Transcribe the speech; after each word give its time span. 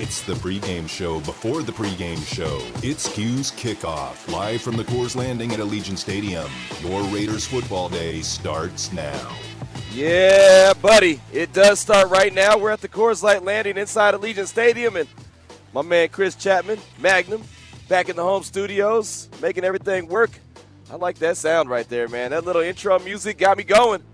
It's 0.00 0.22
the 0.22 0.34
pregame 0.34 0.88
show 0.88 1.18
before 1.18 1.64
the 1.64 1.72
pregame 1.72 2.24
show. 2.24 2.60
It's 2.86 3.12
Q's 3.12 3.50
Kickoff, 3.50 4.32
live 4.32 4.62
from 4.62 4.76
the 4.76 4.84
Coors 4.84 5.16
Landing 5.16 5.50
at 5.50 5.58
Allegiant 5.58 5.98
Stadium. 5.98 6.48
Your 6.84 7.02
Raiders 7.08 7.48
football 7.48 7.88
day 7.88 8.22
starts 8.22 8.92
now. 8.92 9.34
Yeah, 9.92 10.72
buddy. 10.74 11.20
It 11.32 11.52
does 11.52 11.80
start 11.80 12.10
right 12.10 12.32
now. 12.32 12.56
We're 12.56 12.70
at 12.70 12.80
the 12.80 12.88
Coors 12.88 13.24
Light 13.24 13.42
Landing 13.42 13.76
inside 13.76 14.14
Allegiant 14.14 14.46
Stadium, 14.46 14.94
and 14.94 15.08
my 15.74 15.82
man 15.82 16.10
Chris 16.10 16.36
Chapman, 16.36 16.78
Magnum, 17.00 17.42
back 17.88 18.08
in 18.08 18.14
the 18.14 18.22
home 18.22 18.44
studios, 18.44 19.28
making 19.42 19.64
everything 19.64 20.06
work. 20.06 20.30
I 20.92 20.94
like 20.94 21.18
that 21.18 21.36
sound 21.36 21.70
right 21.70 21.88
there, 21.88 22.06
man. 22.06 22.30
That 22.30 22.44
little 22.44 22.62
intro 22.62 23.00
music 23.00 23.36
got 23.36 23.58
me 23.58 23.64
going. 23.64 24.04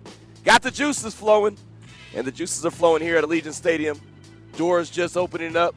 Got 0.46 0.62
the 0.62 0.71
juices 0.71 1.12
flowing, 1.12 1.59
and 2.14 2.27
the 2.27 2.32
juices 2.32 2.64
are 2.64 2.71
flowing 2.71 3.03
here 3.03 3.19
at 3.19 3.25
Allegiant 3.25 3.53
Stadium. 3.53 4.01
Doors 4.57 4.89
just 4.89 5.16
opening 5.16 5.56
up. 5.56 5.74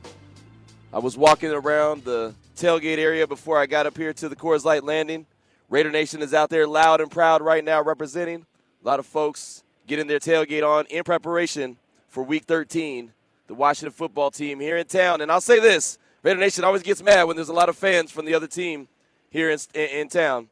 I 0.94 1.00
was 1.00 1.18
walking 1.18 1.50
around 1.50 2.04
the 2.04 2.36
tailgate 2.56 3.00
area 3.00 3.26
before 3.26 3.58
I 3.58 3.66
got 3.66 3.88
up 3.88 3.98
here 3.98 4.14
to 4.14 4.30
the 4.30 4.36
Coors 4.36 4.64
Light 4.66 4.84
Landing. 4.84 5.26
Raider 5.68 5.90
Nation 5.90 6.22
is 6.22 6.32
out 6.32 6.52
there 6.52 6.68
loud 6.68 7.02
and 7.02 7.10
proud 7.10 7.42
right 7.42 7.66
now 7.66 7.82
representing. 7.82 8.46
A 8.84 8.88
lot 8.88 9.00
of 9.00 9.08
folks 9.08 9.64
getting 9.88 10.06
their 10.06 10.20
tailgate 10.20 10.64
on 10.64 10.86
in 10.92 11.04
preparation 11.04 11.78
for 12.08 12.22
Week 12.22 12.44
13, 12.44 13.12
the 13.48 13.56
Washington 13.56 13.92
football 13.92 14.30
team 14.30 14.60
here 14.60 14.78
in 14.78 14.86
town. 14.86 15.22
And 15.22 15.32
I'll 15.32 15.42
say 15.42 15.59
this 15.59 15.98
Raider 16.22 16.40
Nation 16.40 16.64
always 16.64 16.84
gets 16.84 17.02
mad 17.02 17.23
when 17.23 17.36
there's 17.36 17.50
a 17.50 17.54
lot 17.54 17.70
of 17.70 17.76
fans 17.76 18.12
from 18.12 18.26
the 18.26 18.36
other 18.36 18.48
team 18.48 18.88
here 19.32 19.50
in, 19.50 19.58
in, 19.73 19.90
in 19.90 20.08
town. 20.08 20.50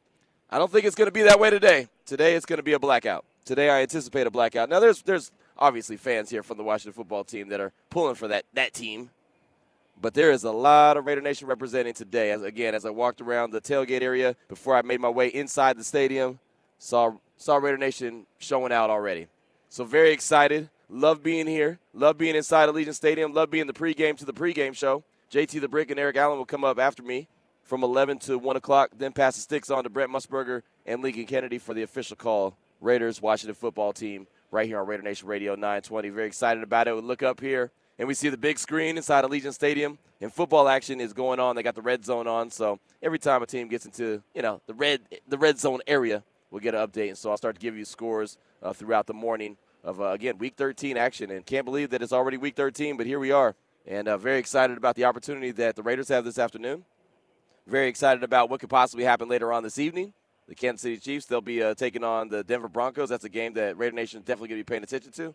I 0.49 0.57
don't 0.57 0.71
think 0.71 0.85
it's 0.85 0.95
going 0.95 1.07
to 1.07 1.11
be 1.11 1.21
that 1.23 1.39
way 1.39 1.51
today. 1.51 1.89
Today 2.07 2.33
it's 2.33 2.47
going 2.47 2.57
to 2.57 2.63
be 2.63 2.73
a 2.73 2.79
blackout. 2.79 3.23
Today 3.45 3.69
I 3.69 3.83
anticipate 3.83 4.25
a 4.25 4.31
blackout. 4.31 4.67
Now 4.67 4.79
there's 4.79 5.03
there's 5.03 5.31
obviously 5.57 5.97
fans 5.97 6.29
here 6.29 6.43
from 6.43 6.57
the 6.57 6.63
Washington 6.63 6.93
football 6.93 7.23
team 7.23 7.49
that 7.49 7.59
are 7.59 7.71
pulling 7.89 8.15
for 8.15 8.27
that 8.27 8.45
that 8.53 8.73
team. 8.73 9.09
But 10.01 10.13
there 10.13 10.31
is 10.31 10.43
a 10.43 10.51
lot 10.51 10.97
of 10.97 11.05
Raider 11.05 11.21
Nation 11.21 11.47
representing 11.47 11.93
today. 11.93 12.31
As 12.31 12.43
again, 12.43 12.75
as 12.75 12.85
I 12.85 12.89
walked 12.89 13.21
around 13.21 13.51
the 13.51 13.61
tailgate 13.61 14.01
area 14.01 14.35
before 14.49 14.75
I 14.75 14.81
made 14.81 14.99
my 14.99 15.09
way 15.09 15.27
inside 15.27 15.77
the 15.77 15.83
stadium, 15.83 16.39
saw 16.79 17.13
saw 17.37 17.57
Raider 17.57 17.77
Nation 17.77 18.25
showing 18.39 18.71
out 18.71 18.89
already. 18.89 19.27
So 19.69 19.83
very 19.83 20.11
excited. 20.11 20.69
Love 20.89 21.23
being 21.23 21.47
here. 21.47 21.79
Love 21.93 22.17
being 22.17 22.35
inside 22.35 22.69
Allegiant 22.69 22.93
Stadium. 22.93 23.33
Love 23.33 23.49
being 23.49 23.67
the 23.67 23.73
pregame 23.73 24.17
to 24.17 24.25
the 24.25 24.33
pregame 24.33 24.75
show. 24.75 25.03
JT 25.31 25.59
the 25.59 25.67
Brick 25.67 25.89
and 25.89 25.99
Eric 25.99 26.17
Allen 26.17 26.37
will 26.37 26.45
come 26.45 26.63
up 26.63 26.77
after 26.77 27.01
me 27.01 27.27
from 27.63 27.83
11 27.83 28.19
to 28.19 28.37
1 28.37 28.55
o'clock. 28.55 28.91
Then 28.95 29.11
pass 29.11 29.35
the 29.35 29.41
sticks 29.41 29.69
on 29.69 29.83
to 29.83 29.89
Brent 29.89 30.11
Musburger 30.11 30.61
and 30.85 31.01
Lincoln 31.01 31.25
Kennedy 31.25 31.57
for 31.57 31.73
the 31.73 31.81
official 31.81 32.15
call. 32.15 32.55
Raiders, 32.81 33.21
Washington 33.21 33.55
football 33.55 33.93
team, 33.93 34.27
right 34.55 34.67
here 34.67 34.79
on 34.79 34.87
Raider 34.87 35.03
Nation 35.03 35.27
Radio 35.27 35.53
920. 35.55 36.09
Very 36.09 36.27
excited 36.27 36.63
about 36.63 36.87
it. 36.87 36.95
We 36.95 37.01
look 37.01 37.21
up 37.21 37.41
here 37.41 37.71
and 37.99 38.07
we 38.07 38.13
see 38.13 38.29
the 38.29 38.37
big 38.37 38.57
screen 38.57 38.95
inside 38.95 39.25
Allegiant 39.25 39.53
Stadium, 39.53 39.99
and 40.21 40.31
football 40.31 40.69
action 40.69 41.01
is 41.01 41.11
going 41.11 41.41
on. 41.41 41.57
They 41.57 41.63
got 41.63 41.75
the 41.75 41.81
red 41.81 42.05
zone 42.05 42.25
on, 42.25 42.49
so 42.49 42.79
every 43.03 43.19
time 43.19 43.43
a 43.43 43.45
team 43.45 43.67
gets 43.67 43.85
into 43.85 44.23
you 44.33 44.41
know 44.41 44.61
the 44.65 44.73
red 44.73 45.01
the 45.27 45.37
red 45.37 45.59
zone 45.59 45.81
area, 45.87 46.23
we'll 46.49 46.61
get 46.61 46.73
an 46.73 46.87
update. 46.87 47.09
And 47.09 47.17
so 47.17 47.31
I'll 47.31 47.37
start 47.37 47.55
to 47.55 47.61
give 47.61 47.75
you 47.75 47.83
scores 47.83 48.37
uh, 48.63 48.71
throughout 48.71 49.07
the 49.07 49.13
morning 49.13 49.57
of 49.83 49.99
uh, 49.99 50.11
again 50.11 50.37
Week 50.37 50.53
13 50.55 50.95
action. 50.95 51.31
And 51.31 51.45
can't 51.45 51.65
believe 51.65 51.89
that 51.89 52.01
it's 52.01 52.13
already 52.13 52.37
Week 52.37 52.55
13, 52.55 52.95
but 52.95 53.05
here 53.05 53.19
we 53.19 53.31
are, 53.31 53.55
and 53.85 54.07
uh, 54.07 54.17
very 54.17 54.39
excited 54.39 54.77
about 54.77 54.95
the 54.95 55.03
opportunity 55.03 55.51
that 55.51 55.75
the 55.75 55.83
Raiders 55.83 56.07
have 56.07 56.23
this 56.23 56.39
afternoon. 56.39 56.85
Very 57.67 57.89
excited 57.89 58.23
about 58.23 58.49
what 58.49 58.61
could 58.61 58.69
possibly 58.69 59.03
happen 59.03 59.27
later 59.27 59.51
on 59.51 59.63
this 59.63 59.77
evening. 59.77 60.13
The 60.47 60.55
Kansas 60.55 60.81
City 60.81 60.97
Chiefs 60.97 61.25
they'll 61.25 61.41
be 61.41 61.63
uh, 61.63 61.73
taking 61.73 62.03
on 62.03 62.29
the 62.29 62.43
Denver 62.43 62.67
Broncos. 62.67 63.09
That's 63.09 63.25
a 63.25 63.29
game 63.29 63.53
that 63.53 63.77
Raider 63.77 63.95
Nation 63.95 64.19
is 64.19 64.25
definitely 64.25 64.49
going 64.49 64.61
to 64.61 64.65
be 64.65 64.71
paying 64.71 64.83
attention 64.83 65.11
to. 65.13 65.33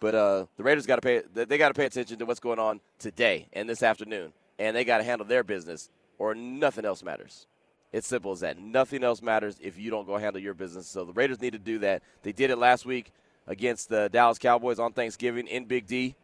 But 0.00 0.14
uh, 0.14 0.46
the 0.56 0.62
Raiders 0.62 0.84
got 0.86 0.96
to 0.96 1.02
pay 1.02 1.22
they 1.32 1.58
got 1.58 1.68
to 1.68 1.74
pay 1.74 1.86
attention 1.86 2.18
to 2.18 2.26
what's 2.26 2.40
going 2.40 2.58
on 2.58 2.80
today 2.98 3.46
and 3.52 3.68
this 3.68 3.82
afternoon, 3.82 4.32
and 4.58 4.76
they 4.76 4.84
got 4.84 4.98
to 4.98 5.04
handle 5.04 5.26
their 5.26 5.44
business, 5.44 5.90
or 6.18 6.34
nothing 6.34 6.84
else 6.84 7.02
matters. 7.02 7.46
It's 7.92 8.08
simple 8.08 8.32
as 8.32 8.40
that. 8.40 8.58
Nothing 8.58 9.04
else 9.04 9.22
matters 9.22 9.56
if 9.60 9.78
you 9.78 9.90
don't 9.90 10.06
go 10.06 10.16
handle 10.16 10.40
your 10.40 10.54
business. 10.54 10.86
So 10.86 11.04
the 11.04 11.12
Raiders 11.12 11.40
need 11.40 11.52
to 11.52 11.58
do 11.58 11.78
that. 11.80 12.02
They 12.22 12.32
did 12.32 12.50
it 12.50 12.56
last 12.56 12.86
week 12.86 13.12
against 13.46 13.88
the 13.90 14.08
Dallas 14.08 14.38
Cowboys 14.38 14.78
on 14.78 14.92
Thanksgiving 14.92 15.46
in 15.46 15.66
Big 15.66 15.86
D. 15.86 16.14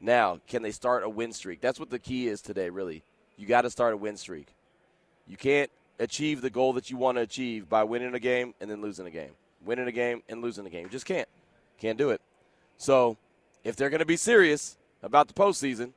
Now, 0.00 0.40
can 0.46 0.62
they 0.62 0.72
start 0.72 1.02
a 1.02 1.08
win 1.08 1.32
streak? 1.32 1.60
That's 1.60 1.80
what 1.80 1.90
the 1.90 1.98
key 1.98 2.28
is 2.28 2.40
today, 2.40 2.70
really. 2.70 3.02
You 3.36 3.46
got 3.46 3.62
to 3.62 3.70
start 3.70 3.94
a 3.94 3.96
win 3.96 4.16
streak. 4.16 4.48
You 5.26 5.36
can't 5.36 5.70
achieve 6.00 6.40
the 6.40 6.50
goal 6.50 6.72
that 6.72 6.90
you 6.90 6.96
want 6.96 7.16
to 7.18 7.22
achieve 7.22 7.68
by 7.68 7.84
winning 7.84 8.14
a 8.14 8.18
game 8.18 8.54
and 8.60 8.68
then 8.68 8.80
losing 8.82 9.06
a 9.06 9.10
game. 9.10 9.30
Winning 9.64 9.86
a 9.86 9.92
game 9.92 10.22
and 10.28 10.42
losing 10.42 10.66
a 10.66 10.70
game. 10.70 10.84
You 10.84 10.90
just 10.90 11.06
can't. 11.06 11.28
Can't 11.78 11.98
do 11.98 12.10
it. 12.10 12.20
So, 12.78 13.16
if 13.62 13.76
they're 13.76 13.90
going 13.90 14.00
to 14.00 14.06
be 14.06 14.16
serious 14.16 14.76
about 15.02 15.28
the 15.28 15.34
postseason, 15.34 15.92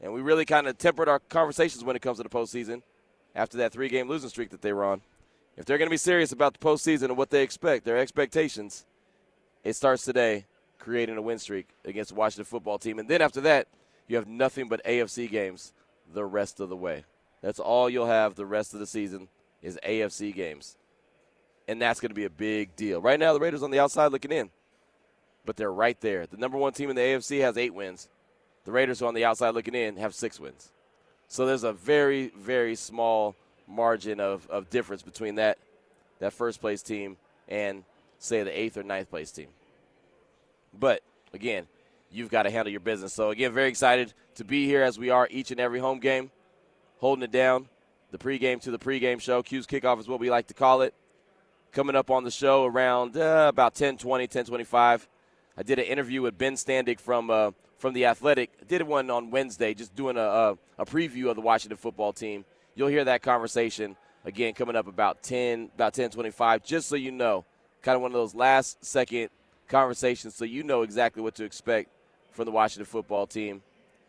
and 0.00 0.12
we 0.12 0.20
really 0.20 0.44
kind 0.44 0.68
of 0.68 0.78
tempered 0.78 1.08
our 1.08 1.18
conversations 1.18 1.82
when 1.82 1.96
it 1.96 2.02
comes 2.02 2.18
to 2.18 2.22
the 2.22 2.28
postseason 2.28 2.82
after 3.34 3.58
that 3.58 3.72
three 3.72 3.88
game 3.88 4.08
losing 4.08 4.28
streak 4.28 4.50
that 4.50 4.62
they 4.62 4.72
were 4.72 4.84
on, 4.84 5.00
if 5.56 5.64
they're 5.64 5.78
going 5.78 5.88
to 5.88 5.90
be 5.90 5.96
serious 5.96 6.32
about 6.32 6.52
the 6.52 6.58
postseason 6.58 7.04
and 7.04 7.16
what 7.16 7.30
they 7.30 7.42
expect, 7.42 7.84
their 7.84 7.98
expectations, 7.98 8.86
it 9.64 9.74
starts 9.74 10.04
today 10.04 10.46
creating 10.78 11.16
a 11.16 11.22
win 11.22 11.38
streak 11.38 11.68
against 11.84 12.10
the 12.10 12.14
Washington 12.14 12.44
football 12.44 12.78
team. 12.78 12.98
And 12.98 13.08
then 13.08 13.20
after 13.20 13.40
that, 13.42 13.68
you 14.08 14.16
have 14.16 14.26
nothing 14.26 14.68
but 14.68 14.84
AFC 14.84 15.30
games 15.30 15.72
the 16.12 16.24
rest 16.24 16.60
of 16.60 16.68
the 16.68 16.76
way. 16.76 17.04
That's 17.42 17.58
all 17.58 17.88
you'll 17.88 18.06
have 18.06 18.34
the 18.34 18.46
rest 18.46 18.74
of 18.74 18.80
the 18.80 18.86
season 18.86 19.28
is 19.62 19.78
AFC 19.86 20.34
games. 20.34 20.76
And 21.68 21.80
that's 21.80 22.00
going 22.00 22.10
to 22.10 22.14
be 22.14 22.24
a 22.24 22.30
big 22.30 22.74
deal. 22.76 23.00
Right 23.00 23.18
now, 23.18 23.32
the 23.32 23.40
Raiders 23.40 23.62
on 23.62 23.70
the 23.70 23.78
outside 23.78 24.12
looking 24.12 24.32
in, 24.32 24.50
but 25.46 25.56
they're 25.56 25.72
right 25.72 26.00
there. 26.00 26.26
The 26.26 26.36
number 26.36 26.58
one 26.58 26.72
team 26.72 26.90
in 26.90 26.96
the 26.96 27.02
AFC 27.02 27.40
has 27.40 27.56
eight 27.56 27.74
wins. 27.74 28.08
The 28.64 28.72
Raiders, 28.72 28.98
who 28.98 29.06
are 29.06 29.08
on 29.08 29.14
the 29.14 29.24
outside 29.24 29.54
looking 29.54 29.74
in, 29.74 29.96
have 29.96 30.14
six 30.14 30.38
wins. 30.38 30.70
So 31.28 31.46
there's 31.46 31.64
a 31.64 31.72
very, 31.72 32.32
very 32.36 32.74
small 32.74 33.36
margin 33.68 34.20
of, 34.20 34.48
of 34.50 34.68
difference 34.68 35.02
between 35.02 35.36
that, 35.36 35.58
that 36.18 36.32
first 36.32 36.60
place 36.60 36.82
team 36.82 37.16
and, 37.48 37.84
say, 38.18 38.42
the 38.42 38.58
eighth 38.58 38.76
or 38.76 38.82
ninth 38.82 39.08
place 39.08 39.30
team. 39.30 39.48
But, 40.78 41.02
again, 41.32 41.66
you've 42.10 42.30
got 42.30 42.42
to 42.42 42.50
handle 42.50 42.70
your 42.70 42.80
business. 42.80 43.12
So, 43.12 43.30
again, 43.30 43.52
very 43.52 43.68
excited 43.68 44.12
to 44.36 44.44
be 44.44 44.66
here 44.66 44.82
as 44.82 44.98
we 44.98 45.10
are 45.10 45.28
each 45.30 45.52
and 45.52 45.60
every 45.60 45.78
home 45.78 46.00
game 46.00 46.30
holding 47.00 47.24
it 47.24 47.32
down. 47.32 47.66
The 48.12 48.18
pregame 48.18 48.60
to 48.62 48.70
the 48.70 48.78
pregame 48.78 49.20
show. 49.20 49.42
Q's 49.42 49.66
kickoff 49.66 49.98
is 49.98 50.08
what 50.08 50.20
we 50.20 50.30
like 50.30 50.46
to 50.48 50.54
call 50.54 50.82
it. 50.82 50.94
Coming 51.72 51.96
up 51.96 52.10
on 52.10 52.24
the 52.24 52.30
show 52.30 52.64
around 52.64 53.16
uh, 53.16 53.46
about 53.48 53.74
10:20, 53.74 54.28
10:25. 54.28 55.06
I 55.56 55.62
did 55.62 55.78
an 55.78 55.84
interview 55.84 56.22
with 56.22 56.36
Ben 56.36 56.54
Standig 56.54 57.00
from 57.00 57.30
uh, 57.30 57.52
from 57.78 57.94
the 57.94 58.06
Athletic. 58.06 58.50
I 58.60 58.64
did 58.64 58.82
one 58.82 59.10
on 59.10 59.30
Wednesday, 59.30 59.74
just 59.74 59.94
doing 59.94 60.16
a, 60.16 60.20
a, 60.20 60.58
a 60.78 60.84
preview 60.84 61.30
of 61.30 61.36
the 61.36 61.42
Washington 61.42 61.76
football 61.76 62.12
team. 62.12 62.44
You'll 62.74 62.88
hear 62.88 63.04
that 63.04 63.22
conversation 63.22 63.96
again 64.24 64.52
coming 64.54 64.76
up 64.76 64.86
about 64.86 65.22
10 65.22 65.70
about 65.74 65.94
10:25. 65.94 66.64
Just 66.64 66.88
so 66.88 66.96
you 66.96 67.12
know, 67.12 67.44
kind 67.82 67.96
of 67.96 68.02
one 68.02 68.10
of 68.10 68.14
those 68.14 68.34
last 68.34 68.84
second 68.84 69.30
conversations, 69.68 70.34
so 70.34 70.44
you 70.44 70.64
know 70.64 70.82
exactly 70.82 71.22
what 71.22 71.36
to 71.36 71.44
expect 71.44 71.88
from 72.32 72.46
the 72.46 72.50
Washington 72.50 72.86
football 72.86 73.28
team, 73.28 73.62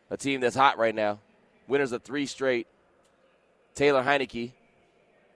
a 0.09 0.18
team 0.18 0.41
that's 0.41 0.56
hot 0.56 0.79
right 0.79 0.96
now. 0.96 1.19
Winners 1.68 1.91
of 1.91 2.02
three 2.02 2.25
straight 2.25 2.66
Taylor 3.76 4.04
Heinicke. 4.04 4.52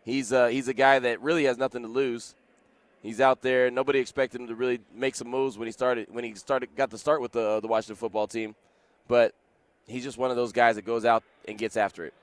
He's 0.04 0.32
uh, 0.32 0.48
he's 0.48 0.68
a 0.68 0.74
guy 0.74 1.00
that 1.00 1.22
really 1.22 1.46
has 1.46 1.58
nothing 1.58 1.82
to 1.82 1.88
lose. 1.88 2.36
He's 3.02 3.22
out 3.22 3.42
there. 3.42 3.70
Nobody 3.70 4.00
expected 4.00 4.42
him 4.42 4.48
to 4.48 4.56
really 4.56 4.80
make 4.94 5.16
some 5.16 5.28
moves 5.28 5.58
when 5.58 5.68
he 5.68 5.72
started 5.72 6.08
when 6.12 6.24
he 6.24 6.34
started 6.36 6.76
got 6.76 6.92
to 6.92 6.98
start 6.98 7.22
with 7.22 7.32
the 7.32 7.60
the 7.60 7.68
Washington 7.68 7.96
football 7.96 8.28
team, 8.28 8.56
but 9.08 9.34
he's 9.88 10.04
just 10.04 10.18
one 10.18 10.32
of 10.32 10.36
those 10.36 10.52
guys 10.52 10.76
that 10.76 10.86
goes 10.86 11.06
out 11.06 11.24
and 11.48 11.58
gets 11.58 11.78
after 11.78 12.06
it. 12.06 12.14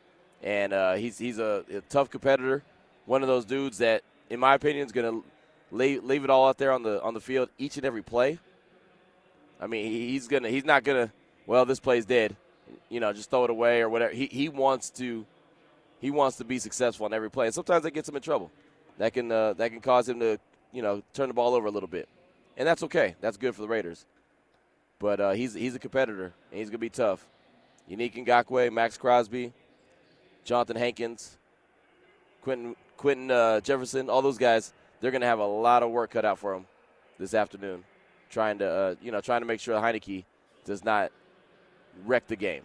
And 0.43 0.73
uh, 0.73 0.95
he's 0.95 1.19
he's 1.19 1.39
a, 1.39 1.65
a, 1.73 1.81
tough 1.83 2.11
competitor. 2.11 2.63
One 3.07 3.23
of 3.23 3.29
those 3.29 3.45
dudes 3.45 3.79
that, 3.79 4.03
in 4.31 4.41
my 4.41 4.55
opinion, 4.55 4.85
is 4.87 4.93
going 4.93 5.11
to 5.11 5.25
leave, 5.71 6.05
leave 6.05 6.25
it 6.25 6.31
all 6.31 6.49
out 6.49 6.59
there 6.59 6.73
on 6.73 6.83
the 6.83 7.01
on 7.03 7.15
the 7.15 7.21
field 7.21 7.49
each 7.59 7.77
and 7.77 7.87
every 7.87 8.03
play. 8.03 8.39
I 9.61 9.69
mean, 9.69 9.91
he's 9.91 10.27
gonna 10.27 10.49
he's 10.49 10.65
not 10.65 10.83
gonna. 10.83 11.13
Well, 11.47 11.65
this 11.65 11.81
play's 11.81 12.05
dead. 12.05 12.37
You 12.89 13.01
know, 13.01 13.13
just 13.13 13.31
throw 13.31 13.45
it 13.45 13.51
away 13.51 13.81
or 13.81 13.89
whatever. 13.89 14.13
He 14.13 14.27
he 14.27 14.49
wants 14.49 14.91
to 14.91 15.25
he 16.03 16.11
wants 16.11 16.37
to 16.39 16.45
be 16.45 16.59
successful 16.59 17.07
on 17.07 17.15
every 17.15 17.31
play. 17.31 17.47
And 17.47 17.55
sometimes 17.55 17.85
that 17.85 17.93
gets 17.93 18.09
him 18.09 18.17
in 18.17 18.23
trouble. 18.23 18.51
That 18.99 19.15
can 19.15 19.33
uh, 19.33 19.55
that 19.55 19.71
can 19.71 19.81
cause 19.81 20.07
him 20.07 20.21
to 20.21 20.39
you 20.73 20.83
know 20.83 21.03
turn 21.15 21.29
the 21.29 21.35
ball 21.35 21.55
over 21.55 21.69
a 21.69 21.71
little 21.71 21.89
bit, 21.89 22.09
and 22.59 22.69
that's 22.69 22.83
okay. 22.83 23.15
That's 23.23 23.39
good 23.39 23.55
for 23.55 23.63
the 23.63 23.69
Raiders. 23.69 24.05
But 24.99 25.21
uh, 25.21 25.31
he's 25.31 25.55
he's 25.55 25.75
a 25.75 25.79
competitor, 25.79 26.35
and 26.51 26.59
he's 26.59 26.69
gonna 26.69 26.79
be 26.79 26.91
tough. 26.91 27.27
Yannick 27.91 28.15
Ngakoue, 28.15 28.71
Maxx 28.71 28.99
Crosby, 28.99 29.53
Jonathan 30.45 30.77
Hankins, 30.77 31.39
Quinton 32.43 32.77
Quinton 32.99 33.31
uh, 33.31 33.61
Jefferson, 33.61 34.11
all 34.11 34.21
those 34.21 34.39
guys. 34.39 34.75
They're 35.01 35.11
gonna 35.11 35.27
have 35.27 35.39
a 35.39 35.47
lot 35.47 35.83
of 35.83 35.91
work 35.91 36.11
cut 36.11 36.25
out 36.25 36.39
for 36.39 36.53
them 36.53 36.67
this 37.19 37.33
afternoon, 37.33 37.85
trying 38.29 38.59
to 38.59 38.69
uh, 38.69 38.95
you 39.01 39.11
know 39.11 39.21
trying 39.21 39.41
to 39.41 39.47
make 39.47 39.61
sure 39.61 39.81
Heinicke 39.81 40.25
does 40.65 40.85
not 40.85 41.11
wreck 42.05 42.27
the 42.27 42.37
game 42.37 42.63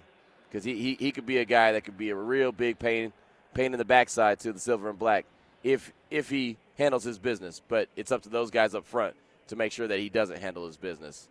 because 0.50 0.64
he, 0.64 0.76
he 0.76 0.98
he 1.00 1.12
could 1.12 1.26
be 1.26 1.38
a 1.38 1.46
guy 1.46 1.72
that 1.72 1.84
could 1.84 1.98
be 1.98 2.10
a 2.10 2.16
real 2.16 2.52
big 2.52 2.78
pain 2.78 3.14
pain 3.58 3.74
in 3.74 3.80
the 3.80 3.86
backside 3.86 4.40
to 4.40 4.54
the 4.54 4.60
silver 4.60 4.88
and 4.88 5.00
black 5.00 5.26
if 5.64 5.92
if 6.12 6.30
he 6.30 6.58
handles 6.78 7.04
his 7.04 7.18
business. 7.18 7.62
But 7.68 7.90
it's 7.96 8.12
up 8.12 8.22
to 8.22 8.30
those 8.30 8.52
guys 8.52 8.76
up 8.76 8.86
front 8.86 9.16
to 9.48 9.56
make 9.56 9.72
sure 9.72 9.88
that 9.88 10.00
he 10.00 10.10
doesn't 10.10 10.40
handle 10.40 10.68
his 10.68 10.78
business. 10.78 11.28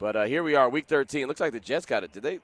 But 0.00 0.16
uh, 0.16 0.24
here 0.24 0.42
we 0.42 0.56
are, 0.56 0.68
week 0.68 0.86
13. 0.88 1.28
Looks 1.28 1.40
like 1.40 1.52
the 1.52 1.60
Jets 1.60 1.86
got 1.86 2.02
it. 2.02 2.12
Did 2.12 2.24
they? 2.24 2.40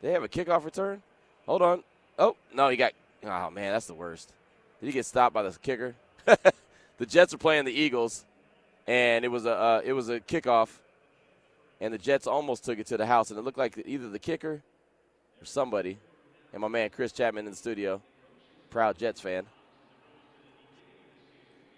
They 0.00 0.12
have 0.12 0.24
a 0.24 0.28
kickoff 0.28 0.64
return. 0.64 1.02
Hold 1.44 1.60
on. 1.60 1.84
Oh 2.18 2.36
no, 2.54 2.70
he 2.70 2.76
got. 2.76 2.92
Oh 3.24 3.50
man, 3.50 3.72
that's 3.74 3.86
the 3.86 3.94
worst. 3.94 4.32
Did 4.80 4.86
he 4.86 4.92
get 4.92 5.04
stopped 5.04 5.34
by 5.34 5.42
the 5.42 5.56
kicker? 5.58 5.94
the 6.24 7.06
Jets 7.06 7.34
are 7.34 7.38
playing 7.38 7.66
the 7.66 7.72
Eagles, 7.72 8.24
and 8.86 9.22
it 9.22 9.28
was 9.28 9.44
a 9.44 9.52
uh, 9.52 9.82
it 9.84 9.92
was 9.92 10.08
a 10.08 10.18
kickoff, 10.18 10.70
and 11.78 11.92
the 11.92 11.98
Jets 11.98 12.26
almost 12.26 12.64
took 12.64 12.78
it 12.78 12.86
to 12.86 12.96
the 12.96 13.06
house, 13.06 13.28
and 13.28 13.38
it 13.38 13.42
looked 13.42 13.58
like 13.58 13.82
either 13.84 14.08
the 14.08 14.18
kicker 14.18 14.62
or 15.42 15.44
somebody, 15.44 15.98
and 16.54 16.62
my 16.62 16.68
man 16.68 16.88
Chris 16.88 17.12
Chapman 17.12 17.44
in 17.44 17.50
the 17.50 17.56
studio, 17.56 18.00
proud 18.70 18.98
Jets 18.98 19.20
fan. 19.20 19.44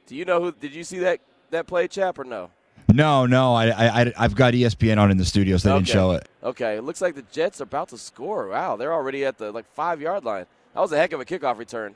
Do 0.06 0.16
you 0.16 0.24
know 0.24 0.40
who? 0.42 0.52
Did 0.52 0.74
you 0.74 0.84
see 0.84 0.98
that 1.00 1.20
that 1.50 1.66
play, 1.66 1.88
Chap, 1.88 2.18
or 2.18 2.24
no? 2.24 2.50
No, 2.92 3.26
no, 3.26 3.54
I, 3.54 3.70
I, 3.70 4.12
I've 4.18 4.34
got 4.34 4.54
ESPN 4.54 4.98
on 4.98 5.10
in 5.10 5.16
the 5.16 5.24
studio, 5.24 5.56
so 5.56 5.68
they 5.68 5.74
didn't 5.76 5.88
show 5.88 6.12
it. 6.12 6.28
Okay, 6.42 6.76
it 6.76 6.82
looks 6.82 7.00
like 7.00 7.14
the 7.14 7.24
Jets 7.32 7.60
are 7.60 7.64
about 7.64 7.88
to 7.88 7.98
score. 7.98 8.48
Wow, 8.48 8.76
they're 8.76 8.92
already 8.92 9.24
at 9.24 9.38
the 9.38 9.50
like 9.52 9.66
five 9.66 10.00
yard 10.00 10.24
line. 10.24 10.46
That 10.74 10.80
was 10.80 10.92
a 10.92 10.96
heck 10.96 11.12
of 11.12 11.20
a 11.20 11.24
kickoff 11.24 11.58
return. 11.58 11.94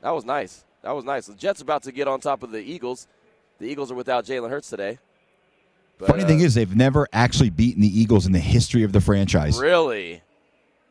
That 0.00 0.10
was 0.10 0.24
nice. 0.24 0.64
That 0.82 0.92
was 0.92 1.04
nice. 1.04 1.26
The 1.26 1.34
Jets 1.34 1.60
are 1.60 1.64
about 1.64 1.84
to 1.84 1.92
get 1.92 2.08
on 2.08 2.20
top 2.20 2.42
of 2.42 2.50
the 2.50 2.58
Eagles. 2.58 3.06
The 3.58 3.66
Eagles 3.66 3.92
are 3.92 3.94
without 3.94 4.24
Jalen 4.24 4.50
Hurts 4.50 4.68
today. 4.68 4.98
But, 5.98 6.08
Funny 6.08 6.24
thing 6.24 6.40
uh, 6.40 6.46
is, 6.46 6.54
they've 6.54 6.74
never 6.74 7.06
actually 7.12 7.50
beaten 7.50 7.80
the 7.80 8.00
Eagles 8.00 8.26
in 8.26 8.32
the 8.32 8.40
history 8.40 8.82
of 8.82 8.92
the 8.92 9.00
franchise. 9.00 9.60
really, 9.60 10.22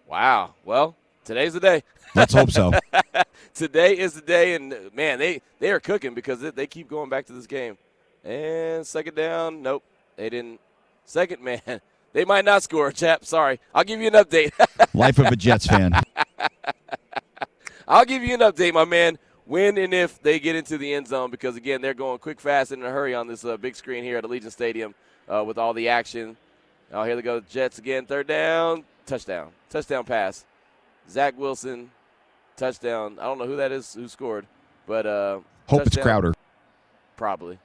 wow. 0.07 0.53
Well, 0.63 0.95
today's 1.25 1.53
the 1.53 1.59
day. 1.59 1.83
Let's 2.15 2.33
hope 2.33 2.51
so. 2.51 2.71
Today 3.53 3.97
is 3.97 4.13
the 4.13 4.21
day, 4.21 4.55
and 4.55 4.73
man, 4.93 5.19
they 5.19 5.41
they 5.59 5.71
are 5.71 5.79
cooking 5.79 6.13
because 6.13 6.39
they, 6.39 6.51
they 6.51 6.67
keep 6.67 6.89
going 6.89 7.09
back 7.09 7.25
to 7.27 7.33
this 7.33 7.47
game. 7.47 7.77
And 8.23 8.85
second 8.85 9.15
down, 9.15 9.61
nope, 9.61 9.83
they 10.15 10.29
didn't. 10.29 10.59
Second 11.05 11.43
man, 11.43 11.61
they 12.13 12.25
might 12.25 12.45
not 12.45 12.63
score. 12.63 12.91
Chap, 12.91 13.25
sorry. 13.25 13.59
I'll 13.73 13.83
give 13.83 13.99
you 13.99 14.07
an 14.07 14.13
update. 14.13 14.51
Life 14.93 15.19
of 15.19 15.27
a 15.27 15.35
Jets 15.35 15.67
fan. 15.67 15.93
I'll 17.87 18.05
give 18.05 18.23
you 18.23 18.33
an 18.35 18.39
update, 18.39 18.73
my 18.73 18.85
man, 18.85 19.17
when 19.45 19.77
and 19.77 19.93
if 19.93 20.21
they 20.21 20.39
get 20.39 20.55
into 20.55 20.77
the 20.77 20.93
end 20.93 21.07
zone 21.07 21.29
because, 21.29 21.57
again, 21.57 21.81
they're 21.81 21.93
going 21.93 22.19
quick, 22.19 22.39
fast, 22.39 22.71
and 22.71 22.81
in 22.81 22.87
a 22.87 22.91
hurry 22.91 23.13
on 23.13 23.27
this 23.27 23.43
uh, 23.43 23.57
big 23.57 23.75
screen 23.75 24.03
here 24.03 24.17
at 24.17 24.23
Allegiant 24.23 24.51
Stadium 24.51 24.95
uh, 25.27 25.43
with 25.45 25.57
all 25.57 25.73
the 25.73 25.89
action. 25.89 26.37
Oh, 26.93 27.03
here 27.03 27.15
they 27.15 27.21
go. 27.21 27.41
Jets 27.41 27.79
again. 27.79 28.05
Third 28.05 28.27
down. 28.27 28.85
Touchdown. 29.05 29.49
Touchdown 29.69 30.05
pass. 30.05 30.45
Zach 31.11 31.37
Wilson. 31.37 31.91
Touchdown. 32.57 33.17
I 33.19 33.23
don't 33.23 33.37
know 33.37 33.47
who 33.47 33.57
that 33.57 33.71
is 33.71 33.93
who 33.93 34.07
scored, 34.07 34.45
but 34.85 35.05
uh, 35.05 35.39
Hope 35.67 35.87
it's. 35.87 35.97
Crowder. 35.97 36.33
Probably. 37.15 37.59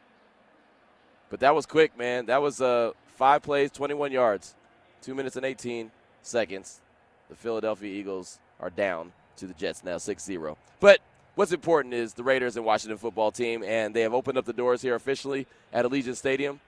But 1.29 1.41
that 1.41 1.55
was 1.55 1.67
quick, 1.67 1.99
man. 1.99 2.27
That 2.27 2.41
was 2.41 2.61
uh, 2.61 2.93
five 3.07 3.43
plays, 3.43 3.71
21 3.73 4.13
yards, 4.13 4.55
two 5.03 5.15
minutes 5.15 5.37
and 5.37 5.45
18 5.45 5.91
seconds. 6.23 6.81
The 7.29 7.35
Philadelphia 7.35 7.93
Eagles 7.93 8.39
are 8.61 8.71
down 8.71 9.13
to 9.37 9.47
the 9.47 9.55
Jets 9.55 9.83
now, 9.83 9.99
6 9.99 10.25
0. 10.25 10.57
But 10.81 11.01
what's 11.35 11.53
important 11.53 11.95
is 11.95 12.15
the 12.15 12.23
Raiders 12.23 12.57
and 12.57 12.65
Washington 12.65 12.99
football 12.99 13.33
team, 13.33 13.65
and 13.65 13.95
they 13.95 14.03
have 14.03 14.15
opened 14.15 14.39
up 14.39 14.45
the 14.45 14.53
doors 14.53 14.83
here 14.83 14.95
officially 14.95 15.47
at 15.73 15.85
Allegiant 15.85 16.17
Stadium. 16.17 16.61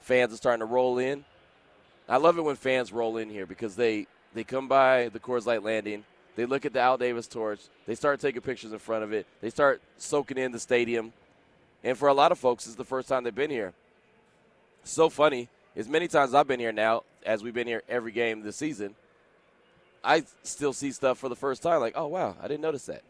Fans 0.00 0.32
are 0.32 0.36
starting 0.36 0.60
to 0.60 0.66
roll 0.66 0.98
in. 0.98 1.24
I 2.08 2.18
love 2.18 2.36
it 2.36 2.42
when 2.42 2.56
fans 2.56 2.92
roll 2.92 3.16
in 3.16 3.30
here 3.30 3.46
because 3.46 3.76
they, 3.76 4.06
they 4.34 4.44
come 4.44 4.68
by 4.68 5.08
the 5.08 5.20
Coors 5.20 5.46
Light 5.46 5.62
Landing. 5.62 6.04
They 6.36 6.46
look 6.46 6.66
at 6.66 6.72
the 6.72 6.80
Al 6.80 6.98
Davis 6.98 7.28
torch. 7.28 7.60
They 7.86 7.94
start 7.94 8.20
taking 8.20 8.42
pictures 8.42 8.72
in 8.72 8.78
front 8.78 9.04
of 9.04 9.12
it. 9.12 9.26
They 9.40 9.50
start 9.50 9.80
soaking 9.96 10.38
in 10.38 10.52
the 10.52 10.58
stadium. 10.58 11.12
And 11.84 11.96
for 11.96 12.08
a 12.08 12.14
lot 12.14 12.32
of 12.32 12.38
folks, 12.38 12.66
it's 12.66 12.74
the 12.74 12.84
first 12.84 13.08
time 13.08 13.24
they've 13.24 13.34
been 13.34 13.50
here. 13.50 13.72
So 14.82 15.08
funny. 15.08 15.48
As 15.76 15.88
many 15.88 16.08
times 16.08 16.34
I've 16.34 16.46
been 16.46 16.60
here 16.60 16.72
now, 16.72 17.02
as 17.24 17.42
we've 17.42 17.54
been 17.54 17.66
here 17.66 17.82
every 17.88 18.12
game 18.12 18.42
this 18.42 18.56
season, 18.56 18.94
I 20.02 20.24
still 20.42 20.72
see 20.72 20.92
stuff 20.92 21.18
for 21.18 21.28
the 21.28 21.36
first 21.36 21.62
time 21.62 21.80
like, 21.80 21.94
oh, 21.96 22.06
wow, 22.06 22.36
I 22.40 22.48
didn't 22.48 22.60
notice 22.60 22.86
that. 22.86 23.02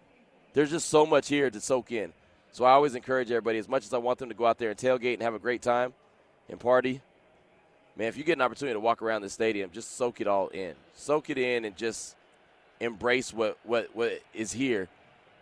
There's 0.53 0.71
just 0.71 0.89
so 0.89 1.05
much 1.05 1.29
here 1.29 1.51
to 1.51 1.61
soak 1.61 1.91
in. 1.93 2.13
So 2.53 2.65
I 2.65 2.73
always 2.73 2.95
encourage 2.95 3.31
everybody, 3.31 3.59
as 3.59 3.69
much 3.69 3.85
as 3.85 3.93
I 3.93 3.99
want 3.99 4.19
them 4.19 4.29
to 4.29 4.35
go 4.35 4.47
out 4.47 4.59
there 4.59 4.71
and 4.71 4.79
tailgate 4.79 5.15
and 5.15 5.23
have 5.23 5.35
a 5.35 5.41
great 5.41 5.61
time 5.61 5.93
and 6.49 6.61
party, 6.61 7.01
man, 7.97 8.09
if 8.09 8.17
you 8.17 8.25
get 8.25 8.39
an 8.39 8.43
opportunity 8.43 8.75
to 8.75 8.81
walk 8.81 9.03
around 9.03 9.23
the 9.23 9.31
stadium, 9.31 9.71
just 9.73 9.97
soak 9.97 10.21
it 10.21 10.27
all 10.27 10.49
in. 10.49 10.75
Soak 10.95 11.31
it 11.31 11.39
in 11.39 11.65
and 11.65 11.77
just 11.77 12.17
embrace 12.81 13.33
what, 13.33 13.59
what, 13.65 13.89
what 13.95 14.21
is 14.33 14.53
here 14.53 14.89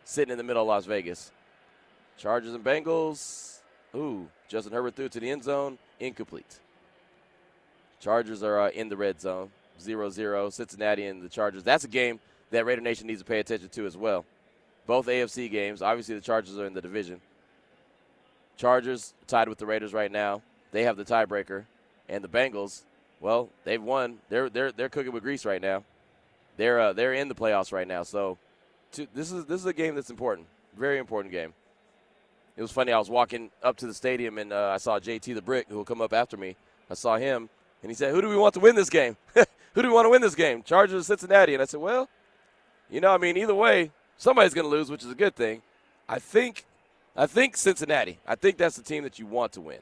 sitting 0.04 0.32
in 0.32 0.38
the 0.38 0.44
middle 0.44 0.62
of 0.62 0.68
Las 0.68 0.84
Vegas. 0.86 1.32
Chargers 2.16 2.54
and 2.54 2.64
Bengals. 2.64 3.60
Ooh, 3.94 4.28
Justin 4.48 4.72
Herbert 4.72 4.94
threw 4.94 5.08
to 5.08 5.20
the 5.20 5.30
end 5.30 5.44
zone. 5.44 5.78
Incomplete. 6.00 6.60
Chargers 8.00 8.42
are 8.42 8.60
uh, 8.60 8.70
in 8.70 8.88
the 8.88 8.96
red 8.96 9.20
zone. 9.20 9.50
0 9.80 10.10
0. 10.10 10.50
Cincinnati 10.50 11.06
and 11.06 11.22
the 11.22 11.28
Chargers. 11.28 11.62
That's 11.62 11.84
a 11.84 11.88
game 11.88 12.20
that 12.50 12.64
Raider 12.66 12.80
Nation 12.80 13.06
needs 13.06 13.20
to 13.20 13.24
pay 13.24 13.38
attention 13.38 13.68
to 13.70 13.86
as 13.86 13.96
well. 13.96 14.24
Both 14.86 15.06
AFC 15.06 15.50
games. 15.50 15.82
Obviously, 15.82 16.14
the 16.14 16.20
Chargers 16.20 16.58
are 16.58 16.66
in 16.66 16.74
the 16.74 16.80
division. 16.80 17.20
Chargers 18.56 19.14
tied 19.26 19.48
with 19.48 19.58
the 19.58 19.66
Raiders 19.66 19.92
right 19.92 20.10
now. 20.10 20.42
They 20.72 20.84
have 20.84 20.96
the 20.96 21.04
tiebreaker. 21.04 21.64
And 22.08 22.22
the 22.22 22.28
Bengals, 22.28 22.82
well, 23.20 23.48
they've 23.64 23.82
won. 23.82 24.18
They're, 24.28 24.48
they're, 24.48 24.72
they're 24.72 24.88
cooking 24.88 25.12
with 25.12 25.22
grease 25.22 25.44
right 25.44 25.60
now. 25.60 25.84
They're, 26.56 26.80
uh, 26.80 26.92
they're 26.92 27.14
in 27.14 27.28
the 27.28 27.34
playoffs 27.34 27.72
right 27.72 27.88
now. 27.88 28.02
So 28.02 28.38
to, 28.92 29.06
this, 29.14 29.32
is, 29.32 29.46
this 29.46 29.60
is 29.60 29.66
a 29.66 29.72
game 29.72 29.94
that's 29.94 30.10
important. 30.10 30.46
Very 30.76 30.98
important 30.98 31.32
game. 31.32 31.54
It 32.56 32.62
was 32.62 32.70
funny. 32.70 32.92
I 32.92 32.98
was 32.98 33.08
walking 33.08 33.50
up 33.62 33.76
to 33.78 33.86
the 33.86 33.94
stadium 33.94 34.38
and 34.38 34.52
uh, 34.52 34.72
I 34.74 34.76
saw 34.76 34.98
JT 34.98 35.34
the 35.34 35.42
Brick, 35.42 35.66
who 35.68 35.76
will 35.76 35.84
come 35.84 36.02
up 36.02 36.12
after 36.12 36.36
me. 36.36 36.56
I 36.90 36.94
saw 36.94 37.16
him, 37.16 37.48
and 37.82 37.90
he 37.90 37.94
said, 37.94 38.10
"Who 38.12 38.20
do 38.20 38.28
we 38.28 38.36
want 38.36 38.52
to 38.54 38.60
win 38.60 38.74
this 38.74 38.90
game? 38.90 39.16
who 39.34 39.82
do 39.82 39.88
we 39.88 39.94
want 39.94 40.04
to 40.04 40.10
win 40.10 40.20
this 40.20 40.34
game? 40.34 40.62
Chargers 40.62 41.00
or 41.00 41.04
Cincinnati?" 41.04 41.54
And 41.54 41.62
I 41.62 41.64
said, 41.64 41.80
"Well, 41.80 42.08
you 42.90 43.00
know, 43.00 43.10
I 43.10 43.16
mean, 43.16 43.38
either 43.38 43.54
way, 43.54 43.90
somebody's 44.18 44.52
going 44.52 44.66
to 44.66 44.70
lose, 44.70 44.90
which 44.90 45.02
is 45.02 45.10
a 45.10 45.14
good 45.14 45.34
thing. 45.34 45.62
I 46.08 46.18
think, 46.18 46.66
I 47.16 47.26
think 47.26 47.56
Cincinnati. 47.56 48.18
I 48.26 48.34
think 48.34 48.58
that's 48.58 48.76
the 48.76 48.82
team 48.82 49.02
that 49.04 49.18
you 49.18 49.24
want 49.24 49.52
to 49.52 49.62
win, 49.62 49.78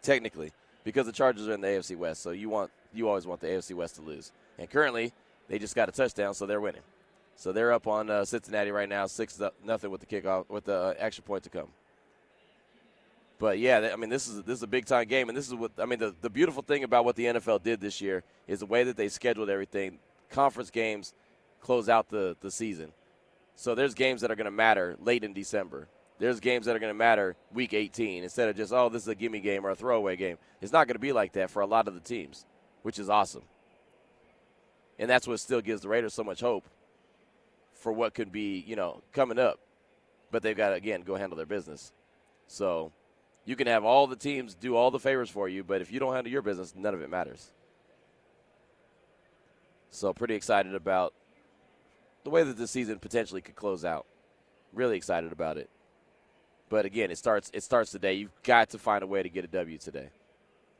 technically, 0.00 0.52
because 0.84 1.06
the 1.06 1.12
Chargers 1.12 1.48
are 1.48 1.54
in 1.54 1.60
the 1.60 1.68
AFC 1.68 1.96
West. 1.96 2.22
So 2.22 2.30
you 2.30 2.48
want, 2.48 2.70
you 2.92 3.08
always 3.08 3.26
want 3.26 3.40
the 3.40 3.48
AFC 3.48 3.74
West 3.74 3.96
to 3.96 4.02
lose. 4.02 4.30
And 4.58 4.70
currently, 4.70 5.12
they 5.48 5.58
just 5.58 5.74
got 5.74 5.88
a 5.88 5.92
touchdown, 5.92 6.34
so 6.34 6.46
they're 6.46 6.60
winning. 6.60 6.82
So 7.36 7.52
they're 7.52 7.72
up 7.72 7.86
on 7.86 8.10
uh, 8.10 8.24
Cincinnati 8.24 8.70
right 8.70 8.88
now, 8.88 9.06
six 9.06 9.40
nothing 9.64 9.90
with 9.90 10.00
the 10.00 10.06
kickoff 10.06 10.48
with 10.48 10.64
the 10.64 10.76
uh, 10.76 10.94
extra 10.98 11.24
point 11.24 11.42
to 11.44 11.50
come. 11.50 11.68
But 13.38 13.58
yeah, 13.58 13.90
I 13.92 13.96
mean, 13.96 14.10
this 14.10 14.28
is 14.28 14.42
this 14.44 14.58
is 14.58 14.62
a 14.62 14.68
big 14.68 14.86
time 14.86 15.08
game, 15.08 15.28
and 15.28 15.36
this 15.36 15.48
is 15.48 15.54
what 15.54 15.72
I 15.78 15.86
mean. 15.86 15.98
The, 15.98 16.14
the 16.20 16.30
beautiful 16.30 16.62
thing 16.62 16.84
about 16.84 17.04
what 17.04 17.16
the 17.16 17.24
NFL 17.24 17.62
did 17.62 17.80
this 17.80 18.00
year 18.00 18.22
is 18.46 18.60
the 18.60 18.66
way 18.66 18.84
that 18.84 18.96
they 18.96 19.08
scheduled 19.08 19.50
everything. 19.50 19.98
Conference 20.30 20.70
games 20.70 21.12
close 21.60 21.88
out 21.88 22.08
the 22.08 22.36
the 22.40 22.50
season, 22.50 22.92
so 23.56 23.74
there's 23.74 23.94
games 23.94 24.20
that 24.20 24.30
are 24.30 24.36
going 24.36 24.44
to 24.44 24.52
matter 24.52 24.96
late 25.00 25.24
in 25.24 25.32
December. 25.32 25.88
There's 26.18 26.40
games 26.40 26.66
that 26.66 26.76
are 26.76 26.78
going 26.78 26.92
to 26.92 26.98
matter 26.98 27.36
week 27.52 27.74
18 27.74 28.22
instead 28.22 28.48
of 28.48 28.56
just 28.56 28.72
oh 28.72 28.88
this 28.88 29.02
is 29.02 29.08
a 29.08 29.14
gimme 29.14 29.40
game 29.40 29.66
or 29.66 29.70
a 29.70 29.76
throwaway 29.76 30.16
game. 30.16 30.38
It's 30.60 30.72
not 30.72 30.86
going 30.86 30.94
to 30.94 31.00
be 31.00 31.12
like 31.12 31.32
that 31.32 31.50
for 31.50 31.60
a 31.60 31.66
lot 31.66 31.88
of 31.88 31.94
the 31.94 32.00
teams, 32.00 32.46
which 32.82 32.98
is 32.98 33.08
awesome. 33.08 33.42
And 34.98 35.10
that's 35.10 35.26
what 35.26 35.40
still 35.40 35.60
gives 35.60 35.82
the 35.82 35.88
Raiders 35.88 36.14
so 36.14 36.22
much 36.22 36.40
hope 36.40 36.64
for 37.72 37.92
what 37.92 38.14
could 38.14 38.30
be 38.30 38.64
you 38.66 38.76
know 38.76 39.02
coming 39.12 39.38
up. 39.38 39.58
But 40.30 40.42
they've 40.42 40.56
got 40.56 40.70
to 40.70 40.74
again 40.76 41.02
go 41.02 41.16
handle 41.16 41.36
their 41.36 41.46
business. 41.46 41.92
So 42.46 42.92
you 43.44 43.56
can 43.56 43.66
have 43.66 43.84
all 43.84 44.06
the 44.06 44.16
teams 44.16 44.54
do 44.54 44.76
all 44.76 44.90
the 44.90 44.98
favors 44.98 45.30
for 45.30 45.48
you, 45.48 45.64
but 45.64 45.80
if 45.80 45.92
you 45.92 46.00
don't 46.00 46.14
handle 46.14 46.32
your 46.32 46.42
business, 46.42 46.74
none 46.76 46.94
of 46.94 47.02
it 47.02 47.10
matters. 47.10 47.52
So 49.90 50.12
pretty 50.12 50.34
excited 50.34 50.74
about 50.74 51.14
the 52.24 52.30
way 52.30 52.42
that 52.42 52.56
the 52.56 52.66
season 52.66 52.98
potentially 52.98 53.40
could 53.40 53.54
close 53.54 53.84
out. 53.84 54.06
Really 54.72 54.96
excited 54.96 55.30
about 55.30 55.56
it. 55.56 55.70
But 56.68 56.84
again, 56.84 57.10
it 57.10 57.18
starts 57.18 57.50
it 57.54 57.62
starts 57.62 57.90
today. 57.90 58.14
You've 58.14 58.42
got 58.42 58.70
to 58.70 58.78
find 58.78 59.02
a 59.02 59.06
way 59.06 59.22
to 59.22 59.28
get 59.28 59.44
a 59.44 59.48
W 59.48 59.78
today. 59.78 60.08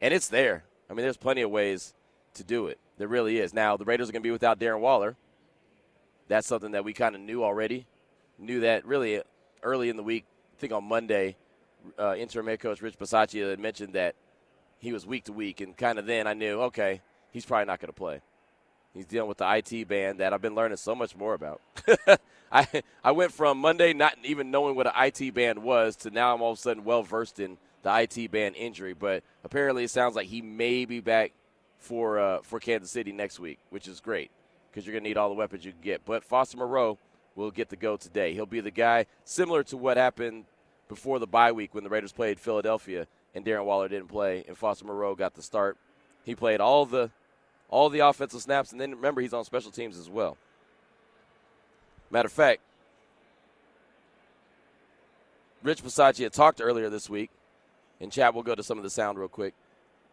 And 0.00 0.12
it's 0.12 0.29
there. 0.29 0.64
I 0.91 0.95
mean, 0.95 1.05
there's 1.05 1.17
plenty 1.17 1.43
of 1.43 1.50
ways 1.50 1.95
to 2.35 2.45
do 2.45 2.67
it. 2.67 2.79
There 2.99 3.09
really 3.09 3.38
is. 3.38 3.55
Now, 3.55 3.76
the 3.76 3.85
Raiders 3.85 4.09
are 4.09 4.12
going 4.12 4.23
to 4.23 4.26
be 4.26 4.31
without 4.31 4.59
Darren 4.59 4.81
Waller. 4.81 5.17
That's 6.29 6.47
something 6.47 6.73
that 6.73 6.85
we 6.85 6.93
kind 6.93 7.14
of 7.14 7.21
knew 7.21 7.45
already. 7.45 7.87
Knew 8.38 8.61
that 8.61 8.85
really 8.85 9.23
early 9.62 9.88
in 9.88 9.97
the 9.97 10.03
week. 10.03 10.25
I 10.57 10.61
think 10.61 10.73
on 10.73 10.85
Monday, 10.85 11.37
uh, 11.99 12.14
interim 12.17 12.47
head 12.47 12.61
coach 12.61 12.81
Rich 12.81 12.99
Bisaccia 12.99 13.50
had 13.50 13.59
mentioned 13.59 13.95
that 13.95 14.14
he 14.79 14.93
was 14.93 15.07
week 15.07 15.25
to 15.25 15.33
week, 15.33 15.61
and 15.61 15.76
kind 15.76 15.99
of 15.99 16.07
then 16.07 16.26
I 16.26 16.35
knew, 16.35 16.61
okay, 16.62 17.00
he's 17.31 17.45
probably 17.45 17.67
not 17.67 17.81
going 17.81 17.88
to 17.88 17.95
play. 17.95 18.21
He's 18.93 19.07
dealing 19.07 19.29
with 19.29 19.38
the 19.38 19.57
IT 19.57 19.88
band 19.88 20.21
that 20.21 20.33
I've 20.33 20.43
been 20.43 20.55
learning 20.55 20.76
so 20.76 20.95
much 20.95 21.17
more 21.17 21.35
about. 21.35 21.61
I 22.55 22.67
I 23.05 23.13
went 23.13 23.33
from 23.33 23.59
Monday 23.59 23.93
not 23.93 24.17
even 24.25 24.51
knowing 24.51 24.77
what 24.77 24.87
an 24.87 24.93
IT 24.97 25.35
band 25.35 25.63
was 25.63 25.97
to 25.97 26.11
now 26.11 26.35
I'm 26.35 26.41
all 26.41 26.53
of 26.53 26.59
a 26.59 26.61
sudden 26.61 26.85
well 26.85 27.03
versed 27.03 27.41
in 27.41 27.59
the 27.83 28.01
IT 28.01 28.31
band 28.31 28.57
injury. 28.57 28.95
But 28.95 29.23
apparently, 29.45 29.85
it 29.85 29.91
sounds 29.91 30.17
like 30.17 30.29
he 30.29 30.41
may 30.41 30.87
be 30.87 31.01
back 31.01 31.33
for 31.79 32.19
uh, 32.19 32.39
for 32.43 32.61
Kansas 32.61 32.91
City 32.91 33.13
next 33.13 33.39
week, 33.39 33.59
which 33.71 33.89
is 33.89 34.01
great 34.01 34.31
because 34.71 34.87
you're 34.87 34.93
going 34.93 35.05
to 35.05 35.09
need 35.11 35.19
all 35.19 35.29
the 35.29 35.35
weapons 35.35 35.65
you 35.65 35.73
can 35.73 35.83
get. 35.83 36.05
But 36.05 36.25
Foster 36.25 36.57
Moreau 36.57 36.99
will 37.37 37.51
get 37.51 37.69
the 37.69 37.77
go 37.77 37.97
today. 37.97 38.33
He'll 38.33 38.47
be 38.47 38.61
the 38.61 38.71
guy 38.71 39.07
similar 39.25 39.63
to 39.65 39.77
what 39.77 39.97
happened 39.97 40.45
before 40.89 41.19
the 41.19 41.27
bye 41.27 41.53
week 41.53 41.75
when 41.75 41.85
the 41.85 41.91
Raiders 41.91 42.13
played 42.13 42.39
Philadelphia 42.39 43.07
and 43.35 43.45
Darren 43.45 43.65
Waller 43.65 43.89
didn't 43.89 44.09
play 44.09 44.45
and 44.47 44.57
Foster 44.57 44.85
Moreau 44.85 45.15
got 45.15 45.35
the 45.35 45.43
start. 45.43 45.77
He 46.25 46.35
played 46.35 46.61
all 46.61 46.87
the 46.87 47.11
all 47.69 47.89
the 47.91 48.01
offensive 48.01 48.41
snaps, 48.41 48.73
and 48.73 48.81
then 48.81 48.93
remember 48.93 49.21
he's 49.21 49.35
on 49.35 49.45
special 49.45 49.71
teams 49.71 49.99
as 49.99 50.09
well. 50.09 50.37
Matter 52.14 52.26
of 52.26 52.33
fact, 52.33 52.61
Rich 55.64 55.83
Bisaccia 55.83 56.30
talked 56.30 56.61
earlier 56.62 56.88
this 56.88 57.11
week, 57.11 57.28
and 58.00 58.12
Chad 58.12 58.37
will 58.37 58.44
go 58.44 58.54
to 58.54 58.62
some 58.62 58.78
of 58.78 58.85
the 58.85 58.90
sound 58.90 59.18
real 59.18 59.26
quick. 59.26 59.52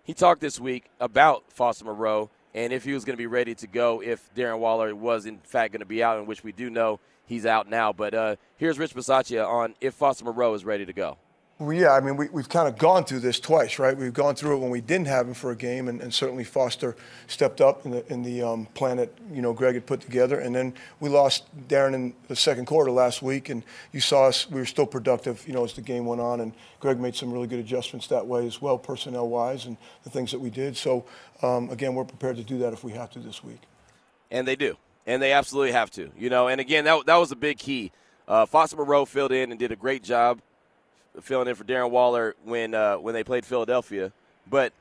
He 0.04 0.16
talked 0.16 0.42
this 0.42 0.60
week 0.60 0.86
about 1.00 1.44
Foster 1.54 1.86
Moreau 1.86 2.32
and 2.56 2.74
if 2.74 2.86
he 2.86 2.94
was 2.94 3.06
going 3.06 3.14
to 3.14 3.22
be 3.22 3.28
ready 3.28 3.54
to 3.54 3.68
go 3.68 4.02
if 4.02 4.34
Darren 4.34 4.58
Waller 4.58 4.96
was 4.96 5.28
in 5.28 5.38
fact 5.44 5.74
going 5.74 5.82
to 5.82 5.86
be 5.86 6.02
out, 6.02 6.18
in 6.18 6.26
which 6.26 6.44
we 6.44 6.52
do 6.52 6.72
know 6.72 7.00
he's 7.28 7.46
out 7.46 7.70
now. 7.70 7.94
But 7.94 8.16
uh, 8.16 8.36
here's 8.58 8.80
Rich 8.80 8.96
Bisaccia 8.96 9.48
on 9.48 9.76
if 9.80 9.94
Foster 9.94 10.26
Moreau 10.26 10.56
is 10.56 10.66
ready 10.66 10.88
to 10.88 10.94
go. 10.94 11.20
Well, 11.62 11.74
yeah, 11.74 11.92
I 11.92 12.00
mean, 12.00 12.18
we, 12.18 12.28
we've 12.30 12.50
kind 12.50 12.68
of 12.68 12.80
gone 12.80 13.04
through 13.04 13.20
this 13.20 13.40
twice, 13.40 13.78
right? 13.78 13.96
We've 13.96 14.12
gone 14.12 14.34
through 14.34 14.56
it 14.56 14.60
when 14.62 14.72
we 14.72 14.82
didn't 14.82 15.06
have 15.06 15.28
him 15.28 15.36
for 15.36 15.52
a 15.52 15.56
game, 15.56 15.90
and, 15.90 16.02
and 16.02 16.12
certainly 16.12 16.44
Foster 16.44 16.96
stepped 17.28 17.62
up 17.62 17.86
in 17.86 17.92
the, 17.92 18.12
in 18.12 18.24
the 18.24 18.42
um, 18.42 18.66
plan 18.74 18.98
that, 18.98 19.14
you 19.32 19.44
know, 19.44 19.54
Greg 19.54 19.76
had 19.76 19.86
put 19.86 20.02
together. 20.02 20.40
And 20.40 20.56
then 20.56 20.74
we 21.00 21.08
lost 21.08 21.44
Darren 21.68 21.94
in 21.94 22.16
the 22.30 22.36
second 22.36 22.66
quarter 22.66 22.90
last 22.90 23.22
week, 23.22 23.50
and 23.50 23.62
you 23.92 24.00
saw 24.00 24.26
us, 24.26 24.50
we 24.50 24.60
were 24.60 24.66
still 24.66 24.88
productive, 24.88 25.48
you 25.48 25.54
know, 25.54 25.64
as 25.64 25.74
the 25.74 25.84
game 25.84 26.08
went 26.08 26.20
on. 26.20 26.42
And 26.42 26.54
Greg 26.80 27.00
made 27.00 27.14
some 27.16 27.32
really 27.32 27.46
good 27.46 27.60
adjustments 27.60 28.08
that 28.08 28.26
way 28.26 28.48
as 28.48 28.60
well, 28.60 28.80
personnel-wise, 28.80 29.68
and 29.68 29.78
the 30.04 30.10
things 30.10 30.32
that 30.32 30.40
we 30.40 30.50
did. 30.50 30.76
So, 30.76 31.06
um, 31.44 31.70
again, 31.70 31.94
we're 31.94 32.06
prepared 32.06 32.38
to 32.38 32.44
do 32.44 32.58
that 32.58 32.74
if 32.74 32.84
we 32.84 32.94
have 32.94 33.12
to 33.12 33.20
this 33.20 33.44
week. 33.44 33.62
And 34.32 34.48
they 34.48 34.56
do. 34.56 34.78
And 35.06 35.22
they 35.22 35.32
absolutely 35.32 35.74
have 35.74 35.92
to, 35.92 36.10
you 36.18 36.32
know. 36.32 36.48
And, 36.48 36.60
again, 36.60 36.86
that, 36.86 37.06
that 37.06 37.18
was 37.18 37.32
a 37.32 37.36
big 37.36 37.60
key. 37.60 37.92
Uh, 38.28 38.48
Foster 38.48 38.78
Moreau 38.78 39.06
filled 39.06 39.32
in 39.32 39.52
and 39.52 39.60
did 39.60 39.72
a 39.72 39.76
great 39.76 40.02
job 40.02 40.42
filling 41.20 41.48
in 41.48 41.56
for 41.56 41.64
Darren 41.64 41.92
Waller 41.92 42.36
when 42.44 42.74
uh, 42.74 42.98
when 42.98 43.14
they 43.14 43.24
played 43.24 43.46
Philadelphia, 43.46 44.12
but 44.50 44.74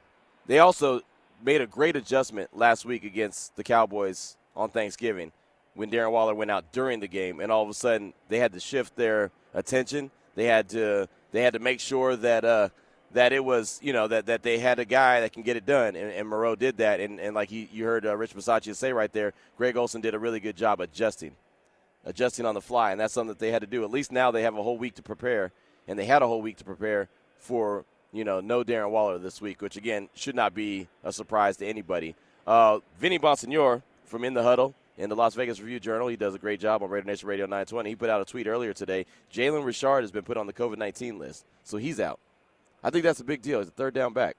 they 0.47 0.59
also 0.59 1.01
made 1.43 1.61
a 1.61 1.67
great 1.67 1.97
adjustment 1.97 2.57
last 2.57 2.85
week 2.85 3.05
against 3.05 3.57
the 3.57 3.65
Cowboys 3.65 4.37
on 4.55 4.69
Thanksgiving 4.71 5.33
when 5.75 5.91
Darren 5.91 6.13
Waller 6.13 6.35
went 6.35 6.51
out 6.51 6.73
during 6.73 7.01
the 7.01 7.09
game, 7.09 7.41
and 7.41 7.51
all 7.51 7.63
of 7.63 7.69
a 7.69 7.75
sudden 7.75 8.13
they 8.29 8.39
had 8.39 8.53
to 8.53 8.61
shift 8.61 8.97
their 8.97 9.31
attention. 9.55 10.11
They 10.35 10.45
had 10.45 10.69
to 10.71 11.09
they 11.33 11.43
had 11.43 11.55
to 11.55 11.59
make 11.59 11.81
sure 11.81 12.17
that 12.17 12.45
uh, 12.45 12.69
that 13.13 13.33
it 13.33 13.45
was 13.45 13.79
you 13.83 13.93
know 13.93 14.09
that, 14.09 14.27
that 14.27 14.43
they 14.43 14.59
had 14.59 14.79
a 14.79 14.85
guy 14.85 15.21
that 15.21 15.33
can 15.33 15.43
get 15.43 15.57
it 15.57 15.67
done, 15.67 15.97
and, 15.97 16.13
and 16.13 16.29
Moreau 16.29 16.55
did 16.55 16.79
that. 16.79 17.01
And, 17.01 17.21
and 17.21 17.35
like 17.35 17.49
he, 17.49 17.69
you 17.73 17.85
heard 17.85 18.07
uh, 18.07 18.17
Rich 18.17 18.35
Bisaccia 18.35 18.75
say 18.75 18.93
right 18.93 19.13
there, 19.13 19.33
Greg 19.57 19.77
Olson 19.77 20.01
did 20.01 20.15
a 20.15 20.19
really 20.19 20.41
good 20.41 20.57
job 20.57 20.81
adjusting, 20.81 21.33
adjusting 22.05 22.47
on 22.47 22.55
the 22.55 22.61
fly, 22.61 22.93
and 22.93 23.01
that's 23.01 23.15
something 23.15 23.29
that 23.29 23.39
they 23.39 23.51
had 23.51 23.63
to 23.63 23.67
do. 23.67 23.85
At 23.85 23.91
least 23.91 24.13
now 24.13 24.31
they 24.31 24.43
have 24.43 24.57
a 24.57 24.63
whole 24.63 24.79
week 24.79 24.95
to 24.97 25.03
prepare 25.03 25.53
and 25.91 25.99
they 25.99 26.07
had 26.07 26.23
a 26.23 26.27
whole 26.27 26.41
week 26.41 26.57
to 26.57 26.65
prepare 26.65 27.09
for 27.37 27.85
you 28.13 28.25
know 28.25 28.41
no 28.41 28.63
Darren 28.63 28.91
Waller 28.91 29.19
this 29.19 29.43
week, 29.43 29.61
which 29.61 29.77
again 29.77 30.09
should 30.15 30.37
not 30.37 30.55
be 30.55 30.87
a 31.05 31.13
surprise 31.13 31.57
to 31.59 31.67
anybody. 31.67 32.15
Uh, 32.47 32.79
Vinny 32.99 33.19
Bonsignore 33.19 33.83
from 34.05 34.25
In 34.25 34.33
the 34.33 34.43
Huddle 34.43 34.75
in 34.97 35.11
the 35.11 35.17
Las 35.17 35.35
Vegas 35.35 35.61
Review 35.61 35.81
Journal, 35.81 36.09
he 36.09 36.17
does 36.17 36.35
a 36.35 36.39
great 36.39 36.61
job 36.61 36.83
on 36.83 36.91
Raider 36.91 37.07
Nation 37.07 37.29
Radio 37.29 37.45
920. 37.47 37.91
He 37.91 37.97
put 37.97 38.09
out 38.09 38.21
a 38.21 38.25
tweet 38.25 38.47
earlier 38.47 38.73
today. 38.73 39.05
Jalen 39.33 39.65
Richard 39.65 40.03
has 40.03 40.13
been 40.13 40.23
put 40.23 40.37
on 40.37 40.47
the 40.47 40.53
COVID 40.53 40.79
19 40.79 41.19
list, 41.19 41.45
so 41.65 41.77
he's 41.77 41.99
out. 41.99 42.21
I 42.85 42.91
think 42.91 43.03
that's 43.03 43.21
a 43.21 43.25
big 43.25 43.43
deal. 43.43 43.59
He's 43.59 43.69
a 43.69 43.73
third 43.73 43.93
down 43.93 44.13
back. 44.13 44.37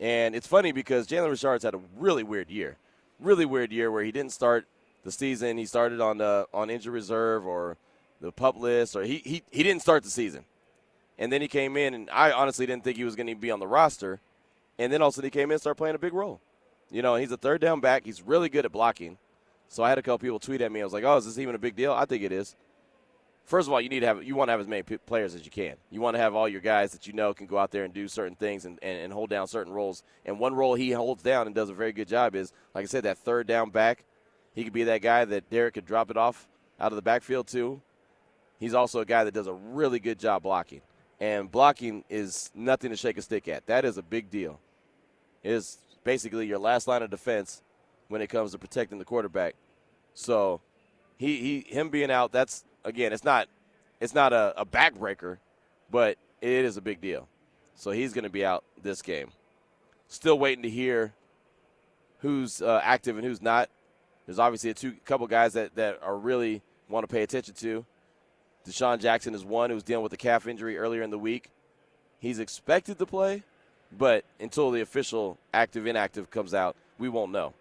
And 0.00 0.34
it's 0.34 0.46
funny 0.46 0.72
because 0.72 1.06
Jalen 1.06 1.30
Richard's 1.30 1.64
had 1.64 1.74
a 1.74 1.80
really 1.98 2.22
weird 2.22 2.48
year. 2.48 2.78
Really 3.20 3.44
weird 3.44 3.70
year 3.70 3.90
where 3.90 4.02
he 4.02 4.12
didn't 4.12 4.32
start 4.32 4.66
the 5.04 5.12
season. 5.12 5.58
He 5.58 5.66
started 5.66 6.00
on 6.00 6.18
the 6.18 6.46
on 6.54 6.70
injury 6.70 6.92
reserve 6.92 7.46
or 7.46 7.76
the 8.20 8.32
pup 8.32 8.56
list, 8.56 8.96
or 8.96 9.02
he, 9.02 9.22
he, 9.24 9.42
he 9.50 9.62
didn't 9.62 9.82
start 9.82 10.02
the 10.02 10.10
season. 10.10 10.44
And 11.18 11.32
then 11.32 11.40
he 11.40 11.48
came 11.48 11.76
in, 11.76 11.94
and 11.94 12.08
I 12.10 12.30
honestly 12.30 12.66
didn't 12.66 12.84
think 12.84 12.96
he 12.96 13.04
was 13.04 13.16
going 13.16 13.26
to 13.26 13.34
be 13.34 13.50
on 13.50 13.58
the 13.58 13.66
roster. 13.66 14.20
And 14.78 14.92
then 14.92 15.02
also 15.02 15.20
he 15.20 15.30
came 15.30 15.50
in 15.50 15.52
and 15.52 15.60
started 15.60 15.76
playing 15.76 15.96
a 15.96 15.98
big 15.98 16.12
role. 16.12 16.40
You 16.90 17.02
know, 17.02 17.16
he's 17.16 17.32
a 17.32 17.36
third 17.36 17.60
down 17.60 17.80
back. 17.80 18.04
He's 18.04 18.22
really 18.22 18.48
good 18.48 18.64
at 18.64 18.72
blocking. 18.72 19.18
So 19.68 19.82
I 19.82 19.88
had 19.88 19.98
a 19.98 20.02
couple 20.02 20.18
people 20.18 20.38
tweet 20.38 20.62
at 20.62 20.72
me. 20.72 20.80
I 20.80 20.84
was 20.84 20.92
like, 20.92 21.04
"Oh, 21.04 21.16
is 21.16 21.26
this 21.26 21.38
even 21.38 21.54
a 21.54 21.58
big 21.58 21.76
deal?" 21.76 21.92
I 21.92 22.06
think 22.06 22.22
it 22.22 22.32
is. 22.32 22.56
First 23.44 23.68
of 23.68 23.72
all, 23.72 23.80
you 23.80 23.88
need 23.88 24.00
to 24.00 24.06
have 24.06 24.24
you 24.24 24.34
want 24.34 24.48
to 24.48 24.52
have 24.52 24.60
as 24.60 24.68
many 24.68 24.82
players 24.82 25.34
as 25.34 25.44
you 25.44 25.50
can. 25.50 25.76
You 25.90 26.00
want 26.00 26.14
to 26.16 26.20
have 26.20 26.34
all 26.34 26.48
your 26.48 26.60
guys 26.62 26.92
that 26.92 27.06
you 27.06 27.12
know 27.12 27.34
can 27.34 27.46
go 27.46 27.58
out 27.58 27.70
there 27.70 27.84
and 27.84 27.92
do 27.92 28.08
certain 28.08 28.36
things 28.36 28.64
and, 28.64 28.78
and, 28.82 28.98
and 28.98 29.12
hold 29.12 29.28
down 29.28 29.46
certain 29.46 29.72
roles. 29.72 30.02
And 30.24 30.38
one 30.38 30.54
role 30.54 30.74
he 30.74 30.92
holds 30.92 31.22
down 31.22 31.46
and 31.46 31.54
does 31.54 31.68
a 31.68 31.74
very 31.74 31.92
good 31.92 32.08
job 32.08 32.34
is, 32.34 32.52
like 32.74 32.84
I 32.84 32.86
said, 32.86 33.04
that 33.04 33.18
third 33.18 33.46
down 33.46 33.70
back. 33.70 34.04
He 34.54 34.64
could 34.64 34.72
be 34.72 34.84
that 34.84 35.02
guy 35.02 35.24
that 35.26 35.50
Derek 35.50 35.74
could 35.74 35.84
drop 35.84 36.10
it 36.10 36.16
off 36.16 36.48
out 36.80 36.92
of 36.92 36.96
the 36.96 37.02
backfield 37.02 37.46
to 37.48 37.82
he's 38.58 38.74
also 38.74 39.00
a 39.00 39.04
guy 39.04 39.24
that 39.24 39.34
does 39.34 39.46
a 39.46 39.52
really 39.52 39.98
good 39.98 40.18
job 40.18 40.42
blocking. 40.42 40.82
And 41.20 41.50
blocking 41.50 42.04
is 42.08 42.50
nothing 42.54 42.90
to 42.90 42.96
shake 42.96 43.18
a 43.18 43.22
stick 43.22 43.48
at. 43.48 43.66
That 43.66 43.84
is 43.84 43.98
a 43.98 44.02
big 44.02 44.30
deal. 44.30 44.60
It 45.42 45.52
is 45.52 45.78
basically 46.04 46.46
your 46.46 46.58
last 46.58 46.86
line 46.86 47.02
of 47.02 47.10
defense 47.10 47.62
when 48.08 48.22
it 48.22 48.28
comes 48.28 48.52
to 48.52 48.58
protecting 48.58 48.98
the 48.98 49.04
quarterback. 49.04 49.54
So 50.14 50.60
he, 51.16 51.36
he 51.36 51.74
him 51.74 51.90
being 51.90 52.10
out, 52.10 52.32
that's 52.32 52.64
again, 52.84 53.12
it's 53.12 53.24
not 53.24 53.48
it's 54.00 54.14
not 54.14 54.32
a, 54.32 54.54
a 54.56 54.64
backbreaker, 54.64 55.38
but 55.90 56.16
it 56.40 56.64
is 56.64 56.76
a 56.76 56.80
big 56.80 57.00
deal. 57.00 57.28
So 57.74 57.90
he's 57.90 58.12
going 58.12 58.24
to 58.24 58.30
be 58.30 58.44
out 58.44 58.64
this 58.82 59.02
game. 59.02 59.30
Still 60.08 60.38
waiting 60.38 60.62
to 60.62 60.70
hear 60.70 61.12
who's 62.20 62.62
uh, 62.62 62.80
active 62.82 63.16
and 63.16 63.26
who's 63.26 63.42
not. 63.42 63.70
There's 64.26 64.38
obviously 64.38 64.70
a 64.70 64.74
two 64.74 64.94
couple 65.04 65.26
guys 65.26 65.54
that, 65.54 65.74
that 65.76 66.00
are 66.02 66.16
really 66.16 66.62
want 66.88 67.08
to 67.08 67.12
pay 67.12 67.22
attention 67.22 67.54
to. 67.54 67.84
DeSean 68.66 69.00
Jackson 69.00 69.34
is 69.34 69.44
one 69.44 69.70
who's 69.70 69.82
dealing 69.82 70.02
with 70.02 70.12
a 70.12 70.18
calf 70.18 70.46
injury 70.46 70.76
earlier 70.76 71.02
in 71.02 71.10
the 71.10 71.18
week. 71.18 71.50
He's 72.18 72.38
expected 72.38 72.98
to 72.98 73.06
play, 73.06 73.42
but 73.96 74.24
until 74.40 74.70
the 74.70 74.80
official 74.80 75.38
active 75.54 75.86
inactive 75.86 76.30
comes 76.30 76.52
out, 76.52 76.76
we 76.98 77.08
won't 77.08 77.32
know. 77.32 77.54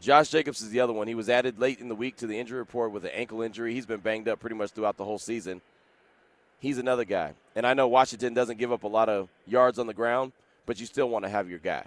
Josh 0.00 0.28
Jacobs 0.30 0.60
is 0.60 0.70
the 0.70 0.80
other 0.80 0.92
one. 0.92 1.08
He 1.08 1.14
was 1.14 1.28
added 1.28 1.58
late 1.58 1.80
in 1.80 1.88
the 1.88 1.94
week 1.94 2.16
to 2.16 2.26
the 2.26 2.38
injury 2.38 2.58
report 2.58 2.92
with 2.92 3.04
an 3.04 3.12
ankle 3.12 3.42
injury. 3.42 3.74
He's 3.74 3.86
been 3.86 4.00
banged 4.00 4.28
up 4.28 4.40
pretty 4.40 4.56
much 4.56 4.70
throughout 4.70 4.96
the 4.96 5.04
whole 5.04 5.18
season. 5.18 5.62
He's 6.58 6.78
another 6.78 7.04
guy. 7.04 7.34
And 7.54 7.66
I 7.66 7.74
know 7.74 7.88
Washington 7.88 8.34
doesn't 8.34 8.58
give 8.58 8.72
up 8.72 8.82
a 8.82 8.88
lot 8.88 9.08
of 9.08 9.28
yards 9.46 9.78
on 9.78 9.86
the 9.86 9.94
ground, 9.94 10.32
but 10.64 10.80
you 10.80 10.86
still 10.86 11.08
want 11.08 11.24
to 11.24 11.28
have 11.30 11.48
your 11.48 11.58
guy. 11.58 11.84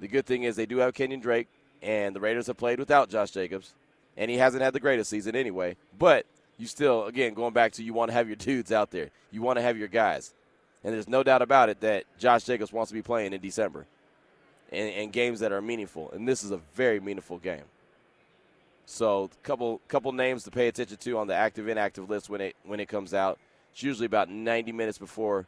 The 0.00 0.08
good 0.08 0.26
thing 0.26 0.42
is 0.44 0.56
they 0.56 0.66
do 0.66 0.78
have 0.78 0.94
Kenyon 0.94 1.20
Drake, 1.20 1.48
and 1.82 2.14
the 2.14 2.20
Raiders 2.20 2.46
have 2.46 2.56
played 2.56 2.78
without 2.78 3.08
Josh 3.08 3.30
Jacobs, 3.30 3.74
and 4.16 4.30
he 4.30 4.38
hasn't 4.38 4.62
had 4.62 4.72
the 4.72 4.80
greatest 4.80 5.10
season 5.10 5.34
anyway. 5.34 5.76
But 5.98 6.26
you 6.58 6.66
still, 6.66 7.04
again, 7.04 7.34
going 7.34 7.52
back 7.52 7.72
to 7.72 7.82
you 7.82 7.92
want 7.92 8.10
to 8.10 8.12
have 8.14 8.28
your 8.28 8.36
dudes 8.36 8.72
out 8.72 8.90
there. 8.90 9.10
You 9.30 9.42
want 9.42 9.58
to 9.58 9.62
have 9.62 9.76
your 9.76 9.88
guys. 9.88 10.32
And 10.84 10.94
there's 10.94 11.08
no 11.08 11.22
doubt 11.22 11.42
about 11.42 11.68
it 11.68 11.80
that 11.80 12.04
Josh 12.18 12.44
Jacobs 12.44 12.72
wants 12.72 12.90
to 12.90 12.94
be 12.94 13.02
playing 13.02 13.32
in 13.32 13.40
December 13.40 13.86
and, 14.70 14.88
and 14.90 15.12
games 15.12 15.40
that 15.40 15.52
are 15.52 15.60
meaningful. 15.60 16.10
And 16.12 16.28
this 16.28 16.44
is 16.44 16.50
a 16.50 16.58
very 16.74 17.00
meaningful 17.00 17.38
game. 17.38 17.64
So, 18.88 19.30
couple 19.42 19.80
couple 19.88 20.12
names 20.12 20.44
to 20.44 20.52
pay 20.52 20.68
attention 20.68 20.96
to 20.96 21.18
on 21.18 21.26
the 21.26 21.34
active 21.34 21.66
inactive 21.66 22.08
list 22.08 22.30
when 22.30 22.40
it 22.40 22.56
when 22.62 22.78
it 22.78 22.86
comes 22.86 23.12
out. 23.12 23.38
It's 23.72 23.82
usually 23.82 24.06
about 24.06 24.30
90 24.30 24.70
minutes 24.70 24.96
before 24.96 25.46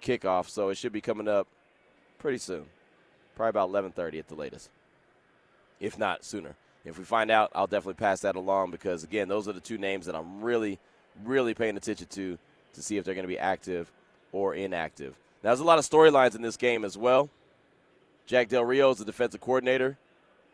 kickoff, 0.00 0.48
so 0.48 0.68
it 0.68 0.76
should 0.76 0.92
be 0.92 1.00
coming 1.00 1.26
up 1.26 1.48
pretty 2.18 2.38
soon. 2.38 2.66
Probably 3.34 3.50
about 3.50 3.70
11:30 3.70 4.20
at 4.20 4.28
the 4.28 4.36
latest, 4.36 4.70
if 5.80 5.98
not 5.98 6.24
sooner. 6.24 6.54
If 6.84 6.98
we 6.98 7.04
find 7.04 7.30
out, 7.30 7.50
I'll 7.54 7.66
definitely 7.66 7.94
pass 7.94 8.20
that 8.20 8.36
along 8.36 8.70
because, 8.70 9.04
again, 9.04 9.28
those 9.28 9.48
are 9.48 9.52
the 9.52 9.60
two 9.60 9.78
names 9.78 10.06
that 10.06 10.14
I'm 10.14 10.40
really, 10.40 10.78
really 11.24 11.54
paying 11.54 11.76
attention 11.76 12.06
to 12.06 12.38
to 12.74 12.82
see 12.82 12.96
if 12.96 13.04
they're 13.04 13.14
going 13.14 13.24
to 13.24 13.28
be 13.28 13.38
active 13.38 13.90
or 14.32 14.54
inactive. 14.54 15.14
Now, 15.42 15.50
there's 15.50 15.60
a 15.60 15.64
lot 15.64 15.78
of 15.78 15.84
storylines 15.84 16.34
in 16.34 16.42
this 16.42 16.56
game 16.56 16.84
as 16.84 16.96
well. 16.96 17.28
Jack 18.26 18.48
Del 18.48 18.64
Rio 18.64 18.90
is 18.90 18.98
the 18.98 19.04
defensive 19.04 19.40
coordinator 19.40 19.96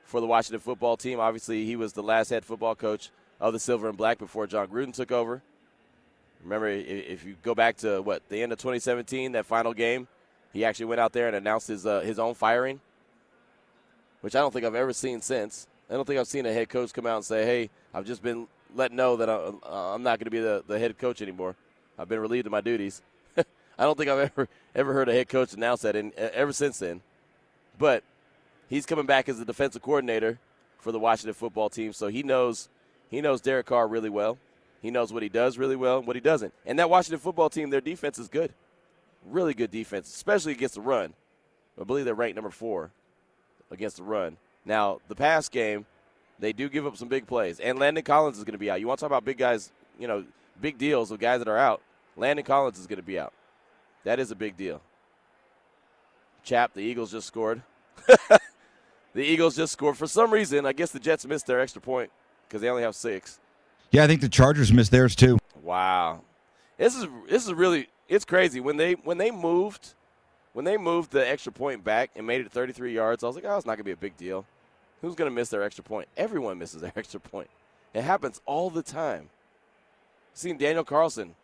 for 0.05 0.21
the 0.21 0.27
Washington 0.27 0.61
football 0.61 0.97
team. 0.97 1.19
Obviously, 1.19 1.65
he 1.65 1.77
was 1.77 1.93
the 1.93 2.03
last 2.03 2.31
head 2.31 2.45
football 2.45 2.75
coach 2.75 3.11
of 3.41 3.53
the 3.53 3.59
Silver 3.59 3.89
and 3.89 3.99
Black 3.99 4.19
before 4.19 4.47
Jon 4.47 4.69
Gruden 4.69 4.93
took 4.93 5.11
over. 5.11 5.43
Remember, 6.43 6.69
if 6.69 7.25
you 7.25 7.37
go 7.43 7.55
back 7.55 7.79
to 7.79 8.03
what 8.03 8.23
the 8.29 8.43
end 8.43 8.53
of 8.53 8.59
2017, 8.59 9.33
that 9.33 9.47
final 9.47 9.73
game, 9.73 10.07
he 10.53 10.65
actually 10.65 10.87
went 10.87 11.01
out 11.01 11.13
there 11.13 11.27
and 11.27 11.35
announced 11.35 11.69
his 11.69 11.87
uh, 11.87 12.01
his 12.01 12.19
own 12.19 12.35
firing, 12.35 12.81
which 14.21 14.37
I 14.37 14.41
don't 14.41 14.53
think 14.53 14.67
I've 14.67 14.75
ever 14.75 14.93
seen 14.93 15.23
since. 15.23 15.67
I 15.91 15.95
don't 15.95 16.07
think 16.07 16.19
I've 16.19 16.27
seen 16.27 16.47
a 16.47 16.53
head 16.53 16.69
coach 16.69 16.93
come 16.93 17.07
out 17.07 17.17
and 17.17 17.25
say, 17.25 17.45
"Hey, 17.45 17.71
I've 17.93 18.07
just 18.07 18.23
been 18.23 18.47
let 18.75 18.93
know 18.93 19.17
that 19.17 19.29
I'm, 19.29 19.61
uh, 19.65 19.95
I'm 19.95 20.03
not 20.03 20.19
going 20.19 20.25
to 20.25 20.31
be 20.31 20.41
the, 20.41 20.65
the 20.67 20.79
head 20.79 20.97
coach 20.99 21.23
anymore. 21.23 21.57
I've 21.99 22.09
been 22.09 22.21
relieved 22.21 22.47
of 22.47 22.53
my 22.53 22.61
duties." 22.61 23.03
I 23.37 23.45
don't 23.85 23.97
think 23.97 24.11
I've 24.11 24.31
ever 24.31 24.49
ever 24.75 24.93
heard 24.93 25.09
a 25.09 25.13
head 25.13 25.29
coach 25.29 25.53
announce 25.53 25.83
that 25.83 25.97
in, 25.97 26.13
ever 26.17 26.53
since 26.53 26.79
then. 26.79 27.03
But 27.79 28.03
he's 28.69 28.87
coming 28.87 29.07
back 29.07 29.29
as 29.29 29.39
the 29.39 29.45
defensive 29.45 29.83
coordinator 29.83 30.39
for 30.79 30.93
the 30.93 30.99
Washington 30.99 31.35
football 31.35 31.69
team, 31.69 31.93
so 31.93 32.09
he 32.09 32.23
knows 32.23 32.69
he 33.11 33.21
knows 33.21 33.41
Derek 33.41 33.67
Carr 33.67 33.87
really 33.87 34.11
well. 34.11 34.39
He 34.83 34.91
knows 34.91 35.13
what 35.13 35.23
he 35.23 35.29
does 35.29 35.57
really 35.57 35.77
well 35.77 35.99
and 35.99 36.07
what 36.07 36.17
he 36.17 36.21
doesn't. 36.21 36.53
And 36.67 36.79
that 36.79 36.91
Washington 36.91 37.19
football 37.19 37.49
team, 37.49 37.71
their 37.71 37.81
defense 37.81 38.19
is 38.19 38.29
good, 38.29 38.53
really 39.25 39.55
good 39.55 39.71
defense, 39.71 40.15
especially 40.15 40.53
against 40.53 40.75
the 40.75 40.83
run. 40.83 41.15
I 41.81 41.85
believe 41.85 42.05
they're 42.05 42.15
ranked 42.15 42.37
number 42.37 42.51
four 42.51 42.91
against 43.71 43.97
the 43.97 44.03
run. 44.03 44.37
Now, 44.65 44.99
the 45.09 45.15
pass 45.15 45.49
game, 45.49 45.87
they 46.39 46.53
do 46.53 46.69
give 46.69 46.87
up 46.87 46.97
some 46.97 47.09
big 47.09 47.27
plays. 47.27 47.61
And 47.61 47.79
Landon 47.79 48.05
Collins 48.05 48.39
is 48.39 48.45
going 48.45 48.53
to 48.53 48.59
be 48.59 48.71
out. 48.71 48.81
You 48.81 48.87
want 48.87 48.99
to 48.99 49.03
talk 49.03 49.11
about 49.11 49.25
big 49.25 49.39
guys, 49.39 49.73
you 49.99 50.09
know, 50.09 50.25
big 50.61 50.79
deals 50.79 51.11
of 51.11 51.19
guys 51.19 51.41
that 51.41 51.49
are 51.49 51.59
out. 51.59 51.83
Landon 52.17 52.45
Collins 52.45 52.79
is 52.79 52.87
going 52.87 52.99
to 52.99 53.03
be 53.03 53.19
out. 53.19 53.33
That 54.05 54.21
is 54.21 54.31
a 54.31 54.35
big 54.35 54.57
deal. 54.57 54.81
Chap, 56.43 56.75
the 56.75 56.81
Eagles 56.81 57.11
just 57.11 57.27
scored. 57.27 57.63
the 59.15 59.23
Eagles 59.23 59.57
just 59.57 59.73
scored. 59.73 59.97
For 59.97 60.07
some 60.07 60.31
reason, 60.31 60.67
I 60.67 60.73
guess 60.73 60.91
the 60.91 61.01
Jets 61.01 61.27
missed 61.27 61.47
their 61.47 61.61
extra 61.61 61.81
point 61.81 62.11
because 62.47 62.61
they 62.61 62.69
only 62.69 62.83
have 62.83 62.95
six. 62.95 63.41
Yeah, 63.91 64.05
I 64.05 64.07
think 64.07 64.21
the 64.21 64.29
Chargers 64.29 64.73
missed 64.73 64.91
theirs 64.91 65.17
too. 65.17 65.39
Wow, 65.63 66.21
this 66.77 66.95
is 66.95 67.07
this 67.29 67.47
is 67.47 67.55
really 67.55 67.89
it's 68.09 68.25
crazy 68.25 68.61
when 68.61 68.77
they 68.77 68.93
when 68.93 69.17
they 69.17 69.31
moved 69.31 69.95
when 70.53 70.65
they 70.65 70.77
moved 70.77 71.13
the 71.13 71.27
extra 71.27 71.53
point 71.53 71.83
back 71.83 72.11
and 72.15 72.27
made 72.27 72.41
it 72.43 72.53
33 72.53 72.93
yards. 72.93 73.25
I 73.25 73.27
was 73.27 73.37
like, 73.37 73.45
oh, 73.47 73.57
it's 73.57 73.67
not 73.67 73.77
gonna 73.77 73.85
be 73.85 73.93
a 73.93 73.97
big 73.97 74.17
deal. 74.17 74.45
Who's 75.03 75.15
gonna 75.15 75.31
miss 75.31 75.49
their 75.51 75.63
extra 75.63 75.85
point? 75.85 76.09
Everyone 76.17 76.59
misses 76.59 76.81
their 76.81 76.93
extra 76.97 77.21
point. 77.21 77.51
It 77.93 78.03
happens 78.03 78.41
all 78.47 78.71
the 78.71 78.83
time. 78.83 79.31
Seen 80.33 80.59
Daniel 80.59 80.85
Carlson, 80.85 81.35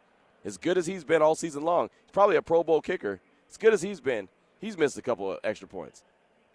as 0.44 0.56
good 0.56 0.76
as 0.76 0.86
he's 0.86 1.04
been 1.04 1.22
all 1.22 1.34
season 1.34 1.62
long, 1.62 1.90
he's 2.04 2.12
probably 2.12 2.36
a 2.36 2.42
Pro 2.42 2.64
Bowl 2.64 2.80
kicker. 2.80 3.20
As 3.48 3.56
good 3.56 3.72
as 3.72 3.82
he's 3.82 4.00
been, 4.00 4.28
he's 4.60 4.76
missed 4.76 4.98
a 4.98 5.02
couple 5.02 5.30
of 5.30 5.38
extra 5.44 5.68
points. 5.68 6.02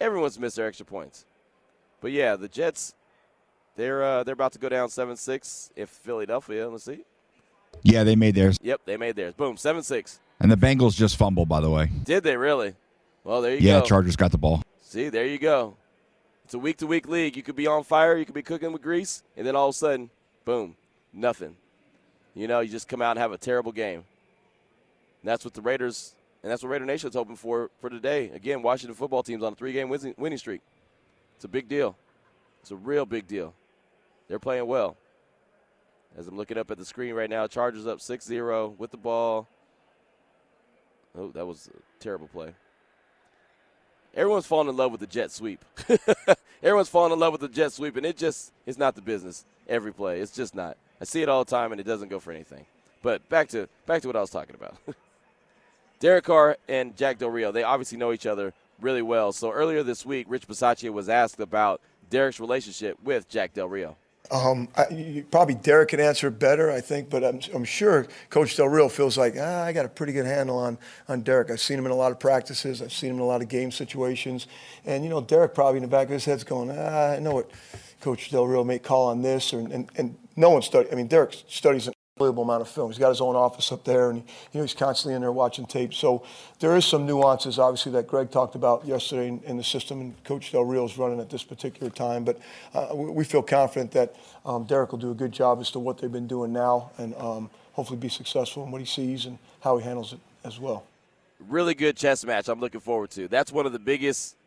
Everyone's 0.01 0.39
missed 0.39 0.57
their 0.57 0.67
extra 0.67 0.85
points. 0.85 1.25
But 2.01 2.11
yeah, 2.11 2.35
the 2.35 2.47
Jets, 2.47 2.93
they're 3.75 4.03
uh, 4.03 4.23
they're 4.23 4.33
about 4.33 4.53
to 4.53 4.59
go 4.59 4.69
down 4.69 4.89
seven 4.89 5.15
six. 5.15 5.71
If 5.75 5.89
Philadelphia, 5.89 6.67
let's 6.67 6.83
see. 6.83 7.05
Yeah, 7.83 8.03
they 8.03 8.15
made 8.15 8.35
theirs. 8.35 8.57
Yep, 8.61 8.81
they 8.85 8.97
made 8.97 9.15
theirs. 9.15 9.33
Boom, 9.33 9.57
seven 9.57 9.83
six. 9.83 10.19
And 10.39 10.51
the 10.51 10.57
Bengals 10.57 10.95
just 10.95 11.15
fumbled, 11.15 11.47
by 11.47 11.61
the 11.61 11.69
way. 11.69 11.89
Did 12.03 12.23
they 12.23 12.35
really? 12.35 12.75
Well, 13.23 13.41
there 13.41 13.53
you 13.53 13.59
yeah, 13.61 13.79
go. 13.79 13.85
Chargers 13.85 14.15
got 14.15 14.31
the 14.31 14.37
ball. 14.37 14.61
See, 14.81 15.09
there 15.09 15.25
you 15.25 15.37
go. 15.37 15.75
It's 16.45 16.53
a 16.53 16.59
week 16.59 16.77
to 16.77 16.87
week 16.87 17.07
league. 17.07 17.35
You 17.35 17.41
could 17.41 17.55
be 17.55 17.65
on 17.65 17.83
fire, 17.83 18.15
you 18.15 18.23
could 18.23 18.35
be 18.35 18.43
cooking 18.43 18.71
with 18.71 18.83
grease, 18.83 19.23
and 19.35 19.47
then 19.47 19.55
all 19.55 19.69
of 19.69 19.73
a 19.75 19.77
sudden, 19.77 20.11
boom, 20.45 20.75
nothing. 21.11 21.55
You 22.35 22.47
know, 22.47 22.59
you 22.59 22.69
just 22.69 22.87
come 22.87 23.01
out 23.01 23.11
and 23.11 23.19
have 23.19 23.31
a 23.31 23.37
terrible 23.37 23.71
game. 23.71 24.03
And 25.21 25.29
that's 25.29 25.43
what 25.43 25.55
the 25.55 25.61
Raiders 25.61 26.13
and 26.43 26.51
that's 26.51 26.61
what 26.61 26.69
Raider 26.69 26.85
Nation 26.85 27.09
is 27.09 27.15
hoping 27.15 27.35
for 27.35 27.71
for 27.81 27.89
today. 27.89 28.29
Again, 28.29 28.61
Washington 28.61 28.95
football 28.95 29.23
team's 29.23 29.43
on 29.43 29.53
a 29.53 29.55
three 29.55 29.73
game 29.73 29.89
winning 29.89 30.37
streak. 30.37 30.61
It's 31.35 31.45
a 31.45 31.47
big 31.47 31.67
deal. 31.67 31.97
It's 32.61 32.69
a 32.69 32.75
real 32.75 33.07
big 33.07 33.25
deal. 33.25 33.55
They're 34.27 34.37
playing 34.37 34.67
well. 34.67 34.97
As 36.15 36.27
I'm 36.27 36.37
looking 36.37 36.59
up 36.59 36.69
at 36.69 36.77
the 36.77 36.85
screen 36.85 37.15
right 37.15 37.29
now, 37.29 37.47
Chargers 37.47 37.87
up 37.87 37.99
6 37.99 38.23
0 38.23 38.75
with 38.77 38.91
the 38.91 38.97
ball. 38.97 39.47
Oh, 41.17 41.31
that 41.31 41.47
was 41.47 41.69
a 41.73 42.03
terrible 42.03 42.27
play. 42.27 42.53
Everyone's 44.15 44.45
falling 44.45 44.69
in 44.69 44.77
love 44.77 44.91
with 44.91 45.01
the 45.01 45.07
jet 45.07 45.31
sweep. 45.31 45.63
Everyone's 46.63 46.89
falling 46.89 47.11
in 47.11 47.19
love 47.19 47.33
with 47.33 47.41
the 47.41 47.49
jet 47.49 47.73
sweep, 47.73 47.97
and 47.97 48.05
it 48.05 48.17
just 48.17 48.51
is 48.65 48.77
not 48.77 48.95
the 48.95 49.01
business 49.01 49.45
every 49.67 49.93
play. 49.93 50.21
It's 50.21 50.31
just 50.31 50.55
not. 50.55 50.77
I 51.01 51.03
see 51.03 51.21
it 51.21 51.29
all 51.29 51.43
the 51.43 51.49
time, 51.51 51.71
and 51.71 51.81
it 51.81 51.85
doesn't 51.85 52.09
go 52.09 52.19
for 52.19 52.31
anything. 52.31 52.65
But 53.01 53.27
back 53.29 53.49
to 53.49 53.67
back 53.85 54.01
to 54.01 54.07
what 54.07 54.15
I 54.15 54.21
was 54.21 54.29
talking 54.29 54.55
about. 54.55 54.77
Derek 55.99 56.25
Carr 56.25 56.57
and 56.67 56.95
Jack 56.95 57.19
Del 57.19 57.29
Rio, 57.29 57.51
they 57.51 57.63
obviously 57.63 57.97
know 57.97 58.11
each 58.11 58.25
other 58.25 58.53
really 58.81 59.01
well. 59.01 59.31
So 59.31 59.51
earlier 59.51 59.83
this 59.83 60.05
week, 60.05 60.25
Rich 60.29 60.47
Bisaccia 60.47 60.91
was 60.91 61.09
asked 61.09 61.39
about 61.39 61.81
Derek's 62.09 62.39
relationship 62.39 62.97
with 63.03 63.29
Jack 63.29 63.53
Del 63.53 63.67
Rio. 63.67 63.97
Um, 64.31 64.67
I, 64.75 65.23
probably 65.29 65.55
Derek 65.55 65.89
can 65.89 65.99
answer 65.99 66.29
better, 66.29 66.71
I 66.71 66.81
think, 66.81 67.09
but 67.09 67.23
I'm, 67.23 67.39
I'm, 67.53 67.63
sure 67.63 68.07
Coach 68.29 68.57
Del 68.57 68.67
Rio 68.67 68.89
feels 68.89 69.17
like 69.17 69.35
ah, 69.39 69.63
I 69.63 69.71
got 69.71 69.85
a 69.85 69.89
pretty 69.89 70.13
good 70.13 70.25
handle 70.25 70.57
on, 70.57 70.77
on 71.07 71.21
Derek. 71.21 71.51
I've 71.51 71.59
seen 71.59 71.77
him 71.77 71.85
in 71.85 71.91
a 71.91 71.95
lot 71.95 72.11
of 72.11 72.19
practices. 72.19 72.81
I've 72.81 72.93
seen 72.93 73.11
him 73.11 73.17
in 73.17 73.21
a 73.21 73.25
lot 73.25 73.41
of 73.41 73.49
game 73.49 73.71
situations, 73.71 74.47
and 74.85 75.03
you 75.03 75.09
know 75.09 75.21
Derek 75.21 75.53
probably 75.53 75.77
in 75.77 75.83
the 75.83 75.89
back 75.89 76.07
of 76.07 76.13
his 76.13 76.25
head's 76.25 76.43
going, 76.43 76.71
ah, 76.71 77.11
I 77.11 77.19
know 77.19 77.35
what 77.35 77.51
Coach 78.01 78.31
Del 78.31 78.47
Rio 78.47 78.63
may 78.63 78.79
call 78.79 79.07
on 79.07 79.21
this, 79.21 79.53
or, 79.53 79.59
and, 79.59 79.89
and 79.95 80.17
no 80.35 80.49
one 80.49 80.61
study. 80.61 80.89
I 80.91 80.95
mean, 80.95 81.07
Derek 81.07 81.35
studies 81.47 81.89
unbelievable 82.17 82.43
amount 82.43 82.61
of 82.61 82.69
film. 82.69 82.89
He's 82.89 82.97
got 82.97 83.09
his 83.09 83.19
own 83.19 83.35
office 83.35 83.73
up 83.73 83.83
there, 83.83 84.09
and 84.09 84.19
you 84.19 84.25
know 84.53 84.61
he's 84.61 84.73
constantly 84.73 85.15
in 85.15 85.21
there 85.21 85.33
watching 85.33 85.65
tape. 85.65 85.93
So 85.93 86.23
there 86.59 86.73
is 86.77 86.85
some 86.85 87.05
nuances, 87.05 87.59
obviously, 87.59 87.91
that 87.91 88.07
Greg 88.07 88.31
talked 88.31 88.55
about 88.55 88.85
yesterday 88.85 89.27
in, 89.27 89.41
in 89.43 89.57
the 89.57 89.65
system, 89.65 89.99
and 89.99 90.23
Coach 90.23 90.53
Del 90.53 90.63
Rio 90.63 90.85
is 90.85 90.97
running 90.97 91.19
at 91.19 91.29
this 91.29 91.43
particular 91.43 91.89
time. 91.89 92.23
But 92.23 92.39
uh, 92.73 92.95
we 92.95 93.25
feel 93.25 93.41
confident 93.41 93.91
that 93.91 94.15
um, 94.45 94.63
Derek 94.63 94.93
will 94.93 94.99
do 94.99 95.11
a 95.11 95.13
good 95.13 95.33
job 95.33 95.59
as 95.59 95.71
to 95.71 95.79
what 95.79 95.97
they've 95.97 96.09
been 96.09 96.25
doing 96.25 96.53
now, 96.53 96.89
and 96.97 97.13
um, 97.15 97.49
hopefully 97.73 97.99
be 97.99 98.07
successful 98.07 98.63
in 98.63 98.71
what 98.71 98.79
he 98.79 98.87
sees 98.87 99.25
and 99.25 99.37
how 99.59 99.77
he 99.77 99.83
handles 99.83 100.13
it 100.13 100.19
as 100.45 100.57
well. 100.57 100.85
Really 101.49 101.73
good 101.73 101.97
chess 101.97 102.23
match. 102.23 102.47
I'm 102.47 102.61
looking 102.61 102.79
forward 102.79 103.09
to. 103.11 103.27
That's 103.27 103.51
one 103.51 103.65
of 103.65 103.73
the 103.73 103.79
biggest, 103.79 104.37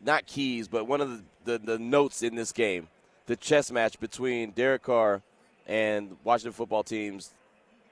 not 0.00 0.26
keys, 0.26 0.68
but 0.68 0.86
one 0.86 1.00
of 1.00 1.10
the, 1.10 1.58
the, 1.58 1.58
the 1.58 1.78
notes 1.80 2.22
in 2.22 2.36
this 2.36 2.52
game. 2.52 2.86
The 3.26 3.34
chess 3.34 3.72
match 3.72 3.98
between 3.98 4.52
Derek 4.52 4.84
Carr 4.84 5.22
and 5.68 6.16
Washington 6.24 6.52
football 6.52 6.82
team's 6.82 7.34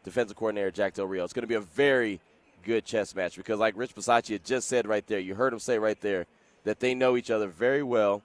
defensive 0.02 0.36
coordinator, 0.36 0.70
Jack 0.70 0.94
Del 0.94 1.06
Rio. 1.06 1.22
It's 1.22 1.32
going 1.32 1.42
to 1.42 1.48
be 1.48 1.54
a 1.54 1.60
very 1.60 2.20
good 2.64 2.84
chess 2.84 3.14
match 3.14 3.36
because, 3.36 3.58
like 3.58 3.76
Rich 3.76 3.94
Bisaccia 3.94 4.42
just 4.42 4.66
said 4.66 4.88
right 4.88 5.06
there, 5.06 5.20
you 5.20 5.34
heard 5.34 5.52
him 5.52 5.58
say 5.58 5.78
right 5.78 6.00
there 6.00 6.26
that 6.64 6.80
they 6.80 6.94
know 6.94 7.16
each 7.16 7.30
other 7.30 7.46
very 7.46 7.82
well. 7.82 8.22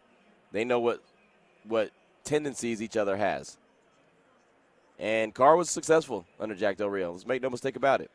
They 0.52 0.64
know 0.64 0.80
what 0.80 1.04
what 1.66 1.92
tendencies 2.24 2.82
each 2.82 2.98
other 2.98 3.18
has. 3.18 3.58
And 4.98 5.34
Carr 5.34 5.56
was 5.56 5.70
successful 5.70 6.26
under 6.40 6.56
Jack 6.56 6.78
Del 6.78 6.90
Rio. 6.90 7.12
Let's 7.12 7.26
make 7.26 7.42
no 7.42 7.50
mistake 7.50 7.76
about 7.76 8.02
it. 8.02 8.12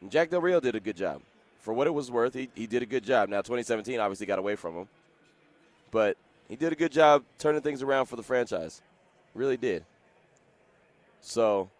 And 0.00 0.10
Jack 0.10 0.30
Del 0.30 0.40
Rio 0.40 0.60
did 0.60 0.74
a 0.74 0.80
good 0.80 0.96
job. 0.96 1.22
For 1.60 1.72
what 1.72 1.86
it 1.86 1.94
was 1.94 2.10
worth, 2.10 2.34
he, 2.34 2.50
he 2.54 2.66
did 2.66 2.82
a 2.82 2.86
good 2.86 3.02
job. 3.02 3.30
Now, 3.30 3.38
2017 3.38 3.98
obviously 3.98 4.26
got 4.26 4.38
away 4.38 4.56
from 4.56 4.74
him. 4.74 4.88
But 5.90 6.18
he 6.48 6.56
did 6.56 6.72
a 6.72 6.76
good 6.76 6.92
job 6.92 7.24
turning 7.38 7.62
things 7.62 7.82
around 7.82 8.06
for 8.06 8.16
the 8.16 8.22
franchise. 8.22 8.82
Really 9.34 9.56
did. 9.56 9.86
So 11.24 11.70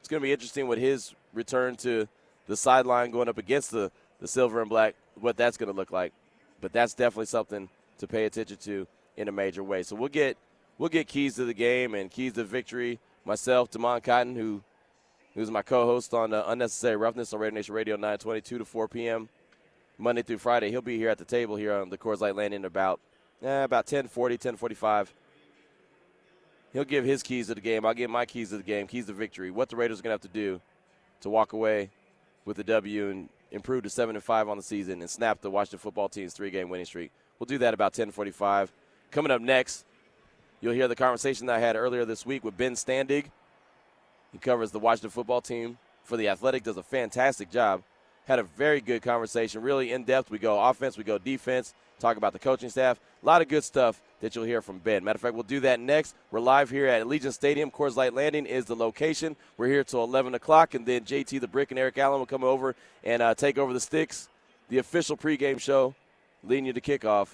it's 0.00 0.08
going 0.08 0.20
to 0.20 0.24
be 0.24 0.32
interesting 0.32 0.66
with 0.66 0.80
his 0.80 1.14
return 1.32 1.76
to 1.76 2.08
the 2.48 2.56
sideline 2.56 3.12
going 3.12 3.28
up 3.28 3.38
against 3.38 3.70
the, 3.70 3.92
the 4.20 4.26
silver 4.26 4.60
and 4.60 4.68
black, 4.68 4.96
what 5.20 5.36
that's 5.36 5.56
going 5.56 5.70
to 5.70 5.76
look 5.76 5.92
like. 5.92 6.12
But 6.60 6.72
that's 6.72 6.94
definitely 6.94 7.26
something 7.26 7.68
to 7.98 8.06
pay 8.08 8.24
attention 8.24 8.56
to 8.58 8.88
in 9.16 9.28
a 9.28 9.32
major 9.32 9.62
way. 9.62 9.84
So 9.84 9.94
we'll 9.94 10.08
get 10.08 10.36
we'll 10.78 10.88
get 10.88 11.06
keys 11.06 11.36
to 11.36 11.44
the 11.44 11.54
game 11.54 11.94
and 11.94 12.10
keys 12.10 12.32
to 12.32 12.42
victory. 12.42 12.98
Myself, 13.24 13.70
Damon 13.70 14.00
Cotton, 14.00 14.34
who 14.34 14.62
who's 15.34 15.50
my 15.50 15.62
co-host 15.62 16.12
on 16.12 16.32
uh, 16.32 16.44
Unnecessary 16.48 16.96
Roughness 16.96 17.32
on 17.32 17.38
Radio 17.38 17.54
Nation 17.54 17.74
Radio 17.74 17.96
922 17.96 18.58
to 18.58 18.64
4 18.64 18.88
p.m. 18.88 19.28
Monday 19.96 20.22
through 20.22 20.38
Friday. 20.38 20.70
He'll 20.70 20.82
be 20.82 20.98
here 20.98 21.08
at 21.08 21.18
the 21.18 21.24
table 21.24 21.54
here 21.54 21.72
on 21.72 21.88
the 21.88 21.98
Coors 21.98 22.20
Light 22.20 22.34
Landing 22.34 22.64
about 22.64 23.00
eh, 23.42 23.62
about 23.62 23.86
10:40, 23.86 24.38
10:45 24.38 25.08
he'll 26.74 26.84
give 26.84 27.06
his 27.06 27.22
keys 27.22 27.46
to 27.46 27.54
the 27.54 27.60
game. 27.62 27.86
I'll 27.86 27.94
give 27.94 28.10
my 28.10 28.26
keys 28.26 28.50
to 28.50 28.58
the 28.58 28.62
game, 28.62 28.86
keys 28.86 29.06
to 29.06 29.14
victory. 29.14 29.50
What 29.50 29.70
the 29.70 29.76
Raiders 29.76 30.00
are 30.00 30.02
going 30.02 30.18
to 30.18 30.22
have 30.24 30.32
to 30.32 30.38
do 30.38 30.60
to 31.22 31.30
walk 31.30 31.54
away 31.54 31.88
with 32.44 32.58
the 32.58 32.64
W 32.64 33.08
and 33.08 33.30
improve 33.50 33.84
to 33.84 33.88
seven 33.90 34.14
and 34.16 34.22
five 34.22 34.48
on 34.48 34.58
the 34.58 34.62
season 34.62 35.00
and 35.00 35.08
snap 35.08 35.40
the 35.40 35.50
Washington 35.50 35.78
football 35.78 36.10
team's 36.10 36.34
three-game 36.34 36.68
winning 36.68 36.84
streak. 36.84 37.10
We'll 37.38 37.46
do 37.46 37.56
that 37.58 37.72
about 37.72 37.94
10:45. 37.94 38.70
Coming 39.10 39.30
up 39.30 39.40
next, 39.40 39.86
you'll 40.60 40.74
hear 40.74 40.88
the 40.88 40.96
conversation 40.96 41.46
that 41.46 41.56
I 41.56 41.60
had 41.60 41.76
earlier 41.76 42.04
this 42.04 42.26
week 42.26 42.44
with 42.44 42.56
Ben 42.56 42.74
Standig. 42.74 43.26
He 44.32 44.38
covers 44.38 44.72
the 44.72 44.80
Washington 44.80 45.10
football 45.10 45.40
team 45.40 45.78
for 46.02 46.16
the 46.16 46.28
Athletic. 46.28 46.64
Does 46.64 46.76
a 46.76 46.82
fantastic 46.82 47.50
job. 47.50 47.82
Had 48.26 48.38
a 48.38 48.42
very 48.42 48.80
good 48.80 49.02
conversation, 49.02 49.62
really 49.62 49.92
in 49.92 50.04
depth. 50.04 50.30
We 50.30 50.38
go 50.38 50.60
offense, 50.60 50.98
we 50.98 51.04
go 51.04 51.18
defense, 51.18 51.74
talk 52.04 52.16
about 52.18 52.32
the 52.34 52.38
coaching 52.38 52.68
staff. 52.68 53.00
A 53.22 53.26
lot 53.26 53.40
of 53.40 53.48
good 53.48 53.64
stuff 53.64 54.00
that 54.20 54.34
you'll 54.34 54.44
hear 54.44 54.60
from 54.60 54.78
Ben. 54.78 55.02
Matter 55.02 55.16
of 55.16 55.20
fact, 55.22 55.34
we'll 55.34 55.42
do 55.42 55.60
that 55.60 55.80
next. 55.80 56.14
We're 56.30 56.40
live 56.40 56.68
here 56.68 56.86
at 56.86 57.02
Allegiant 57.02 57.32
Stadium. 57.32 57.70
Coors 57.70 57.96
Light 57.96 58.12
Landing 58.12 58.44
is 58.44 58.66
the 58.66 58.76
location. 58.76 59.36
We're 59.56 59.68
here 59.68 59.84
till 59.84 60.04
11 60.04 60.34
o'clock, 60.34 60.74
and 60.74 60.84
then 60.84 61.04
JT 61.04 61.40
the 61.40 61.48
Brick 61.48 61.70
and 61.70 61.78
Eric 61.78 61.96
Allen 61.96 62.18
will 62.18 62.26
come 62.26 62.44
over 62.44 62.76
and 63.02 63.22
uh, 63.22 63.34
take 63.34 63.56
over 63.56 63.72
the 63.72 63.80
sticks. 63.80 64.28
The 64.68 64.78
official 64.78 65.16
pregame 65.16 65.58
show 65.58 65.94
leading 66.42 66.66
you 66.66 66.72
to 66.74 66.80
kickoff. 66.80 67.28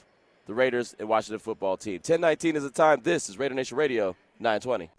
The 0.47 0.55
Raiders 0.55 0.95
and 0.99 1.09
Washington 1.09 1.39
football 1.41 1.77
team. 1.77 1.95
1019 1.95 2.57
is 2.57 2.63
the 2.63 2.71
time. 2.71 3.01
This 3.03 3.29
is 3.29 3.39
Raider 3.39 3.55
Nation 3.55 3.77
Radio 3.77 4.17
920. 4.39 4.91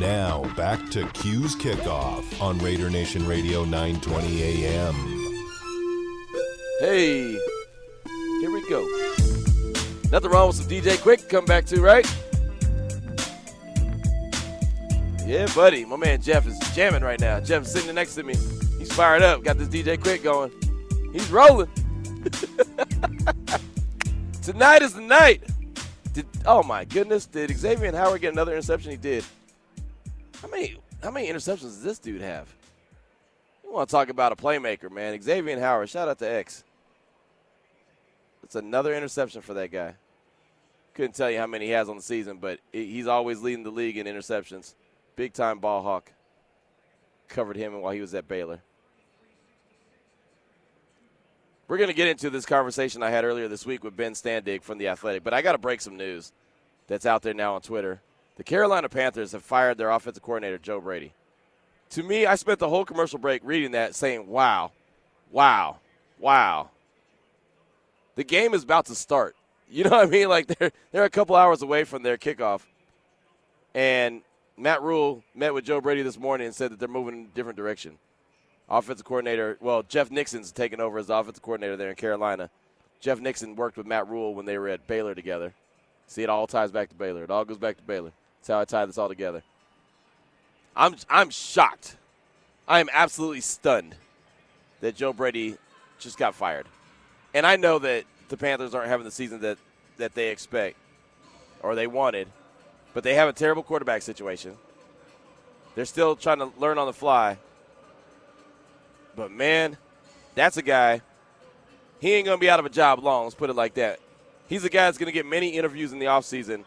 Now 0.00 0.44
back 0.56 0.88
to 0.90 1.06
Q's 1.08 1.56
kickoff 1.56 2.40
on 2.40 2.58
Raider 2.58 2.90
Nation 2.90 3.26
Radio 3.26 3.64
920 3.64 4.42
AM. 4.42 4.94
Hey, 6.80 7.36
here 8.40 8.52
we 8.52 8.68
go. 8.68 8.86
Nothing 10.10 10.30
wrong 10.30 10.48
with 10.48 10.56
some 10.56 10.68
DJ 10.68 10.96
Quik 10.96 11.28
come 11.28 11.44
back 11.44 11.66
to, 11.66 11.80
right? 11.80 12.06
Yeah, 15.26 15.46
buddy. 15.54 15.84
My 15.84 15.96
man 15.96 16.22
Jeff 16.22 16.46
is 16.46 16.58
jamming 16.74 17.02
right 17.02 17.20
now. 17.20 17.40
Jeff's 17.40 17.70
sitting 17.70 17.94
next 17.94 18.14
to 18.14 18.22
me. 18.22 18.34
He's 18.78 18.92
fired 18.92 19.22
up. 19.22 19.44
Got 19.44 19.58
this 19.58 19.68
DJ 19.68 19.98
Quik 19.98 20.22
going. 20.22 20.50
He's 21.12 21.30
rolling. 21.30 21.68
Tonight 24.42 24.80
is 24.80 24.94
the 24.94 25.02
night. 25.02 25.42
Did 26.14 26.26
oh 26.46 26.62
my 26.62 26.84
goodness, 26.84 27.26
did 27.26 27.50
Xavier 27.50 27.94
Howard 27.94 28.22
get 28.22 28.32
another 28.32 28.52
interception? 28.52 28.90
He 28.90 28.96
did. 28.96 29.24
How 30.40 30.48
many 30.48 30.76
how 31.02 31.10
many 31.10 31.28
interceptions 31.28 31.60
does 31.60 31.82
this 31.82 31.98
dude 31.98 32.22
have? 32.22 32.48
You 33.62 33.74
want 33.74 33.90
to 33.90 33.92
talk 33.92 34.08
about 34.08 34.32
a 34.32 34.36
playmaker, 34.36 34.90
man. 34.90 35.20
Xavier 35.20 35.60
Howard, 35.60 35.90
shout 35.90 36.08
out 36.08 36.18
to 36.20 36.30
X. 36.30 36.64
It's 38.42 38.54
another 38.56 38.94
interception 38.94 39.42
for 39.42 39.54
that 39.54 39.70
guy. 39.70 39.94
Couldn't 40.94 41.14
tell 41.14 41.30
you 41.30 41.38
how 41.38 41.46
many 41.46 41.66
he 41.66 41.72
has 41.72 41.88
on 41.88 41.96
the 41.96 42.02
season, 42.02 42.38
but 42.38 42.60
he's 42.72 43.06
always 43.06 43.40
leading 43.40 43.62
the 43.62 43.70
league 43.70 43.96
in 43.96 44.06
interceptions. 44.06 44.74
Big 45.16 45.32
time 45.32 45.58
ball 45.58 45.82
hawk. 45.82 46.12
Covered 47.28 47.56
him 47.56 47.80
while 47.80 47.92
he 47.92 48.00
was 48.00 48.14
at 48.14 48.26
Baylor. 48.26 48.62
We're 51.68 51.76
going 51.76 51.88
to 51.88 51.94
get 51.94 52.08
into 52.08 52.30
this 52.30 52.46
conversation 52.46 53.02
I 53.02 53.10
had 53.10 53.24
earlier 53.24 53.46
this 53.46 53.66
week 53.66 53.84
with 53.84 53.96
Ben 53.96 54.12
Standig 54.12 54.62
from 54.62 54.78
The 54.78 54.88
Athletic, 54.88 55.22
but 55.22 55.34
I 55.34 55.42
got 55.42 55.52
to 55.52 55.58
break 55.58 55.82
some 55.82 55.98
news 55.98 56.32
that's 56.86 57.04
out 57.04 57.20
there 57.20 57.34
now 57.34 57.54
on 57.54 57.60
Twitter. 57.60 58.00
The 58.36 58.44
Carolina 58.44 58.88
Panthers 58.88 59.32
have 59.32 59.42
fired 59.42 59.76
their 59.76 59.90
offensive 59.90 60.22
coordinator, 60.22 60.56
Joe 60.56 60.80
Brady. 60.80 61.12
To 61.90 62.02
me, 62.02 62.24
I 62.24 62.36
spent 62.36 62.58
the 62.58 62.70
whole 62.70 62.86
commercial 62.86 63.18
break 63.18 63.42
reading 63.44 63.72
that 63.72 63.94
saying, 63.94 64.26
wow, 64.26 64.72
wow, 65.30 65.78
wow. 66.18 66.70
The 68.18 68.24
game 68.24 68.52
is 68.52 68.64
about 68.64 68.86
to 68.86 68.94
start. 68.94 69.34
You 69.70 69.84
know 69.84 69.90
what 69.90 70.06
I 70.06 70.10
mean? 70.10 70.30
Like 70.30 70.46
they're 70.46 70.72
they're 70.92 71.04
a 71.04 71.10
couple 71.10 71.36
hours 71.36 71.60
away 71.60 71.84
from 71.84 72.02
their 72.02 72.16
kickoff. 72.16 72.62
And 73.74 74.22
Matt 74.56 74.80
Rhule 74.80 75.22
met 75.34 75.52
with 75.52 75.66
Joe 75.66 75.82
Brady 75.82 76.00
this 76.00 76.18
morning 76.18 76.46
and 76.46 76.56
said 76.56 76.72
that 76.72 76.78
they're 76.78 76.88
moving 76.88 77.14
in 77.14 77.24
a 77.26 77.34
different 77.36 77.58
direction 77.58 77.98
offensive 78.70 79.04
coordinator. 79.04 79.58
Well, 79.60 79.82
Jeff 79.82 80.10
Nixon's 80.10 80.52
taken 80.52 80.80
over 80.80 80.98
as 80.98 81.10
offensive 81.10 81.42
coordinator 81.42 81.76
there 81.76 81.90
in 81.90 81.96
Carolina. 81.96 82.48
Jeff 82.98 83.20
Nixon 83.20 83.56
worked 83.56 83.76
with 83.76 83.86
Matt 83.86 84.08
Rhule 84.08 84.34
when 84.34 84.46
they 84.46 84.56
were 84.56 84.68
at 84.68 84.86
Baylor 84.86 85.14
together. 85.14 85.52
See, 86.06 86.22
it 86.22 86.30
all 86.30 86.46
ties 86.46 86.72
back 86.72 86.88
to 86.88 86.94
Baylor. 86.94 87.24
It 87.24 87.30
all 87.30 87.44
goes 87.44 87.58
back 87.58 87.76
to 87.76 87.82
Baylor. 87.82 88.12
That's 88.40 88.48
how 88.48 88.60
I 88.60 88.64
tie 88.64 88.86
this 88.86 88.96
all 88.96 89.08
together. 89.08 89.42
I'm 90.74 90.96
I'm 91.10 91.28
shocked. 91.28 91.96
I 92.66 92.80
am 92.80 92.88
absolutely 92.90 93.42
stunned 93.42 93.96
that 94.80 94.96
Joe 94.96 95.12
Brady 95.12 95.58
just 95.98 96.16
got 96.16 96.34
fired. 96.34 96.68
And 97.34 97.46
I 97.46 97.56
know 97.56 97.78
that 97.78 98.04
the 98.28 98.36
Panthers 98.36 98.74
aren't 98.74 98.88
having 98.88 99.04
the 99.04 99.10
season 99.10 99.40
that, 99.40 99.58
that 99.96 100.14
they 100.14 100.30
expect 100.30 100.76
or 101.62 101.74
they 101.74 101.86
wanted, 101.86 102.28
but 102.94 103.04
they 103.04 103.14
have 103.14 103.28
a 103.28 103.32
terrible 103.32 103.62
quarterback 103.62 104.02
situation. 104.02 104.56
They're 105.74 105.84
still 105.84 106.16
trying 106.16 106.38
to 106.38 106.50
learn 106.58 106.78
on 106.78 106.86
the 106.86 106.92
fly. 106.92 107.38
But 109.14 109.30
man, 109.30 109.76
that's 110.34 110.56
a 110.56 110.62
guy. 110.62 111.02
He 112.00 112.12
ain't 112.12 112.26
gonna 112.26 112.38
be 112.38 112.50
out 112.50 112.60
of 112.60 112.66
a 112.66 112.70
job 112.70 113.00
long. 113.00 113.24
Let's 113.24 113.34
put 113.34 113.50
it 113.50 113.56
like 113.56 113.74
that. 113.74 114.00
He's 114.48 114.64
a 114.64 114.70
guy 114.70 114.86
that's 114.86 114.98
gonna 114.98 115.12
get 115.12 115.26
many 115.26 115.50
interviews 115.50 115.92
in 115.92 115.98
the 115.98 116.06
offseason 116.06 116.64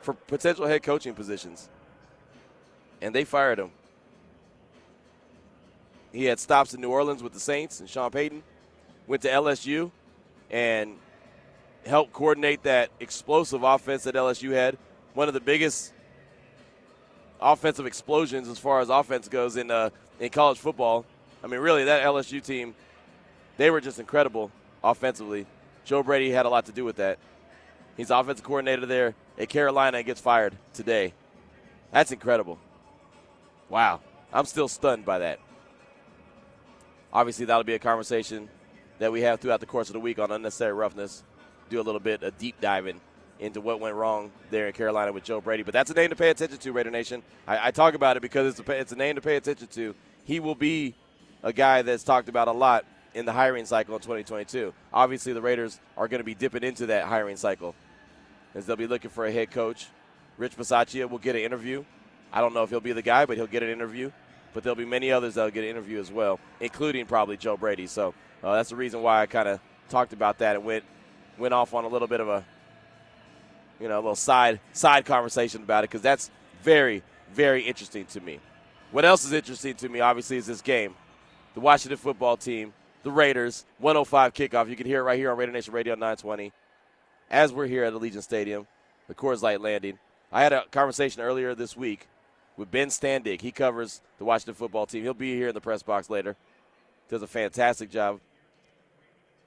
for 0.00 0.14
potential 0.14 0.66
head 0.66 0.82
coaching 0.82 1.14
positions. 1.14 1.68
And 3.00 3.14
they 3.14 3.24
fired 3.24 3.58
him. 3.58 3.70
He 6.12 6.24
had 6.26 6.38
stops 6.38 6.74
in 6.74 6.80
New 6.80 6.90
Orleans 6.90 7.22
with 7.22 7.32
the 7.32 7.40
Saints 7.40 7.80
and 7.80 7.88
Sean 7.88 8.10
Payton. 8.10 8.42
Went 9.06 9.22
to 9.22 9.28
LSU 9.28 9.90
and 10.50 10.96
helped 11.86 12.12
coordinate 12.12 12.62
that 12.62 12.90
explosive 13.00 13.62
offense 13.62 14.04
that 14.04 14.14
LSU 14.14 14.52
had. 14.52 14.78
One 15.14 15.28
of 15.28 15.34
the 15.34 15.40
biggest 15.40 15.92
offensive 17.40 17.86
explosions 17.86 18.48
as 18.48 18.58
far 18.58 18.80
as 18.80 18.88
offense 18.88 19.28
goes 19.28 19.56
in 19.56 19.70
uh, 19.70 19.90
in 20.20 20.30
college 20.30 20.58
football 20.58 21.04
I 21.42 21.48
mean, 21.48 21.60
really, 21.60 21.84
that 21.84 22.04
LSU 22.04 22.44
team, 22.44 22.74
they 23.56 23.70
were 23.70 23.80
just 23.80 23.98
incredible 23.98 24.50
offensively. 24.82 25.46
Joe 25.84 26.02
Brady 26.02 26.30
had 26.30 26.46
a 26.46 26.48
lot 26.48 26.66
to 26.66 26.72
do 26.72 26.84
with 26.84 26.96
that. 26.96 27.18
He's 27.96 28.10
offensive 28.10 28.44
coordinator 28.44 28.86
there 28.86 29.14
at 29.36 29.48
Carolina 29.48 29.98
and 29.98 30.06
gets 30.06 30.20
fired 30.20 30.56
today. 30.72 31.14
That's 31.90 32.12
incredible. 32.12 32.58
Wow. 33.68 34.00
I'm 34.32 34.46
still 34.46 34.68
stunned 34.68 35.04
by 35.04 35.18
that. 35.18 35.40
Obviously, 37.12 37.44
that'll 37.44 37.64
be 37.64 37.74
a 37.74 37.78
conversation 37.78 38.48
that 39.02 39.10
we 39.10 39.22
have 39.22 39.40
throughout 39.40 39.58
the 39.58 39.66
course 39.66 39.88
of 39.88 39.94
the 39.94 40.00
week 40.00 40.20
on 40.20 40.30
unnecessary 40.30 40.72
roughness. 40.72 41.24
Do 41.70 41.80
a 41.80 41.82
little 41.82 42.00
bit 42.00 42.22
of 42.22 42.38
deep 42.38 42.60
diving 42.60 43.00
into 43.40 43.60
what 43.60 43.80
went 43.80 43.96
wrong 43.96 44.30
there 44.52 44.68
in 44.68 44.72
Carolina 44.72 45.12
with 45.12 45.24
Joe 45.24 45.40
Brady. 45.40 45.64
But 45.64 45.72
that's 45.72 45.90
a 45.90 45.94
name 45.94 46.10
to 46.10 46.16
pay 46.16 46.30
attention 46.30 46.58
to, 46.58 46.72
Raider 46.72 46.90
Nation. 46.92 47.24
I, 47.44 47.66
I 47.66 47.70
talk 47.72 47.94
about 47.94 48.16
it 48.16 48.20
because 48.20 48.56
it's 48.56 48.68
a, 48.68 48.72
it's 48.78 48.92
a 48.92 48.96
name 48.96 49.16
to 49.16 49.20
pay 49.20 49.34
attention 49.34 49.66
to. 49.66 49.96
He 50.24 50.38
will 50.38 50.54
be 50.54 50.94
a 51.42 51.52
guy 51.52 51.82
that's 51.82 52.04
talked 52.04 52.28
about 52.28 52.46
a 52.46 52.52
lot 52.52 52.84
in 53.12 53.26
the 53.26 53.32
hiring 53.32 53.66
cycle 53.66 53.96
in 53.96 54.00
2022. 54.00 54.72
Obviously, 54.92 55.32
the 55.32 55.42
Raiders 55.42 55.80
are 55.96 56.06
going 56.06 56.20
to 56.20 56.24
be 56.24 56.36
dipping 56.36 56.62
into 56.62 56.86
that 56.86 57.06
hiring 57.06 57.36
cycle 57.36 57.74
as 58.54 58.66
they'll 58.66 58.76
be 58.76 58.86
looking 58.86 59.10
for 59.10 59.26
a 59.26 59.32
head 59.32 59.50
coach. 59.50 59.88
Rich 60.38 60.56
Bisaccia 60.56 61.10
will 61.10 61.18
get 61.18 61.34
an 61.34 61.42
interview. 61.42 61.84
I 62.32 62.40
don't 62.40 62.54
know 62.54 62.62
if 62.62 62.70
he'll 62.70 62.78
be 62.78 62.92
the 62.92 63.02
guy, 63.02 63.26
but 63.26 63.36
he'll 63.36 63.48
get 63.48 63.64
an 63.64 63.70
interview. 63.70 64.12
But 64.54 64.62
there'll 64.62 64.76
be 64.76 64.84
many 64.84 65.10
others 65.10 65.34
that'll 65.34 65.50
get 65.50 65.64
an 65.64 65.70
interview 65.70 65.98
as 65.98 66.12
well, 66.12 66.38
including 66.60 67.06
probably 67.06 67.36
Joe 67.36 67.56
Brady. 67.56 67.88
So 67.88 68.14
uh, 68.42 68.54
that's 68.54 68.70
the 68.70 68.76
reason 68.76 69.02
why 69.02 69.22
I 69.22 69.26
kind 69.26 69.48
of 69.48 69.60
talked 69.88 70.12
about 70.12 70.38
that 70.38 70.56
and 70.56 70.64
went 70.64 70.84
went 71.38 71.54
off 71.54 71.74
on 71.74 71.84
a 71.84 71.88
little 71.88 72.08
bit 72.08 72.20
of 72.20 72.28
a 72.28 72.44
you 73.80 73.88
know 73.88 73.96
a 73.96 74.00
little 74.00 74.14
side 74.14 74.60
side 74.72 75.04
conversation 75.04 75.62
about 75.62 75.84
it 75.84 75.90
because 75.90 76.02
that's 76.02 76.30
very 76.62 77.02
very 77.32 77.62
interesting 77.62 78.04
to 78.06 78.20
me. 78.20 78.40
What 78.90 79.04
else 79.04 79.24
is 79.24 79.32
interesting 79.32 79.74
to 79.76 79.88
me, 79.88 80.00
obviously, 80.00 80.36
is 80.36 80.46
this 80.46 80.60
game 80.60 80.94
the 81.54 81.60
Washington 81.60 81.98
football 81.98 82.36
team, 82.36 82.72
the 83.02 83.10
Raiders, 83.10 83.64
105 83.78 84.34
kickoff. 84.34 84.68
You 84.68 84.76
can 84.76 84.86
hear 84.86 85.00
it 85.00 85.04
right 85.04 85.18
here 85.18 85.30
on 85.30 85.36
Raider 85.36 85.52
Nation 85.52 85.74
Radio 85.74 85.94
920 85.94 86.52
as 87.30 87.52
we're 87.52 87.66
here 87.66 87.84
at 87.84 87.92
Allegiant 87.92 88.22
Stadium, 88.22 88.66
the 89.08 89.14
Coors 89.14 89.42
Light 89.42 89.60
Landing. 89.60 89.98
I 90.30 90.42
had 90.42 90.52
a 90.52 90.64
conversation 90.70 91.22
earlier 91.22 91.54
this 91.54 91.76
week 91.76 92.06
with 92.56 92.70
Ben 92.70 92.88
Standig. 92.88 93.40
He 93.40 93.50
covers 93.50 94.00
the 94.18 94.24
Washington 94.24 94.54
football 94.54 94.86
team. 94.86 95.02
He'll 95.02 95.14
be 95.14 95.34
here 95.34 95.48
in 95.48 95.54
the 95.54 95.60
press 95.60 95.82
box 95.82 96.08
later. 96.08 96.36
Does 97.08 97.22
a 97.22 97.26
fantastic 97.26 97.90
job. 97.90 98.20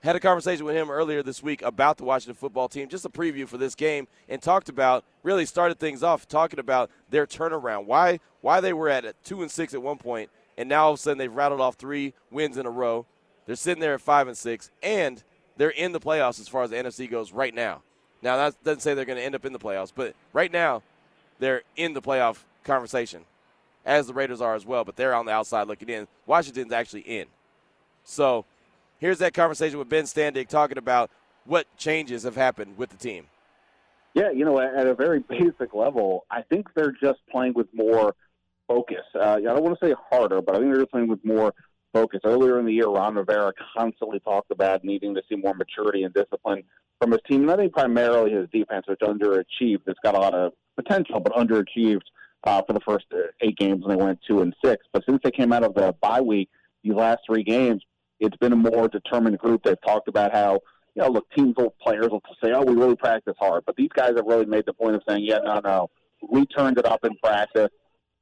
Had 0.05 0.15
a 0.15 0.19
conversation 0.19 0.65
with 0.65 0.75
him 0.75 0.91
earlier 0.91 1.23
this 1.23 1.41
week 1.41 1.63
about 1.63 1.97
the 1.97 2.03
Washington 2.03 2.35
football 2.35 2.69
team, 2.69 2.87
just 2.87 3.05
a 3.05 3.09
preview 3.09 3.47
for 3.47 3.57
this 3.57 3.73
game, 3.73 4.07
and 4.29 4.39
talked 4.39 4.69
about 4.69 5.03
really 5.23 5.47
started 5.47 5.79
things 5.79 6.03
off 6.03 6.27
talking 6.27 6.59
about 6.59 6.91
their 7.09 7.25
turnaround, 7.25 7.85
why 7.87 8.19
why 8.41 8.61
they 8.61 8.71
were 8.71 8.87
at 8.87 9.15
two 9.23 9.41
and 9.41 9.49
six 9.49 9.73
at 9.73 9.81
one 9.81 9.97
point 9.97 10.29
and 10.59 10.69
now 10.69 10.85
all 10.85 10.93
of 10.93 10.99
a 10.99 11.01
sudden 11.01 11.17
they've 11.17 11.33
rattled 11.33 11.59
off 11.59 11.73
three 11.75 12.13
wins 12.29 12.55
in 12.55 12.67
a 12.67 12.69
row. 12.69 13.07
They're 13.47 13.55
sitting 13.55 13.81
there 13.81 13.95
at 13.95 14.01
five 14.01 14.27
and 14.27 14.37
six, 14.37 14.69
and 14.83 15.23
they're 15.57 15.69
in 15.69 15.91
the 15.91 15.99
playoffs 15.99 16.39
as 16.39 16.47
far 16.47 16.61
as 16.61 16.69
the 16.69 16.75
NFC 16.75 17.09
goes 17.09 17.31
right 17.31 17.55
now. 17.55 17.81
Now 18.21 18.37
that 18.37 18.63
doesn't 18.63 18.81
say 18.81 18.93
they're 18.93 19.05
going 19.05 19.17
to 19.17 19.25
end 19.25 19.33
up 19.33 19.45
in 19.45 19.53
the 19.53 19.59
playoffs, 19.59 19.91
but 19.93 20.15
right 20.33 20.51
now 20.51 20.83
they're 21.39 21.63
in 21.75 21.93
the 21.93 22.01
playoff 22.01 22.43
conversation, 22.63 23.23
as 23.85 24.05
the 24.07 24.13
Raiders 24.13 24.39
are 24.39 24.53
as 24.53 24.67
well. 24.67 24.83
But 24.83 24.97
they're 24.97 25.15
on 25.15 25.25
the 25.25 25.31
outside 25.31 25.67
looking 25.67 25.89
in. 25.89 26.07
Washington's 26.25 26.73
actually 26.73 27.01
in. 27.01 27.25
So 28.03 28.45
here's 29.05 29.19
that 29.19 29.35
conversation 29.35 29.77
with 29.77 29.87
Ben 29.87 30.05
Standig 30.05 30.47
talking 30.47 30.79
about 30.79 31.11
what 31.45 31.67
changes 31.77 32.23
have 32.23 32.35
happened 32.35 32.75
with 32.75 32.89
the 32.89 32.97
team. 32.97 33.27
Yeah, 34.15 34.31
you 34.31 34.45
know, 34.45 34.59
at 34.59 34.87
a 34.87 34.95
very 34.95 35.19
basic 35.19 35.75
level, 35.75 36.25
I 36.31 36.41
think 36.41 36.73
they're 36.73 36.95
just 36.99 37.19
playing 37.29 37.53
with 37.53 37.67
more 37.71 38.15
focus. 38.67 39.03
Uh, 39.13 39.37
I 39.37 39.41
don't 39.41 39.63
want 39.63 39.77
to 39.79 39.85
say 39.85 39.93
harder, 40.09 40.41
but 40.41 40.55
I 40.55 40.59
think 40.59 40.71
they're 40.71 40.81
just 40.81 40.91
playing 40.91 41.07
with 41.07 41.23
more 41.23 41.53
focus. 41.93 42.21
Earlier 42.23 42.59
in 42.59 42.65
the 42.65 42.73
year, 42.73 42.87
Ron 42.87 43.13
Rivera 43.13 43.53
constantly 43.77 44.19
talked 44.21 44.49
about 44.49 44.83
needing 44.83 45.13
to 45.13 45.21
see 45.29 45.35
more 45.35 45.53
maturity 45.53 46.03
and 46.03 46.13
discipline 46.13 46.63
from 46.99 47.11
his 47.11 47.21
team. 47.27 47.43
And 47.43 47.51
I 47.51 47.57
think 47.57 47.73
primarily 47.73 48.31
his 48.31 48.49
defense, 48.49 48.85
which 48.87 49.01
underachieved. 49.01 49.81
It's 49.85 49.99
got 50.03 50.15
a 50.15 50.19
lot 50.19 50.33
of 50.33 50.53
potential, 50.75 51.19
but 51.19 51.33
underachieved 51.33 52.01
uh, 52.45 52.63
for 52.65 52.73
the 52.73 52.79
first 52.79 53.05
uh, 53.13 53.17
eight 53.41 53.57
games 53.57 53.85
when 53.85 53.95
they 53.95 54.03
went 54.03 54.19
two 54.27 54.41
and 54.41 54.55
six. 54.63 54.83
But 54.93 55.03
since 55.05 55.19
they 55.23 55.31
came 55.31 55.53
out 55.53 55.63
of 55.63 55.75
the 55.75 55.93
bye 56.01 56.21
week, 56.21 56.49
these 56.83 56.93
last 56.93 57.19
three 57.27 57.43
games, 57.43 57.83
it's 58.19 58.37
been 58.37 58.53
a 58.53 58.57
more 58.57 58.87
determined 58.87 59.37
group. 59.39 59.63
They've 59.63 59.81
talked 59.85 60.07
about 60.07 60.33
how 60.33 60.59
you 60.95 61.01
know, 61.01 61.09
look, 61.09 61.29
teams 61.35 61.55
will 61.57 61.75
players 61.81 62.09
will 62.09 62.21
say, 62.43 62.51
"Oh, 62.53 62.63
we 62.63 62.73
really 62.73 62.95
practice 62.95 63.35
hard," 63.39 63.63
but 63.65 63.75
these 63.75 63.89
guys 63.93 64.13
have 64.15 64.25
really 64.25 64.45
made 64.45 64.65
the 64.65 64.73
point 64.73 64.95
of 64.95 65.03
saying, 65.07 65.25
"Yeah, 65.25 65.39
no, 65.39 65.59
no, 65.59 65.89
we 66.29 66.45
turned 66.45 66.77
it 66.77 66.85
up 66.85 67.03
in 67.03 67.15
practice 67.17 67.69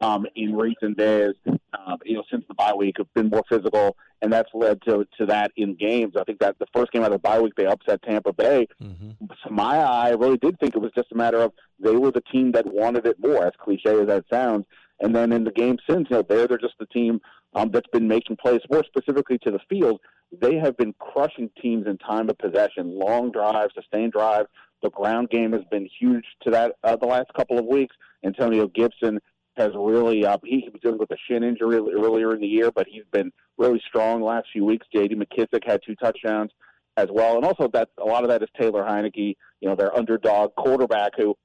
um, 0.02 0.26
in 0.36 0.56
recent 0.56 0.98
days, 0.98 1.34
uh, 1.48 1.98
you 2.04 2.16
know, 2.16 2.24
since 2.30 2.44
the 2.48 2.54
bye 2.54 2.74
week, 2.74 2.96
have 2.98 3.14
been 3.14 3.30
more 3.30 3.44
physical, 3.48 3.96
and 4.22 4.32
that's 4.32 4.50
led 4.54 4.82
to 4.84 5.06
to 5.18 5.26
that 5.28 5.52
in 5.56 5.76
games. 5.76 6.16
I 6.20 6.24
think 6.24 6.40
that 6.40 6.58
the 6.60 6.66
first 6.76 6.92
game 6.92 7.04
out 7.04 7.12
of 7.12 7.14
the 7.14 7.20
bye 7.20 7.40
week, 7.40 7.54
they 7.56 7.66
upset 7.66 8.02
Tampa 8.04 8.34
Bay. 8.34 8.68
Mm-hmm. 8.82 9.26
To 9.28 9.52
my 9.52 9.78
eye, 9.78 10.10
I 10.10 10.12
really 10.12 10.38
did 10.38 10.60
think 10.60 10.76
it 10.76 10.82
was 10.82 10.92
just 10.96 11.12
a 11.12 11.16
matter 11.16 11.38
of 11.38 11.54
they 11.80 11.96
were 11.96 12.12
the 12.12 12.22
team 12.22 12.52
that 12.52 12.66
wanted 12.66 13.06
it 13.06 13.18
more, 13.20 13.46
as 13.46 13.54
cliche 13.60 14.00
as 14.02 14.08
that 14.08 14.26
sounds. 14.32 14.66
And 15.00 15.16
then 15.16 15.32
in 15.32 15.44
the 15.44 15.52
game 15.52 15.78
since, 15.90 16.08
you 16.10 16.18
know, 16.18 16.24
they're 16.28 16.48
they're 16.48 16.58
just 16.58 16.78
the 16.80 16.86
team 16.88 17.20
um, 17.56 17.70
that's 17.72 17.88
been 17.92 18.08
making 18.08 18.38
plays. 18.38 18.62
More 18.72 18.84
specifically 18.86 19.38
to 19.40 19.52
the 19.52 19.60
field, 19.70 20.02
they 20.42 20.56
have 20.56 20.78
been 20.78 20.94
crushing 21.00 21.50
teams 21.62 21.86
in 21.88 21.98
time 21.98 22.30
of 22.30 22.38
possession, 22.38 22.98
long 22.98 23.32
drives, 23.32 23.74
sustained 23.76 24.14
drives. 24.14 24.48
The 24.82 24.90
ground 24.90 25.30
game 25.30 25.54
has 25.54 25.64
been 25.72 25.88
huge 26.00 26.26
to 26.44 26.52
that 26.52 26.76
uh, 26.84 26.96
the 26.96 27.06
last 27.06 27.32
couple 27.36 27.58
of 27.58 27.66
weeks. 27.66 27.96
Antonio 28.26 28.68
Gibson 28.68 29.20
has 29.56 29.70
really 29.76 30.26
uh, 30.26 30.38
he 30.44 30.68
was 30.72 30.82
dealing 30.82 30.98
with 30.98 31.12
a 31.12 31.18
shin 31.28 31.44
injury 31.44 31.78
earlier 31.78 32.34
in 32.34 32.42
the 32.42 32.48
year, 32.48 32.72
but 32.72 32.88
he's 32.90 33.06
been 33.12 33.32
really 33.58 33.82
strong 33.88 34.20
the 34.20 34.26
last 34.26 34.48
few 34.52 34.66
weeks. 34.66 34.88
J.D. 34.94 35.16
McKissic 35.16 35.66
had 35.66 35.82
two 35.86 35.96
touchdowns 35.96 36.52
as 36.98 37.08
well, 37.12 37.36
and 37.36 37.46
also 37.46 37.68
that 37.74 37.90
a 38.00 38.06
lot 38.06 38.24
of 38.24 38.30
that 38.30 38.42
is 38.42 38.50
Taylor 38.60 38.84
Heinicke, 38.84 39.36
you 39.62 39.70
know, 39.70 39.76
their 39.76 39.96
underdog 39.96 40.56
quarterback 40.56 41.12
who 41.18 41.36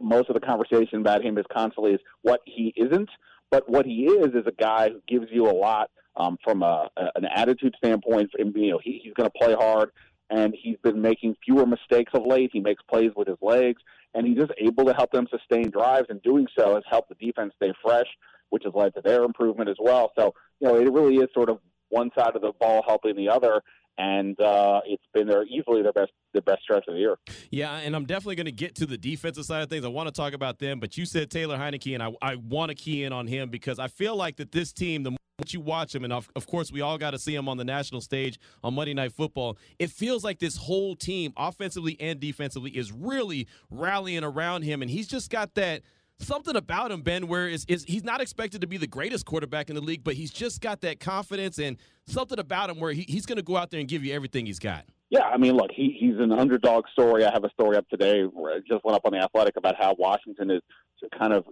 most 0.00 0.28
of 0.28 0.34
the 0.34 0.40
conversation 0.40 1.00
about 1.00 1.24
him 1.24 1.38
is 1.38 1.44
constantly 1.52 1.92
is 1.92 2.00
what 2.22 2.40
he 2.44 2.74
isn't, 2.76 3.08
but 3.50 3.68
what 3.68 3.86
he 3.86 4.04
is 4.04 4.34
is 4.34 4.46
a 4.46 4.52
guy 4.52 4.90
who 4.90 5.00
gives 5.08 5.26
you 5.30 5.48
a 5.48 5.52
lot 5.52 5.90
um, 6.16 6.36
from 6.44 6.62
a, 6.62 6.88
a, 6.96 7.04
an 7.16 7.24
attitude 7.24 7.74
standpoint. 7.78 8.30
And, 8.38 8.54
You 8.54 8.72
know, 8.72 8.80
he, 8.82 9.00
he's 9.02 9.14
going 9.14 9.30
to 9.30 9.38
play 9.38 9.54
hard 9.54 9.90
and 10.30 10.54
he's 10.60 10.76
been 10.82 11.00
making 11.00 11.36
fewer 11.44 11.64
mistakes 11.66 12.12
of 12.14 12.26
late. 12.26 12.50
He 12.52 12.60
makes 12.60 12.82
plays 12.82 13.10
with 13.16 13.28
his 13.28 13.38
legs, 13.40 13.80
and 14.14 14.26
he's 14.26 14.36
just 14.36 14.52
able 14.58 14.84
to 14.84 14.92
help 14.92 15.10
them 15.10 15.26
sustain 15.30 15.70
drives. 15.70 16.06
And 16.10 16.22
doing 16.22 16.46
so 16.58 16.74
has 16.74 16.84
helped 16.90 17.08
the 17.08 17.14
defense 17.14 17.54
stay 17.56 17.72
fresh, 17.82 18.06
which 18.50 18.64
has 18.64 18.74
led 18.74 18.94
to 18.94 19.00
their 19.00 19.24
improvement 19.24 19.70
as 19.70 19.76
well. 19.80 20.12
So, 20.18 20.34
you 20.60 20.68
know, 20.68 20.76
it 20.76 20.92
really 20.92 21.16
is 21.16 21.28
sort 21.32 21.48
of 21.48 21.60
one 21.88 22.10
side 22.18 22.36
of 22.36 22.42
the 22.42 22.52
ball 22.60 22.82
helping 22.86 23.16
the 23.16 23.30
other. 23.30 23.62
And 23.98 24.40
uh, 24.40 24.80
it's 24.86 25.02
been 25.12 25.26
their 25.26 25.44
easily 25.44 25.82
their 25.82 25.92
best 25.92 26.12
the 26.32 26.42
best 26.42 26.62
stretch 26.62 26.84
of 26.86 26.94
the 26.94 27.00
year. 27.00 27.16
Yeah, 27.50 27.76
and 27.78 27.96
I'm 27.96 28.04
definitely 28.04 28.36
going 28.36 28.46
to 28.46 28.52
get 28.52 28.76
to 28.76 28.86
the 28.86 28.96
defensive 28.96 29.44
side 29.44 29.62
of 29.62 29.68
things. 29.68 29.84
I 29.84 29.88
want 29.88 30.06
to 30.06 30.12
talk 30.12 30.34
about 30.34 30.58
them, 30.58 30.78
but 30.78 30.96
you 30.96 31.04
said 31.04 31.30
Taylor 31.30 31.58
Heinicke, 31.58 31.94
and 31.94 32.02
I, 32.02 32.12
I 32.22 32.36
want 32.36 32.70
to 32.70 32.74
key 32.74 33.04
in 33.04 33.12
on 33.12 33.26
him 33.26 33.48
because 33.50 33.78
I 33.78 33.88
feel 33.88 34.14
like 34.14 34.36
that 34.36 34.52
this 34.52 34.72
team, 34.72 35.02
the 35.02 35.10
more 35.10 35.18
you 35.48 35.60
watch 35.60 35.94
him, 35.94 36.04
and 36.04 36.12
of, 36.12 36.28
of 36.36 36.46
course 36.46 36.70
we 36.70 36.80
all 36.80 36.98
got 36.98 37.12
to 37.12 37.18
see 37.18 37.34
him 37.34 37.48
on 37.48 37.56
the 37.56 37.64
national 37.64 38.00
stage 38.00 38.38
on 38.62 38.74
Monday 38.74 38.94
Night 38.94 39.12
Football, 39.12 39.56
it 39.78 39.90
feels 39.90 40.22
like 40.22 40.38
this 40.38 40.56
whole 40.56 40.94
team, 40.94 41.32
offensively 41.36 41.96
and 42.00 42.20
defensively, 42.20 42.70
is 42.72 42.92
really 42.92 43.48
rallying 43.70 44.24
around 44.24 44.62
him, 44.62 44.82
and 44.82 44.90
he's 44.90 45.08
just 45.08 45.30
got 45.30 45.54
that– 45.54 45.82
something 46.20 46.56
about 46.56 46.90
him, 46.90 47.02
Ben, 47.02 47.28
where 47.28 47.48
is, 47.48 47.64
is 47.66 47.84
he's 47.84 48.04
not 48.04 48.20
expected 48.20 48.60
to 48.60 48.66
be 48.66 48.76
the 48.76 48.86
greatest 48.86 49.24
quarterback 49.24 49.68
in 49.68 49.76
the 49.76 49.82
league, 49.82 50.04
but 50.04 50.14
he's 50.14 50.30
just 50.30 50.60
got 50.60 50.80
that 50.80 51.00
confidence 51.00 51.58
and 51.58 51.76
something 52.10 52.38
about 52.38 52.70
him 52.70 52.80
where 52.80 52.92
he, 52.92 53.02
he's 53.02 53.26
going 53.26 53.36
to 53.36 53.42
go 53.42 53.56
out 53.56 53.70
there 53.70 53.80
and 53.80 53.88
give 53.88 54.04
you 54.04 54.14
everything 54.14 54.46
he's 54.46 54.58
got. 54.58 54.84
Yeah, 55.10 55.22
I 55.22 55.38
mean, 55.38 55.54
look, 55.54 55.70
he, 55.74 55.96
he's 55.98 56.18
an 56.18 56.32
underdog 56.32 56.84
story. 56.92 57.24
I 57.24 57.32
have 57.32 57.44
a 57.44 57.50
story 57.50 57.76
up 57.76 57.88
today, 57.88 58.22
where 58.24 58.54
I 58.54 58.58
just 58.58 58.84
went 58.84 58.94
up 58.94 59.02
on 59.06 59.12
the 59.12 59.18
Athletic 59.18 59.56
about 59.56 59.74
how 59.78 59.94
Washington 59.98 60.50
is 60.50 60.60
kind 61.18 61.32
of 61.32 61.44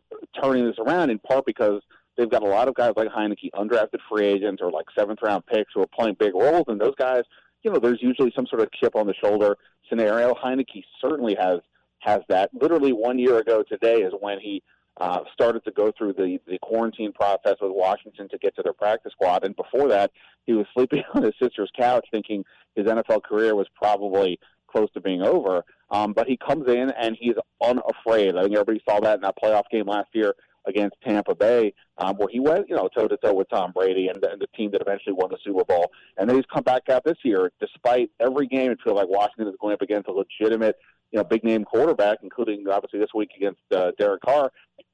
turning 0.43 0.67
this 0.67 0.77
around 0.79 1.11
in 1.11 1.19
part 1.19 1.47
because 1.47 1.81
they've 2.17 2.31
got 2.31 2.43
a 2.43 2.47
lot 2.47 2.69
of 2.69 2.75
guys 2.75 2.93
like 2.97 3.09
Heinicke, 3.09 3.51
undrafted 3.55 4.01
free 4.11 4.27
agents 4.27 4.61
or 4.61 4.71
like 4.71 4.87
seventh 4.99 5.21
round 5.23 5.47
picks 5.47 5.73
who 5.75 5.81
are 5.81 5.87
playing 5.87 6.17
big 6.19 6.35
roles, 6.35 6.65
and 6.69 6.81
those 6.81 6.95
guys, 6.99 7.23
you 7.63 7.71
know, 7.71 7.79
there's 7.79 8.03
usually 8.03 8.33
some 8.37 8.47
sort 8.47 8.63
of 8.63 8.69
chip 8.73 8.95
on 8.95 9.07
the 9.07 9.15
shoulder 9.15 9.57
scenario. 9.89 10.35
Heinicke 10.35 10.85
certainly 11.01 11.37
has 11.41 11.61
has 12.01 12.21
that. 12.29 12.51
Literally 12.53 12.93
one 12.93 13.19
year 13.19 13.39
ago 13.39 13.65
today 13.69 14.03
is 14.03 14.13
when 14.21 14.39
he 14.39 14.63
uh, 14.99 15.21
started 15.33 15.65
to 15.65 15.71
go 15.71 15.93
through 15.97 16.15
the, 16.15 16.39
the 16.47 16.59
quarantine 16.63 17.13
process 17.13 17.57
with 17.61 17.73
Washington 17.73 18.29
to 18.29 18.39
get 18.39 18.57
to 18.57 18.63
their 18.63 18.73
practice 18.73 19.13
squad. 19.13 19.45
And 19.45 19.55
before 19.55 19.89
that, 19.89 20.11
he 20.47 20.55
was 20.55 20.67
sleeping 20.75 21.03
on 21.15 21.23
his 21.23 21.35
sister's 21.41 21.71
couch 21.79 22.07
thinking 22.11 22.45
his 22.75 22.87
NFL 22.87 23.23
career 23.23 23.55
was 23.55 23.67
probably 23.75 24.39
close 24.67 24.89
to 24.95 25.01
being 25.01 25.23
over. 25.23 25.65
Um, 25.91 26.13
but 26.13 26.27
he 26.27 26.37
comes 26.37 26.69
in 26.69 26.91
and 26.91 27.17
he's 27.19 27.35
unafraid. 27.63 28.37
I 28.37 28.43
think 28.43 28.55
everybody 28.55 28.83
saw 28.89 29.01
that 29.01 29.17
in 29.17 29.21
that 29.23 29.37
playoff 29.43 29.65
game 29.71 29.87
last 29.87 30.09
year 30.13 30.35
against 30.67 30.97
Tampa 31.07 31.35
Bay, 31.35 31.73
um, 31.99 32.17
where 32.17 32.29
he 32.29 32.41
went, 32.41 32.69
you 32.69 32.75
know, 32.75 32.89
toe 32.89 33.07
to 33.07 33.17
toe 33.19 33.33
with 33.33 33.49
Tom 33.49 33.73
Brady 33.73 34.09
and 34.09 34.21
the, 34.21 34.33
and 34.33 34.41
the 34.41 34.49
team 34.57 34.73
that 34.73 34.81
eventually 34.81 35.13
won 35.13 35.31
the 35.31 35.39
Super 35.45 35.65
Bowl. 35.65 35.93
And 36.17 36.29
then 36.29 36.37
he's 36.37 36.45
come 36.53 36.65
back 36.65 36.89
out 36.89 37.05
this 37.05 37.19
year, 37.23 37.53
despite 37.61 38.11
every 38.21 38.47
game. 38.47 38.73
It 38.73 38.79
feels 38.83 38.97
like 38.97 39.09
Washington 39.09 39.49
is 39.49 39.55
going 39.61 39.75
up 39.75 39.83
against 39.83 40.09
a 40.09 40.13
legitimate, 40.13 40.77
you 41.13 41.19
know, 41.19 41.25
big 41.25 41.45
name 41.45 41.65
quarterback, 41.65 42.19
including 42.23 42.65
obviously 42.69 42.99
this 42.99 43.15
week 43.15 43.31
against 43.37 43.61
uh, 43.73 43.93
Derek 43.99 44.23
Carr 44.23 44.51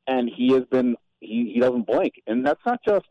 and 0.07 0.31
he 0.35 0.53
has 0.53 0.65
been 0.71 0.97
he, 1.21 1.53
he 1.55 1.61
doesn't 1.61 1.87
blink. 1.87 2.15
And 2.27 2.45
that's 2.45 2.61
not 2.67 2.81
just 2.87 3.07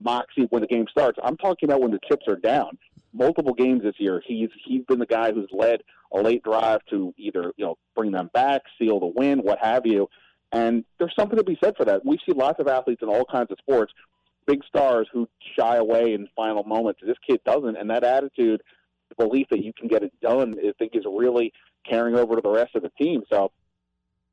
moxie 0.00 0.46
when 0.50 0.62
the 0.62 0.68
game 0.68 0.86
starts. 0.90 1.18
I'm 1.22 1.36
talking 1.36 1.68
about 1.68 1.80
when 1.80 1.92
the 1.92 2.00
chips 2.08 2.26
are 2.28 2.36
down. 2.36 2.78
Multiple 3.12 3.54
games 3.54 3.82
this 3.82 3.94
year, 3.98 4.20
he's 4.26 4.48
he's 4.64 4.84
been 4.86 4.98
the 4.98 5.06
guy 5.06 5.32
who's 5.32 5.48
led 5.52 5.82
a 6.12 6.20
late 6.20 6.42
drive 6.42 6.80
to 6.90 7.14
either 7.16 7.52
you 7.56 7.64
know 7.64 7.78
bring 7.94 8.10
them 8.10 8.28
back, 8.34 8.62
seal 8.78 8.98
the 8.98 9.06
win, 9.06 9.38
what 9.38 9.58
have 9.60 9.86
you. 9.86 10.08
And 10.50 10.84
there's 10.98 11.14
something 11.18 11.36
to 11.36 11.44
be 11.44 11.58
said 11.62 11.74
for 11.76 11.84
that. 11.84 12.04
We 12.04 12.18
see 12.26 12.32
lots 12.32 12.60
of 12.60 12.68
athletes 12.68 13.02
in 13.02 13.08
all 13.08 13.24
kinds 13.24 13.50
of 13.50 13.58
sports, 13.58 13.92
big 14.46 14.64
stars 14.64 15.08
who 15.12 15.28
shy 15.58 15.76
away 15.76 16.12
in 16.12 16.28
final 16.34 16.64
moments. 16.64 17.00
This 17.04 17.16
kid 17.28 17.40
doesn't, 17.44 17.76
and 17.76 17.90
that 17.90 18.04
attitude, 18.04 18.62
the 19.08 19.24
belief 19.24 19.46
that 19.50 19.64
you 19.64 19.72
can 19.72 19.88
get 19.88 20.02
it 20.02 20.12
done, 20.20 20.54
I 20.58 20.72
think 20.78 20.92
is 20.94 21.04
really 21.06 21.52
carrying 21.88 22.16
over 22.16 22.36
to 22.36 22.40
the 22.40 22.50
rest 22.50 22.74
of 22.74 22.82
the 22.82 22.90
team. 22.98 23.22
So 23.32 23.52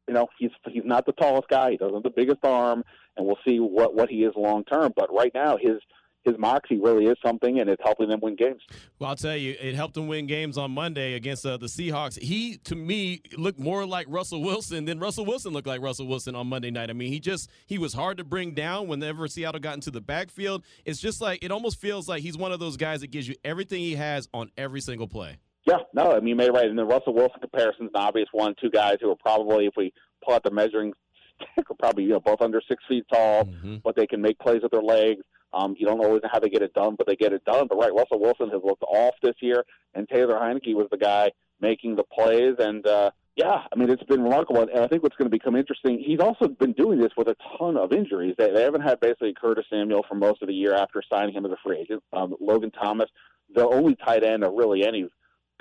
you 0.08 0.14
know, 0.14 0.28
he's 0.38 0.52
he's 0.70 0.84
not 0.84 1.06
the 1.06 1.14
tallest 1.14 1.48
guy. 1.48 1.72
He 1.72 1.78
doesn't 1.78 1.94
have 1.94 2.04
the 2.04 2.10
biggest 2.10 2.44
arm, 2.44 2.84
and 3.16 3.26
we'll 3.26 3.40
see 3.48 3.60
what 3.60 3.96
what 3.96 4.10
he 4.10 4.24
is 4.24 4.34
long 4.36 4.64
term. 4.66 4.92
But 4.96 5.14
right 5.14 5.32
now, 5.34 5.58
his 5.58 5.78
his 6.24 6.36
moxie 6.38 6.80
really 6.80 7.06
is 7.06 7.18
something, 7.26 7.60
and 7.60 7.70
it's 7.70 7.82
helping 7.84 8.10
them 8.10 8.20
win 8.22 8.36
games. 8.36 8.62
Well, 9.00 9.10
I'll 9.10 9.16
tell 9.16 9.36
you, 9.36 9.56
it 9.60 9.74
helped 9.74 9.98
him 9.98 10.08
win 10.08 10.28
games 10.28 10.58
on 10.58 10.72
Monday 10.72 11.14
against 11.14 11.46
uh, 11.46 11.58
the 11.58 11.66
Seahawks. 11.66 12.20
He, 12.22 12.58
to 12.58 12.76
me, 12.76 13.22
looked 13.38 13.60
more 13.60 13.86
like 13.86 14.06
Russell 14.10 14.42
Wilson 14.42 14.86
than 14.86 15.00
Russell 15.00 15.26
Wilson 15.26 15.54
looked 15.54 15.68
like 15.68 15.82
Russell 15.82 16.08
Wilson 16.08 16.36
on 16.36 16.48
Monday 16.48 16.72
night. 16.72 16.90
I 16.90 16.94
mean, 16.94 17.12
he 17.12 17.20
just 17.20 17.50
he 17.66 17.78
was 17.78 17.94
hard 17.94 18.18
to 18.18 18.24
bring 18.24 18.54
down 18.54 18.88
whenever 18.88 19.28
Seattle 19.28 19.62
got 19.62 19.76
into 19.76 19.92
the 19.92 20.02
backfield. 20.02 20.64
It's 20.86 21.00
just 21.00 21.22
like 21.22 21.44
it 21.44 21.52
almost 21.52 21.80
feels 21.80 22.08
like 22.08 22.22
he's 22.22 22.38
one 22.38 22.52
of 22.52 22.60
those 22.60 22.78
guys 22.78 23.02
that 23.02 23.12
gives 23.12 23.28
you 23.28 23.36
everything 23.44 23.80
he 23.80 23.96
has 23.96 24.28
on 24.34 24.52
every 24.58 24.82
single 24.82 25.08
play. 25.08 25.38
Yeah, 25.66 25.78
no, 25.94 26.12
I 26.12 26.20
mean, 26.20 26.30
you 26.30 26.36
made 26.36 26.48
it 26.48 26.54
right. 26.54 26.68
And 26.70 26.78
the 26.78 26.86
Russell 26.86 27.14
Wilson 27.14 27.40
comparison 27.40 27.86
is 27.86 27.92
an 27.94 28.02
obvious 28.02 28.30
one. 28.32 28.56
Two 28.60 28.72
guys 28.72 28.98
who 29.00 29.12
are 29.12 29.16
probably, 29.16 29.68
if 29.68 29.74
we 29.78 29.94
pull 30.24 30.34
out 30.34 30.44
the 30.44 30.52
measuring 30.52 30.94
stick, 31.36 31.70
are 31.70 31.76
probably 31.76 32.04
you 32.04 32.10
know 32.10 32.20
both 32.20 32.42
under 32.42 32.62
six 32.68 32.84
feet 32.88 33.06
tall, 33.12 33.46
mm-hmm. 33.46 33.78
but 33.84 33.96
they 33.96 34.08
can 34.08 34.22
make 34.22 34.40
plays 34.40 34.62
with 34.64 34.72
their 34.72 34.82
legs. 34.82 35.24
Um, 35.54 35.76
you 35.78 35.86
don't 35.86 36.00
always 36.00 36.24
know 36.24 36.30
how 36.32 36.40
they 36.40 36.50
get 36.50 36.62
it 36.62 36.74
done, 36.74 36.96
but 36.98 37.08
they 37.08 37.16
get 37.16 37.34
it 37.34 37.44
done. 37.46 37.68
But 37.68 37.78
right, 37.78 37.94
Russell 37.94 38.20
Wilson 38.20 38.50
has 38.50 38.62
looked 38.64 38.84
off 38.84 39.16
this 39.22 39.36
year, 39.42 39.66
and 39.94 40.08
Taylor 40.08 40.36
Heinicke 40.36 40.74
was 40.74 40.88
the 40.90 40.98
guy 40.98 41.32
making 41.60 41.96
the 41.96 42.04
plays. 42.04 42.56
And 42.58 42.86
uh, 42.88 43.12
yeah, 43.36 43.64
I 43.72 43.76
mean 43.76 43.90
it's 43.90 44.04
been 44.04 44.24
remarkable. 44.24 44.62
And 44.62 44.80
I 44.80 44.88
think 44.88 45.04
what's 45.04 45.16
going 45.16 45.30
to 45.30 45.38
become 45.38 45.56
interesting, 45.56 46.00
he's 46.00 46.20
also 46.20 46.48
been 46.48 46.74
doing 46.74 47.00
this 47.00 47.12
with 47.18 47.28
a 47.28 47.36
ton 47.58 47.78
of 47.78 47.92
injuries. 47.92 48.36
They, 48.38 48.52
they 48.52 48.64
haven't 48.64 48.82
had 48.82 49.00
basically 49.00 49.34
Curtis 49.40 49.66
Samuel 49.70 50.06
for 50.08 50.16
most 50.16 50.42
of 50.42 50.48
the 50.48 50.54
year 50.54 50.74
after 50.74 51.04
signing 51.12 51.36
him 51.36 51.46
as 51.46 51.52
a 51.52 51.58
free 51.64 51.80
agent. 51.80 52.02
Um, 52.14 52.36
Logan 52.40 52.72
Thomas, 52.72 53.10
their 53.54 53.68
only 53.68 53.96
tight 53.96 54.24
end 54.24 54.44
of 54.44 54.54
really 54.54 54.86
any 54.86 55.08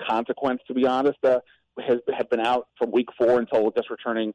consequence, 0.07 0.61
to 0.67 0.73
be 0.73 0.85
honest, 0.85 1.17
uh, 1.23 1.39
has 1.79 1.99
have 2.15 2.29
been 2.29 2.39
out 2.39 2.67
from 2.77 2.91
week 2.91 3.07
four 3.17 3.39
until 3.39 3.71
just 3.71 3.89
returning 3.89 4.33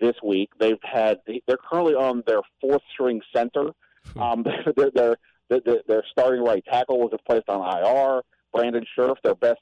this 0.00 0.14
week. 0.22 0.50
They've 0.58 0.82
had 0.82 1.20
they're 1.46 1.58
currently 1.70 1.94
on 1.94 2.22
their 2.26 2.40
fourth 2.60 2.82
string 2.92 3.20
center. 3.34 3.70
Hmm. 4.14 4.20
Um, 4.20 4.44
their, 4.76 4.90
their, 4.90 5.16
their, 5.48 5.80
their 5.86 6.04
starting 6.10 6.42
right 6.42 6.64
tackle 6.64 6.98
was 6.98 7.12
placed 7.26 7.48
on 7.48 7.60
IR. 7.60 8.22
Brandon 8.52 8.84
Scherff, 8.96 9.16
their 9.22 9.34
best 9.34 9.60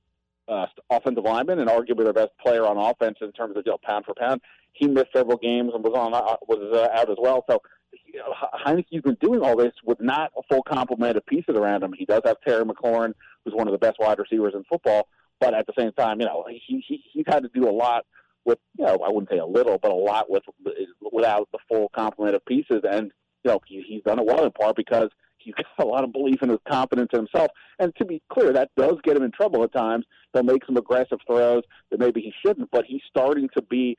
uh, 0.49 0.67
offensive 0.91 1.25
lineman 1.25 1.61
and 1.61 1.71
arguably 1.71 2.05
their 2.05 2.13
best 2.13 2.33
player 2.43 2.67
on 2.67 2.77
offense 2.77 3.19
in 3.21 3.31
terms 3.33 3.57
of 3.57 3.63
you 3.65 3.73
know, 3.73 3.79
pound 3.85 4.05
for 4.05 4.15
pound, 4.15 4.41
he 4.73 4.87
missed 4.89 5.13
several 5.15 5.37
games 5.37 5.73
and 5.75 5.85
was 5.85 5.95
on 5.95 6.13
uh, 6.13 6.37
was 6.49 6.59
uh, 6.75 6.99
out 6.99 7.11
as 7.11 7.17
well. 7.21 7.45
So 7.49 7.63
you 8.07 8.19
know, 8.19 8.35
Heinicke's 8.67 9.03
been 9.03 9.17
doing 9.21 9.41
all 9.43 9.57
this 9.57 9.73
with 9.85 10.01
not 10.01 10.33
a 10.37 10.43
full 10.51 10.63
complement 10.63 11.17
of 11.17 11.27
pieces 11.27 11.57
around 11.57 11.83
him. 11.83 11.93
He 11.97 12.05
does 12.05 12.23
have 12.25 12.37
Terry 12.47 12.65
McLaurin, 12.65 13.15
who's 13.45 13.55
one 13.55 13.69
of 13.69 13.73
the 13.73 13.79
best 13.79 13.99
wide 14.01 14.19
receivers 14.19 14.55
in 14.55 14.65
football, 14.65 15.09
but 15.41 15.55
at 15.55 15.67
the 15.67 15.73
same 15.79 15.93
time, 15.93 16.21
you 16.21 16.27
know, 16.27 16.45
he, 16.49 16.85
he 16.87 17.03
he's 17.13 17.25
had 17.27 17.43
to 17.43 17.51
do 17.53 17.69
a 17.69 17.73
lot 17.73 18.05
with, 18.45 18.59
you 18.79 18.85
know, 18.85 18.99
I 19.05 19.09
wouldn't 19.09 19.31
say 19.31 19.39
a 19.39 19.47
little, 19.47 19.79
but 19.79 19.91
a 19.91 19.95
lot 19.95 20.31
with 20.31 20.43
without 21.13 21.49
the 21.53 21.59
full 21.69 21.91
complement 21.95 22.37
of 22.37 22.45
pieces. 22.45 22.83
And 22.89 23.11
you 23.45 23.51
know, 23.51 23.61
he, 23.67 23.83
he's 23.87 24.03
done 24.03 24.19
it 24.19 24.27
well 24.27 24.45
in 24.45 24.53
part 24.53 24.77
because 24.77 25.09
he's 25.39 25.55
got 25.55 25.87
a 25.87 25.89
lot 25.89 26.05
of 26.05 26.13
belief 26.13 26.43
in 26.43 26.51
his 26.51 26.59
confidence 26.71 27.11
in 27.13 27.21
himself. 27.21 27.51
And 27.79 27.95
to 27.97 28.05
be 28.05 28.23
clear, 28.31 28.53
that 28.53 28.71
does 28.77 28.97
get 29.03 29.17
him 29.17 29.23
in 29.23 29.33
trouble 29.33 29.65
at 29.65 29.73
times. 29.73 30.05
He'll 30.33 30.43
make 30.43 30.65
some 30.67 30.77
aggressive 30.77 31.19
throws 31.27 31.63
that 31.91 31.99
maybe 31.99 32.21
he 32.21 32.33
shouldn't, 32.45 32.71
but 32.71 32.85
he's 32.87 33.03
starting 33.09 33.49
to 33.57 33.63
be 33.63 33.97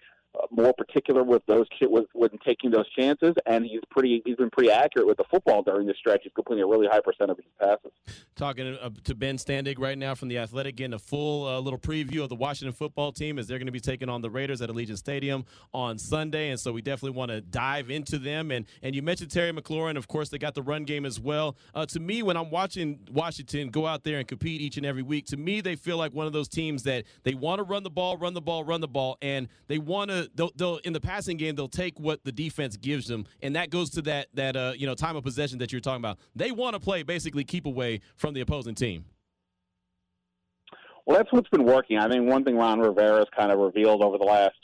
more 0.49 0.73
particular 0.73 1.23
with 1.23 1.45
those 1.45 1.67
with 1.81 2.05
with 2.13 2.31
taking 2.45 2.71
those 2.71 2.89
chances, 2.91 3.33
and 3.45 3.65
he's 3.65 3.81
pretty 3.89 4.21
he's 4.25 4.35
been 4.35 4.49
pretty 4.49 4.71
accurate 4.71 5.07
with 5.07 5.17
the 5.17 5.25
football 5.29 5.61
during 5.61 5.87
this 5.87 5.97
stretch. 5.97 6.21
He's 6.23 6.31
completing 6.33 6.63
a 6.63 6.67
really 6.67 6.87
high 6.87 7.01
percent 7.01 7.31
of 7.31 7.37
his 7.37 7.45
passes. 7.59 7.91
Talking 8.35 8.75
uh, 8.75 8.89
to 9.03 9.15
Ben 9.15 9.37
Standig 9.37 9.77
right 9.77 9.97
now 9.97 10.15
from 10.15 10.29
the 10.29 10.37
Athletic, 10.37 10.77
getting 10.77 10.93
a 10.93 10.99
full 10.99 11.47
uh, 11.47 11.59
little 11.59 11.79
preview 11.79 12.23
of 12.23 12.29
the 12.29 12.35
Washington 12.35 12.73
football 12.73 13.11
team 13.11 13.37
as 13.37 13.47
they're 13.47 13.59
going 13.59 13.67
to 13.67 13.71
be 13.71 13.79
taking 13.79 14.09
on 14.09 14.21
the 14.21 14.29
Raiders 14.29 14.61
at 14.61 14.69
Allegiant 14.69 14.97
Stadium 14.97 15.45
on 15.73 15.97
Sunday, 15.97 16.49
and 16.49 16.59
so 16.59 16.71
we 16.71 16.81
definitely 16.81 17.17
want 17.17 17.29
to 17.29 17.41
dive 17.41 17.89
into 17.89 18.17
them. 18.17 18.51
And 18.51 18.65
and 18.81 18.95
you 18.95 19.01
mentioned 19.01 19.31
Terry 19.31 19.51
McLaurin, 19.51 19.97
of 19.97 20.07
course, 20.07 20.29
they 20.29 20.37
got 20.37 20.55
the 20.55 20.63
run 20.63 20.85
game 20.85 21.05
as 21.05 21.19
well. 21.19 21.57
Uh, 21.75 21.85
to 21.87 21.99
me, 21.99 22.23
when 22.23 22.37
I'm 22.37 22.49
watching 22.49 22.99
Washington 23.11 23.69
go 23.69 23.85
out 23.85 24.03
there 24.03 24.17
and 24.17 24.27
compete 24.27 24.61
each 24.61 24.77
and 24.77 24.85
every 24.85 25.03
week, 25.03 25.25
to 25.27 25.37
me 25.37 25.61
they 25.61 25.75
feel 25.75 25.97
like 25.97 26.13
one 26.13 26.25
of 26.25 26.33
those 26.33 26.47
teams 26.47 26.83
that 26.83 27.03
they 27.23 27.33
want 27.33 27.59
to 27.59 27.63
run 27.63 27.83
the 27.83 27.89
ball, 27.89 28.17
run 28.17 28.33
the 28.33 28.41
ball, 28.41 28.63
run 28.63 28.81
the 28.81 28.87
ball, 28.87 29.17
and 29.21 29.47
they 29.67 29.77
want 29.77 30.09
to 30.09 30.20
they'll, 30.35 30.51
they'll 30.55 30.77
in 30.77 30.93
the 30.93 31.01
passing 31.01 31.37
game 31.37 31.55
they'll 31.55 31.67
take 31.67 31.99
what 31.99 32.23
the 32.23 32.31
defense 32.31 32.77
gives 32.77 33.07
them, 33.07 33.25
and 33.41 33.55
that 33.55 33.69
goes 33.69 33.89
to 33.91 34.01
that 34.03 34.27
that 34.33 34.55
uh, 34.55 34.73
you 34.75 34.87
know 34.87 34.95
time 34.95 35.15
of 35.15 35.23
possession 35.23 35.59
that 35.59 35.71
you're 35.71 35.81
talking 35.81 36.01
about. 36.01 36.19
They 36.35 36.51
want 36.51 36.75
to 36.75 36.79
play 36.79 37.03
basically 37.03 37.43
keep 37.43 37.65
away 37.65 38.01
from 38.15 38.33
the 38.33 38.41
opposing 38.41 38.75
team. 38.75 39.05
Well, 41.05 41.17
that's 41.17 41.31
what's 41.31 41.49
been 41.49 41.65
working. 41.65 41.97
I 41.97 42.07
think 42.09 42.29
one 42.29 42.43
thing 42.43 42.57
Ron 42.57 42.79
Rivera 42.79 43.17
has 43.17 43.27
kind 43.35 43.51
of 43.51 43.59
revealed 43.59 44.03
over 44.03 44.17
the 44.17 44.25
last 44.25 44.55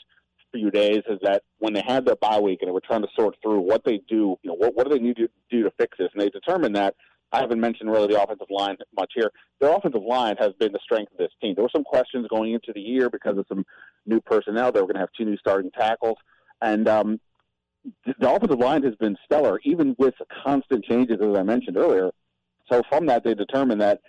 few 0.52 0.70
days 0.70 1.02
is 1.08 1.18
that 1.22 1.42
when 1.58 1.72
they 1.72 1.82
had 1.86 2.06
their 2.06 2.16
bye 2.16 2.38
week 2.38 2.60
and 2.62 2.68
they 2.68 2.72
were 2.72 2.80
trying 2.80 3.02
to 3.02 3.08
sort 3.18 3.36
through 3.42 3.60
what 3.60 3.84
they 3.84 4.00
do, 4.08 4.36
you 4.42 4.50
know, 4.50 4.54
what, 4.54 4.74
what 4.74 4.88
do 4.88 4.94
they 4.94 5.02
need 5.02 5.16
to 5.16 5.28
do 5.50 5.62
to 5.62 5.70
fix 5.78 5.98
this, 5.98 6.08
and 6.14 6.22
they 6.22 6.30
determined 6.30 6.76
that 6.76 6.94
I 7.32 7.40
haven't 7.40 7.60
mentioned 7.60 7.90
really 7.90 8.06
the 8.08 8.22
offensive 8.22 8.46
line 8.50 8.76
much 8.96 9.12
here. 9.14 9.30
Their 9.60 9.74
offensive 9.74 10.02
line 10.02 10.36
has 10.38 10.52
been 10.58 10.72
the 10.72 10.78
strength 10.82 11.12
of 11.12 11.18
this 11.18 11.32
team. 11.40 11.54
There 11.54 11.62
were 11.62 11.70
some 11.74 11.84
questions 11.84 12.26
going 12.28 12.52
into 12.52 12.72
the 12.74 12.80
year 12.80 13.10
because 13.10 13.36
of 13.36 13.44
some 13.48 13.64
new 14.06 14.20
personnel. 14.20 14.72
They 14.72 14.80
were 14.80 14.86
going 14.86 14.94
to 14.94 15.00
have 15.00 15.12
two 15.16 15.26
new 15.26 15.36
starting 15.36 15.70
tackles, 15.70 16.16
and 16.62 16.88
um, 16.88 17.20
the 18.06 18.30
offensive 18.30 18.58
line 18.58 18.82
has 18.82 18.94
been 18.96 19.16
stellar, 19.24 19.60
even 19.64 19.94
with 19.98 20.14
constant 20.44 20.84
changes, 20.84 21.18
as 21.20 21.36
I 21.36 21.42
mentioned 21.42 21.76
earlier. 21.76 22.10
So 22.70 22.82
from 22.88 23.06
that, 23.06 23.24
they 23.24 23.34
determined 23.34 23.80
that 23.80 24.00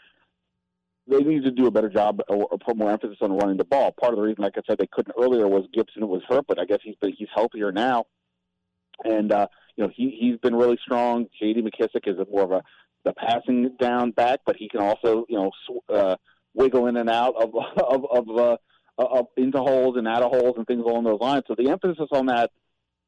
they 1.07 1.19
needed 1.19 1.43
to 1.43 1.51
do 1.51 1.65
a 1.65 1.71
better 1.71 1.89
job 1.89 2.21
or, 2.29 2.47
or 2.51 2.57
put 2.57 2.77
more 2.77 2.91
emphasis 2.91 3.17
on 3.21 3.31
running 3.31 3.57
the 3.57 3.65
ball. 3.65 3.93
Part 3.99 4.13
of 4.13 4.17
the 4.17 4.23
reason, 4.23 4.43
like 4.43 4.57
I 4.57 4.61
said, 4.67 4.77
they 4.77 4.87
couldn't 4.91 5.15
earlier 5.19 5.47
was 5.47 5.65
Gibson 5.73 6.07
was 6.07 6.21
hurt, 6.27 6.45
but 6.47 6.59
I 6.59 6.65
guess 6.65 6.79
he's 6.83 6.95
he's 7.01 7.27
healthier 7.33 7.71
now, 7.71 8.05
and 9.03 9.31
uh, 9.31 9.47
you 9.75 9.83
know 9.83 9.91
he 9.95 10.15
he's 10.19 10.37
been 10.37 10.55
really 10.55 10.77
strong. 10.83 11.27
J.D. 11.39 11.61
McKissic 11.61 12.07
is 12.07 12.19
a 12.19 12.27
more 12.31 12.43
of 12.43 12.51
a 12.51 12.61
the 13.05 13.13
passing 13.13 13.75
down 13.79 14.11
back, 14.11 14.39
but 14.45 14.55
he 14.57 14.69
can 14.69 14.81
also, 14.81 15.25
you 15.29 15.37
know, 15.37 15.51
sw- 15.65 15.93
uh, 15.93 16.15
wiggle 16.53 16.87
in 16.87 16.97
and 16.97 17.09
out 17.09 17.35
of 17.41 17.53
of, 17.77 18.05
of 18.11 18.37
uh, 18.37 18.57
uh, 18.97 19.23
into 19.37 19.59
holes 19.59 19.95
and 19.97 20.07
out 20.07 20.23
of 20.23 20.31
holes 20.31 20.55
and 20.57 20.67
things 20.67 20.83
along 20.83 21.03
those 21.03 21.21
lines. 21.21 21.43
So 21.47 21.55
the 21.57 21.69
emphasis 21.69 22.07
on 22.11 22.27
that 22.27 22.51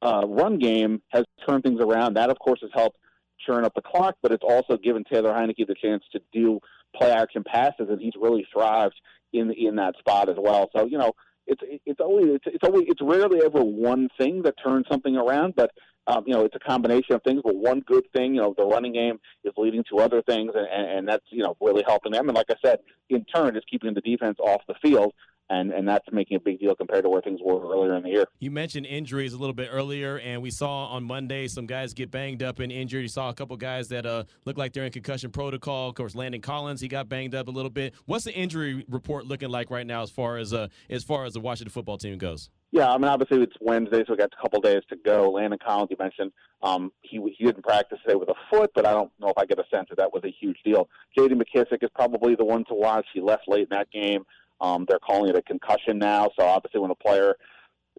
uh, 0.01 0.23
run 0.27 0.57
game 0.57 1.01
has 1.09 1.25
turned 1.47 1.63
things 1.63 1.81
around. 1.81 2.15
That, 2.15 2.29
of 2.29 2.39
course, 2.39 2.59
has 2.61 2.71
helped 2.73 2.97
churn 3.45 3.65
up 3.65 3.73
the 3.75 3.81
clock, 3.81 4.15
but 4.21 4.31
it's 4.31 4.43
also 4.47 4.77
given 4.77 5.03
Taylor 5.03 5.33
Heinicke 5.33 5.67
the 5.67 5.75
chance 5.81 6.03
to 6.13 6.21
do 6.31 6.59
play 6.95 7.11
action 7.11 7.43
passes, 7.43 7.87
and 7.89 7.99
he's 7.99 8.13
really 8.19 8.45
thrived 8.53 8.99
in 9.33 9.51
in 9.51 9.75
that 9.75 9.95
spot 9.97 10.29
as 10.29 10.35
well. 10.37 10.69
So 10.75 10.85
you 10.85 10.97
know, 10.97 11.13
it's 11.47 11.61
it's 11.85 11.99
always 11.99 12.27
it's, 12.27 12.45
it's 12.47 12.63
always 12.63 12.85
it's 12.87 13.01
rarely 13.01 13.41
ever 13.43 13.63
one 13.63 14.09
thing 14.17 14.43
that 14.43 14.55
turns 14.63 14.85
something 14.89 15.15
around, 15.15 15.55
but 15.55 15.71
um, 16.07 16.23
you 16.25 16.33
know, 16.33 16.45
it's 16.45 16.55
a 16.55 16.59
combination 16.59 17.15
of 17.15 17.23
things. 17.23 17.41
But 17.43 17.55
one 17.55 17.81
good 17.81 18.05
thing, 18.13 18.35
you 18.35 18.41
know, 18.41 18.53
the 18.57 18.65
running 18.65 18.93
game 18.93 19.19
is 19.43 19.53
leading 19.57 19.83
to 19.89 19.99
other 19.99 20.21
things, 20.23 20.51
and, 20.55 20.89
and 20.89 21.07
that's 21.07 21.25
you 21.29 21.43
know 21.43 21.55
really 21.61 21.83
helping 21.85 22.11
them. 22.11 22.27
And 22.27 22.35
like 22.35 22.49
I 22.49 22.55
said, 22.63 22.79
in 23.09 23.25
turn, 23.25 23.55
it's 23.55 23.65
keeping 23.69 23.93
the 23.93 24.01
defense 24.01 24.37
off 24.39 24.61
the 24.67 24.75
field 24.81 25.13
and 25.51 25.71
and 25.71 25.87
that's 25.87 26.05
making 26.11 26.37
a 26.37 26.39
big 26.39 26.59
deal 26.59 26.73
compared 26.73 27.03
to 27.03 27.09
where 27.09 27.21
things 27.21 27.39
were 27.43 27.61
earlier 27.61 27.95
in 27.95 28.03
the 28.03 28.09
year. 28.09 28.25
You 28.39 28.49
mentioned 28.49 28.85
injuries 28.85 29.33
a 29.33 29.37
little 29.37 29.53
bit 29.53 29.69
earlier, 29.71 30.17
and 30.19 30.41
we 30.41 30.49
saw 30.49 30.85
on 30.87 31.03
Monday 31.03 31.47
some 31.47 31.65
guys 31.65 31.93
get 31.93 32.09
banged 32.09 32.41
up 32.41 32.59
and 32.59 32.71
injured. 32.71 33.01
You 33.01 33.09
saw 33.09 33.29
a 33.29 33.33
couple 33.33 33.57
guys 33.57 33.89
that 33.89 34.05
uh, 34.05 34.23
look 34.45 34.57
like 34.57 34.73
they're 34.73 34.85
in 34.85 34.91
concussion 34.91 35.29
protocol. 35.29 35.89
Of 35.89 35.95
course, 35.95 36.15
Landon 36.15 36.41
Collins 36.41 36.81
he 36.81 36.87
got 36.87 37.09
banged 37.09 37.35
up 37.35 37.49
a 37.49 37.51
little 37.51 37.69
bit. 37.69 37.93
What's 38.05 38.23
the 38.23 38.33
injury 38.33 38.85
report 38.89 39.25
looking 39.25 39.49
like 39.49 39.69
right 39.69 39.85
now 39.85 40.01
as 40.01 40.09
far 40.09 40.37
as 40.37 40.53
uh, 40.53 40.69
as 40.89 41.03
far 41.03 41.25
as 41.25 41.33
the 41.33 41.41
Washington 41.41 41.71
football 41.71 41.97
team 41.97 42.17
goes? 42.17 42.49
Yeah, 42.71 42.89
I 42.89 42.97
mean, 42.97 43.09
obviously 43.09 43.43
it's 43.43 43.55
Wednesday, 43.59 44.05
so 44.07 44.13
we 44.13 44.17
got 44.17 44.31
a 44.31 44.41
couple 44.41 44.61
days 44.61 44.81
to 44.89 44.95
go. 44.95 45.31
Landon 45.31 45.59
Collins, 45.59 45.89
you 45.91 45.97
mentioned, 45.99 46.31
um, 46.63 46.93
he 47.01 47.19
he 47.37 47.43
didn't 47.43 47.63
practice 47.63 47.99
today 48.05 48.15
with 48.15 48.29
a 48.29 48.35
foot, 48.49 48.71
but 48.73 48.85
I 48.85 48.93
don't 48.93 49.11
know 49.19 49.27
if 49.27 49.37
I 49.37 49.45
get 49.45 49.59
a 49.59 49.65
sense 49.69 49.87
that 49.89 49.97
that 49.97 50.13
was 50.13 50.23
a 50.23 50.33
huge 50.39 50.57
deal. 50.63 50.87
J.D. 51.17 51.35
McKissic 51.35 51.83
is 51.83 51.89
probably 51.93 52.35
the 52.35 52.45
one 52.45 52.63
to 52.65 52.73
watch. 52.73 53.05
He 53.13 53.19
left 53.19 53.43
late 53.49 53.63
in 53.63 53.77
that 53.77 53.91
game. 53.91 54.23
Um, 54.61 54.85
they're 54.87 54.99
calling 54.99 55.29
it 55.29 55.35
a 55.35 55.41
concussion 55.41 55.97
now, 55.97 56.29
so 56.39 56.45
obviously 56.45 56.79
when 56.79 56.91
a 56.91 56.95
player 56.95 57.35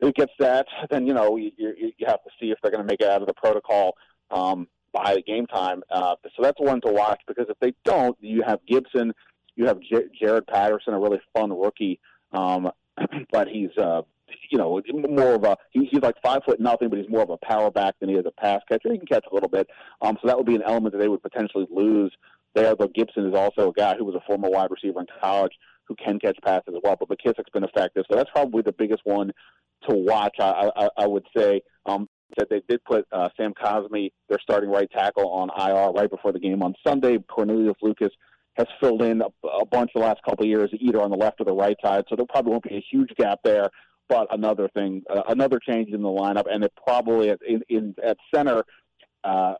it 0.01 0.15
gets 0.15 0.33
that, 0.39 0.67
then 0.91 1.07
you 1.07 1.15
know 1.15 1.37
you, 1.37 1.51
you, 1.57 1.93
you 1.99 2.07
have 2.07 2.23
to 2.25 2.31
see 2.41 2.51
if 2.51 2.59
they're 2.63 2.71
going 2.71 2.83
to 2.83 2.91
make 2.91 3.01
it 3.01 3.09
out 3.09 3.21
of 3.21 3.29
the 3.29 3.35
protocol 3.35 3.97
um, 4.31 4.67
by 4.93 5.15
the 5.15 5.23
game 5.23 5.47
time. 5.47 5.83
Uh, 5.91 6.15
so 6.37 6.43
that's 6.43 6.61
one 6.61 6.81
to 6.83 6.93
watch 6.93 7.21
because 7.27 7.47
if 7.49 7.59
they 7.61 7.75
don't, 7.85 8.17
you 8.21 8.43
have 8.47 8.61
Gibson, 8.67 9.13
you 9.55 9.67
have 9.67 9.81
J- 9.81 10.09
Jaret 10.21 10.47
Patterson, 10.47 10.95
a 10.95 10.99
really 10.99 11.21
fun 11.35 11.51
rookie, 11.57 12.01
um, 12.33 12.71
but 13.33 13.49
he's 13.49 13.71
uh, 13.79 14.03
you 14.51 14.59
know 14.59 14.81
more 15.09 15.35
of 15.35 15.45
a 15.45 15.57
he, 15.71 15.87
he's 15.87 16.03
like 16.03 16.17
five 16.23 16.43
foot 16.45 16.61
nothing, 16.61 16.89
but 16.89 16.99
he's 16.99 17.09
more 17.09 17.23
of 17.23 17.31
a 17.31 17.39
power 17.39 17.71
back 17.71 17.95
than 18.01 18.09
he 18.09 18.17
is 18.17 18.27
a 18.27 18.33
pass 18.33 18.61
catcher. 18.69 18.93
He 18.93 18.99
can 18.99 19.07
catch 19.07 19.25
a 19.31 19.35
little 19.35 19.49
bit, 19.49 19.69
um, 20.01 20.19
so 20.21 20.29
that 20.29 20.37
would 20.37 20.47
be 20.47 20.57
an 20.57 20.63
element 20.63 20.93
that 20.93 20.99
they 20.99 21.09
would 21.09 21.23
potentially 21.23 21.67
lose 21.71 22.13
there. 22.55 22.75
But 22.75 22.95
Gibson 22.95 23.27
is 23.27 23.35
also 23.35 23.71
a 23.71 23.73
guy 23.73 23.97
who 23.97 24.05
was 24.05 24.15
a 24.15 24.21
former 24.27 24.49
wide 24.49 24.71
receiver 24.71 25.01
in 25.01 25.07
college 25.21 25.53
who 25.93 26.05
can 26.05 26.19
catch 26.19 26.39
passes 26.45 26.75
as 26.75 26.81
well. 26.83 26.97
But 26.99 27.09
McKissic's 27.09 27.51
been 27.53 27.65
effective, 27.65 28.05
so 28.11 28.17
that's 28.17 28.31
probably 28.31 28.63
the 28.63 28.73
biggest 28.73 29.03
one 29.05 29.33
to 29.89 29.95
watch. 29.95 30.37
I, 30.39 30.71
I, 30.77 30.89
I 30.99 31.07
would 31.07 31.27
say 31.37 31.63
um, 31.87 32.09
that 32.37 32.49
they 32.51 32.63
did 32.69 32.83
put 32.85 33.07
uh, 33.13 33.29
Sam 33.37 33.53
Cosmi, 33.55 34.11
their 34.29 34.39
starting 34.41 34.71
right 34.71 34.91
tackle, 34.91 35.29
on 35.31 35.51
IR 35.57 35.93
right 35.93 36.11
before 36.11 36.33
the 36.33 36.39
game 36.39 36.63
on 36.63 36.75
Sunday. 36.87 37.19
Cornelius 37.29 37.77
Lucas 37.83 38.11
has 38.57 38.67
filled 38.81 39.03
in 39.03 39.23
a, 39.23 39.47
a 39.49 39.67
bunch 39.67 39.91
the 39.95 40.01
last 40.01 40.21
couple 40.25 40.45
of 40.45 40.49
years, 40.49 40.71
either 40.79 41.01
on 41.01 41.11
the 41.11 41.17
left 41.17 41.41
or 41.41 41.45
the 41.45 41.53
right 41.53 41.77
side. 41.83 42.05
So 42.09 42.17
there 42.17 42.27
probably 42.27 42.53
won't 42.53 42.65
be 42.65 42.77
a 42.77 42.85
huge 42.91 43.11
gap 43.17 43.41
there. 43.45 43.71
But 44.09 44.29
another 44.31 44.69
thing, 44.75 45.03
uh, 45.09 45.23
another 45.29 45.59
change 45.59 45.89
in 45.93 46.03
the 46.03 46.09
lineup, 46.09 46.45
and 46.51 46.65
it 46.65 46.73
probably 46.85 47.31
at, 47.31 47.39
in, 47.47 47.63
in 47.69 47.95
at 48.05 48.19
center, 48.35 48.63
uh, 49.25 49.55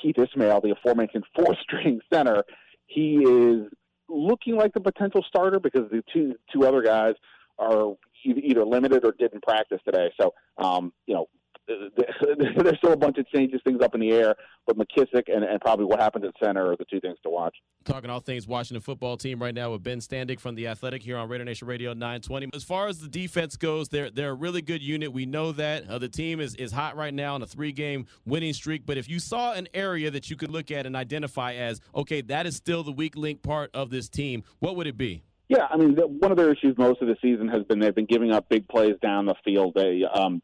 Keith 0.00 0.16
Ismael, 0.18 0.60
the 0.60 0.72
aforementioned 0.72 1.24
four-string 1.34 2.00
center, 2.12 2.44
he 2.86 3.16
is 3.16 3.66
looking 4.08 4.56
like 4.56 4.72
the 4.72 4.80
potential 4.80 5.24
starter 5.28 5.60
because 5.60 5.90
the 5.90 6.02
two 6.12 6.34
two 6.52 6.66
other 6.66 6.82
guys 6.82 7.14
are 7.58 7.94
either 8.24 8.64
limited 8.64 9.04
or 9.04 9.12
didn't 9.18 9.42
practice 9.42 9.80
today. 9.84 10.10
So, 10.20 10.34
um, 10.58 10.92
you 11.06 11.14
know, 11.14 11.26
there's 12.38 12.78
still 12.78 12.92
a 12.92 12.96
bunch 12.96 13.18
of 13.18 13.28
changes, 13.28 13.60
things 13.64 13.80
up 13.82 13.94
in 13.94 14.00
the 14.00 14.10
air, 14.10 14.34
but 14.66 14.76
McKissic 14.78 15.24
and, 15.26 15.44
and 15.44 15.60
probably 15.60 15.84
what 15.84 16.00
happens 16.00 16.24
at 16.24 16.32
center 16.42 16.70
are 16.70 16.76
the 16.76 16.84
two 16.84 17.00
things 17.00 17.18
to 17.24 17.30
watch. 17.30 17.54
Talking 17.84 18.10
all 18.10 18.20
things 18.20 18.46
Washington 18.46 18.80
football 18.82 19.16
team 19.16 19.42
right 19.42 19.54
now 19.54 19.72
with 19.72 19.82
Ben 19.82 19.98
Standig 19.98 20.38
from 20.40 20.54
the 20.54 20.68
Athletic 20.68 21.02
here 21.02 21.16
on 21.16 21.28
Raider 21.28 21.44
Nation 21.44 21.66
Radio 21.66 21.92
920. 21.92 22.50
As 22.54 22.64
far 22.64 22.88
as 22.88 22.98
the 22.98 23.08
defense 23.08 23.56
goes, 23.56 23.88
they're 23.88 24.10
they're 24.10 24.30
a 24.30 24.34
really 24.34 24.62
good 24.62 24.82
unit. 24.82 25.12
We 25.12 25.26
know 25.26 25.52
that 25.52 25.88
uh, 25.88 25.98
the 25.98 26.08
team 26.08 26.40
is 26.40 26.54
is 26.54 26.72
hot 26.72 26.96
right 26.96 27.14
now 27.14 27.34
on 27.34 27.42
a 27.42 27.46
three 27.46 27.72
game 27.72 28.06
winning 28.24 28.52
streak. 28.52 28.86
But 28.86 28.96
if 28.96 29.08
you 29.08 29.18
saw 29.18 29.52
an 29.52 29.68
area 29.74 30.10
that 30.10 30.30
you 30.30 30.36
could 30.36 30.50
look 30.50 30.70
at 30.70 30.86
and 30.86 30.94
identify 30.94 31.54
as 31.54 31.80
okay, 31.94 32.20
that 32.22 32.46
is 32.46 32.56
still 32.56 32.82
the 32.82 32.92
weak 32.92 33.16
link 33.16 33.42
part 33.42 33.70
of 33.74 33.90
this 33.90 34.08
team, 34.08 34.44
what 34.60 34.76
would 34.76 34.86
it 34.86 34.96
be? 34.96 35.22
Yeah, 35.48 35.66
I 35.70 35.76
mean, 35.76 35.94
the, 35.94 36.08
one 36.08 36.32
of 36.32 36.36
their 36.36 36.50
issues 36.50 36.76
most 36.76 37.00
of 37.02 37.08
the 37.08 37.16
season 37.22 37.48
has 37.48 37.62
been 37.64 37.78
they've 37.78 37.94
been 37.94 38.06
giving 38.06 38.32
up 38.32 38.48
big 38.48 38.66
plays 38.68 38.96
down 39.00 39.26
the 39.26 39.36
field. 39.44 39.74
They 39.76 40.02
um, 40.12 40.42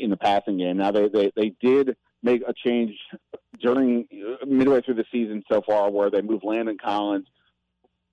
in 0.00 0.10
the 0.10 0.16
passing 0.16 0.58
game. 0.58 0.76
Now 0.78 0.90
they 0.90 1.08
they, 1.08 1.32
they 1.34 1.54
did 1.60 1.96
make 2.22 2.42
a 2.46 2.52
change 2.52 2.96
during 3.60 4.06
midway 4.46 4.80
through 4.80 4.94
the 4.94 5.04
season 5.10 5.42
so 5.50 5.62
far, 5.66 5.90
where 5.90 6.10
they 6.10 6.22
moved 6.22 6.44
Landon 6.44 6.78
Collins 6.82 7.26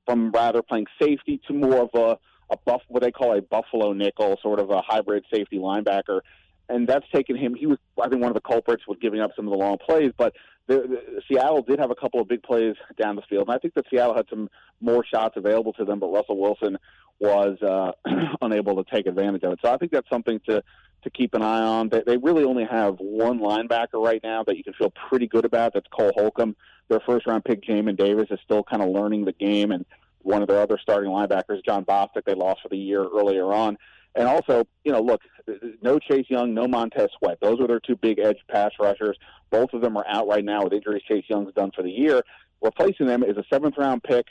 from 0.05 0.31
rather 0.31 0.61
playing 0.61 0.87
safety 1.01 1.39
to 1.47 1.53
more 1.53 1.83
of 1.83 1.89
a 1.93 2.17
a 2.51 2.57
buff 2.65 2.81
what 2.87 3.03
they 3.03 3.11
call 3.11 3.37
a 3.37 3.41
buffalo 3.41 3.93
nickel, 3.93 4.37
sort 4.41 4.59
of 4.59 4.71
a 4.71 4.81
hybrid 4.81 5.23
safety 5.31 5.57
linebacker. 5.57 6.21
And 6.67 6.87
that's 6.87 7.05
taken 7.13 7.35
him. 7.35 7.55
He 7.55 7.65
was, 7.65 7.77
I 8.01 8.09
think, 8.09 8.21
one 8.21 8.29
of 8.29 8.35
the 8.35 8.41
culprits 8.41 8.83
with 8.87 8.99
giving 8.99 9.21
up 9.21 9.31
some 9.35 9.47
of 9.47 9.51
the 9.51 9.57
long 9.57 9.77
plays. 9.77 10.11
But 10.17 10.33
the, 10.67 10.75
the, 10.75 11.21
Seattle 11.27 11.63
did 11.63 11.79
have 11.79 11.89
a 11.89 11.95
couple 11.95 12.21
of 12.21 12.27
big 12.27 12.43
plays 12.43 12.75
down 12.99 13.15
the 13.15 13.23
field, 13.23 13.47
and 13.47 13.55
I 13.55 13.57
think 13.57 13.73
that 13.73 13.85
Seattle 13.89 14.15
had 14.15 14.27
some 14.29 14.49
more 14.79 15.03
shots 15.03 15.35
available 15.35 15.73
to 15.73 15.85
them. 15.85 15.99
But 15.99 16.11
Russell 16.11 16.39
Wilson 16.39 16.77
was 17.19 17.61
uh, 17.61 17.91
unable 18.41 18.83
to 18.83 18.89
take 18.89 19.07
advantage 19.07 19.43
of 19.43 19.53
it. 19.53 19.59
So 19.63 19.71
I 19.71 19.77
think 19.77 19.91
that's 19.91 20.09
something 20.09 20.39
to 20.47 20.63
to 21.03 21.09
keep 21.09 21.33
an 21.33 21.41
eye 21.41 21.61
on. 21.61 21.87
They, 21.87 22.03
they 22.05 22.17
really 22.17 22.43
only 22.43 22.65
have 22.65 22.97
one 22.99 23.39
linebacker 23.39 24.03
right 24.03 24.19
now 24.21 24.43
that 24.43 24.57
you 24.57 24.65
can 24.65 24.73
feel 24.73 24.91
pretty 25.09 25.27
good 25.27 25.45
about. 25.45 25.73
That's 25.73 25.87
Cole 25.87 26.11
Holcomb. 26.15 26.57
Their 26.89 26.99
first 26.99 27.25
round 27.25 27.45
pick, 27.45 27.63
Jamin 27.63 27.95
Davis, 27.95 28.27
is 28.31 28.39
still 28.43 28.63
kind 28.63 28.81
of 28.81 28.89
learning 28.89 29.23
the 29.23 29.31
game, 29.31 29.71
and 29.71 29.85
one 30.23 30.41
of 30.41 30.47
their 30.47 30.59
other 30.59 30.77
starting 30.81 31.09
linebackers, 31.09 31.63
Jon 31.65 31.85
Bostic, 31.85 32.25
they 32.25 32.33
lost 32.33 32.61
for 32.61 32.69
the 32.69 32.77
year 32.77 33.03
earlier 33.03 33.53
on. 33.53 33.77
And 34.15 34.27
also, 34.27 34.65
you 34.83 34.91
know, 34.91 35.01
look, 35.01 35.21
no 35.81 35.99
Chase 35.99 36.25
Young, 36.29 36.53
no 36.53 36.67
Montez 36.67 37.09
Sweat. 37.17 37.37
Those 37.41 37.59
are 37.59 37.67
their 37.67 37.79
two 37.79 37.95
big 37.95 38.19
edge 38.19 38.39
pass 38.49 38.71
rushers. 38.79 39.17
Both 39.51 39.73
of 39.73 39.81
them 39.81 39.95
are 39.97 40.05
out 40.07 40.27
right 40.27 40.43
now 40.43 40.63
with 40.63 40.73
injuries. 40.73 41.03
Chase 41.07 41.25
Young's 41.29 41.53
done 41.53 41.71
for 41.75 41.83
the 41.83 41.91
year. 41.91 42.23
Replacing 42.61 43.05
them 43.05 43.23
is 43.23 43.37
a 43.37 43.43
seventh 43.49 43.77
round 43.77 44.03
pick, 44.03 44.25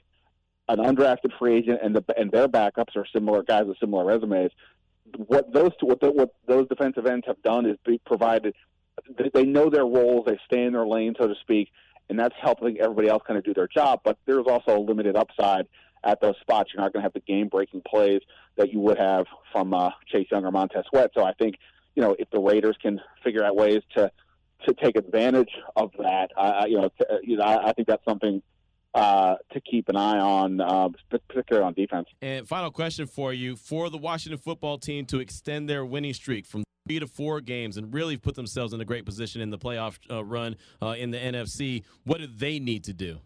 an 0.69 0.79
undrafted 0.79 1.37
free 1.39 1.57
agent, 1.57 1.81
and 1.83 1.95
the 1.95 2.05
and 2.17 2.31
their 2.31 2.49
backups 2.49 2.97
are 2.97 3.07
similar 3.13 3.43
guys 3.43 3.65
with 3.67 3.79
similar 3.79 4.05
resumes 4.05 4.51
what 5.17 5.53
those 5.53 5.71
two, 5.81 5.87
what, 5.87 6.01
the, 6.01 6.11
what 6.11 6.35
those 6.47 6.69
defensive 6.69 7.07
ends 7.07 7.27
have 7.27 7.41
done 7.43 7.67
is 7.67 7.77
be 7.85 8.01
provided. 8.05 8.55
They 9.35 9.45
know 9.45 9.71
their 9.71 9.87
roles. 9.87 10.27
They 10.27 10.39
stay 10.47 10.65
in 10.65 10.73
their 10.73 10.87
lane, 10.87 11.15
so 11.19 11.29
to 11.29 11.35
speak, 11.41 11.71
and 12.09 12.19
that's 12.19 12.35
helping 12.41 12.81
everybody 12.81 13.09
else 13.09 13.23
kind 13.27 13.39
of 13.39 13.45
do 13.45 13.55
their 13.55 13.69
job. 13.69 14.01
But 14.05 14.19
there's 14.27 14.47
also 14.47 14.77
a 14.77 14.81
limited 14.81 15.17
upside 15.17 15.67
at 16.05 16.21
those 16.21 16.35
spots. 16.41 16.71
You're 16.73 16.83
not 16.83 16.93
going 16.93 17.01
to 17.01 17.05
have 17.05 17.13
the 17.13 17.21
game-breaking 17.21 17.83
plays 17.87 18.21
that 18.57 18.73
you 18.73 18.81
would 18.81 18.99
have 18.99 19.27
from 19.53 19.73
uh, 19.73 19.91
Chase 20.07 20.27
Young 20.31 20.45
or 20.45 20.51
Montez 20.51 20.85
Sweat. 20.91 21.11
So 21.17 21.25
I 21.25 21.33
think 21.35 21.57
you 21.95 22.03
know 22.03 22.17
if 22.19 22.29
the 22.31 22.41
Raiders 22.41 22.77
can 22.81 23.01
figure 23.23 23.45
out 23.45 23.57
ways 23.57 23.83
to 23.97 24.11
to 24.67 24.75
take 24.75 24.97
advantage 24.97 25.51
of 25.77 25.93
that, 26.01 26.33
uh, 26.37 26.65
you 26.67 26.77
know, 26.77 26.89
to, 26.99 27.21
you 27.23 27.37
know, 27.37 27.45
I, 27.45 27.69
I 27.69 27.73
think 27.75 27.87
that's 27.87 28.05
something 28.05 28.43
uh, 28.99 29.37
to 29.53 29.61
keep 29.61 29.89
an 29.89 29.97
eye 29.97 30.19
on, 30.19 30.61
uh, 30.61 30.89
particularly 31.29 31.65
on 31.65 31.73
defense. 31.73 32.09
And 32.21 32.49
final 32.49 32.71
question 32.71 33.07
for 33.07 33.33
you: 33.33 33.55
for 33.57 33.91
the 33.91 33.97
Washington 33.99 34.39
football 34.39 34.77
team 34.77 35.07
to 35.07 35.21
extend 35.21 35.69
their 35.69 35.85
winning 35.85 36.15
streak 36.15 36.47
from 36.47 36.65
three 36.89 36.99
to 36.99 37.07
four 37.07 37.41
games 37.41 37.77
and 37.77 37.95
really 37.95 38.17
put 38.17 38.35
themselves 38.35 38.73
in 38.73 38.81
a 38.81 38.85
great 38.85 39.05
position 39.05 39.41
in 39.41 39.51
the 39.51 39.59
playoff 39.59 39.99
uh, 40.11 40.25
run 40.25 40.57
uh, 40.83 40.97
in 40.99 41.11
the 41.11 41.19
NFC, 41.19 41.85
what 42.05 42.19
do 42.19 42.27
they 42.27 42.59
need 42.59 42.83
to 42.85 42.93
do? 42.93 43.18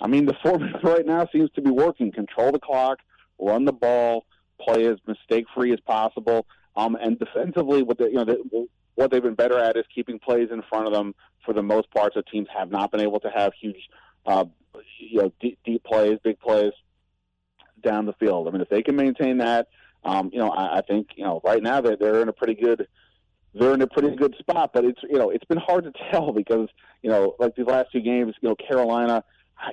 I 0.00 0.06
mean, 0.08 0.24
the 0.24 0.34
formula 0.42 0.80
right 0.82 1.06
now 1.06 1.28
seems 1.32 1.50
to 1.52 1.62
be 1.62 1.70
working: 1.70 2.10
control 2.10 2.50
the 2.50 2.58
clock, 2.58 2.98
run 3.38 3.64
the 3.64 3.72
ball, 3.72 4.26
play 4.60 4.86
as 4.86 4.96
mistake-free 5.06 5.72
as 5.72 5.80
possible, 5.80 6.46
um, 6.74 6.96
and 6.96 7.18
defensively, 7.18 7.82
what 7.82 7.98
they, 7.98 8.06
you 8.06 8.14
know, 8.14 8.24
they, 8.24 8.66
what 8.96 9.12
they've 9.12 9.22
been 9.22 9.34
better 9.34 9.58
at 9.58 9.76
is 9.76 9.84
keeping 9.94 10.18
plays 10.18 10.48
in 10.50 10.62
front 10.68 10.88
of 10.88 10.92
them. 10.92 11.14
For 11.46 11.54
the 11.54 11.62
most 11.62 11.90
part, 11.90 12.12
so 12.12 12.20
teams 12.30 12.48
have 12.54 12.70
not 12.70 12.90
been 12.90 13.00
able 13.00 13.18
to 13.20 13.30
have 13.30 13.52
huge 13.58 13.88
uh, 14.30 14.44
you 14.98 15.22
know, 15.22 15.32
deep, 15.40 15.58
deep 15.64 15.82
plays, 15.84 16.18
big 16.22 16.38
plays 16.38 16.72
down 17.82 18.06
the 18.06 18.12
field. 18.14 18.46
I 18.46 18.50
mean, 18.50 18.60
if 18.60 18.68
they 18.68 18.82
can 18.82 18.96
maintain 18.96 19.38
that, 19.38 19.68
um, 20.04 20.30
you 20.32 20.38
know, 20.38 20.50
I, 20.50 20.78
I 20.78 20.80
think 20.82 21.08
you 21.16 21.24
know 21.24 21.40
right 21.44 21.62
now 21.62 21.80
they're 21.80 21.96
they're 21.96 22.22
in 22.22 22.28
a 22.28 22.32
pretty 22.32 22.54
good 22.54 22.86
they're 23.54 23.74
in 23.74 23.82
a 23.82 23.86
pretty 23.86 24.14
good 24.14 24.34
spot. 24.38 24.70
But 24.72 24.84
it's 24.84 25.00
you 25.02 25.18
know 25.18 25.30
it's 25.30 25.44
been 25.44 25.58
hard 25.58 25.84
to 25.84 25.92
tell 26.10 26.32
because 26.32 26.68
you 27.02 27.10
know 27.10 27.34
like 27.38 27.56
these 27.56 27.66
last 27.66 27.88
two 27.92 28.00
games, 28.00 28.34
you 28.40 28.48
know, 28.48 28.56
Carolina. 28.56 29.24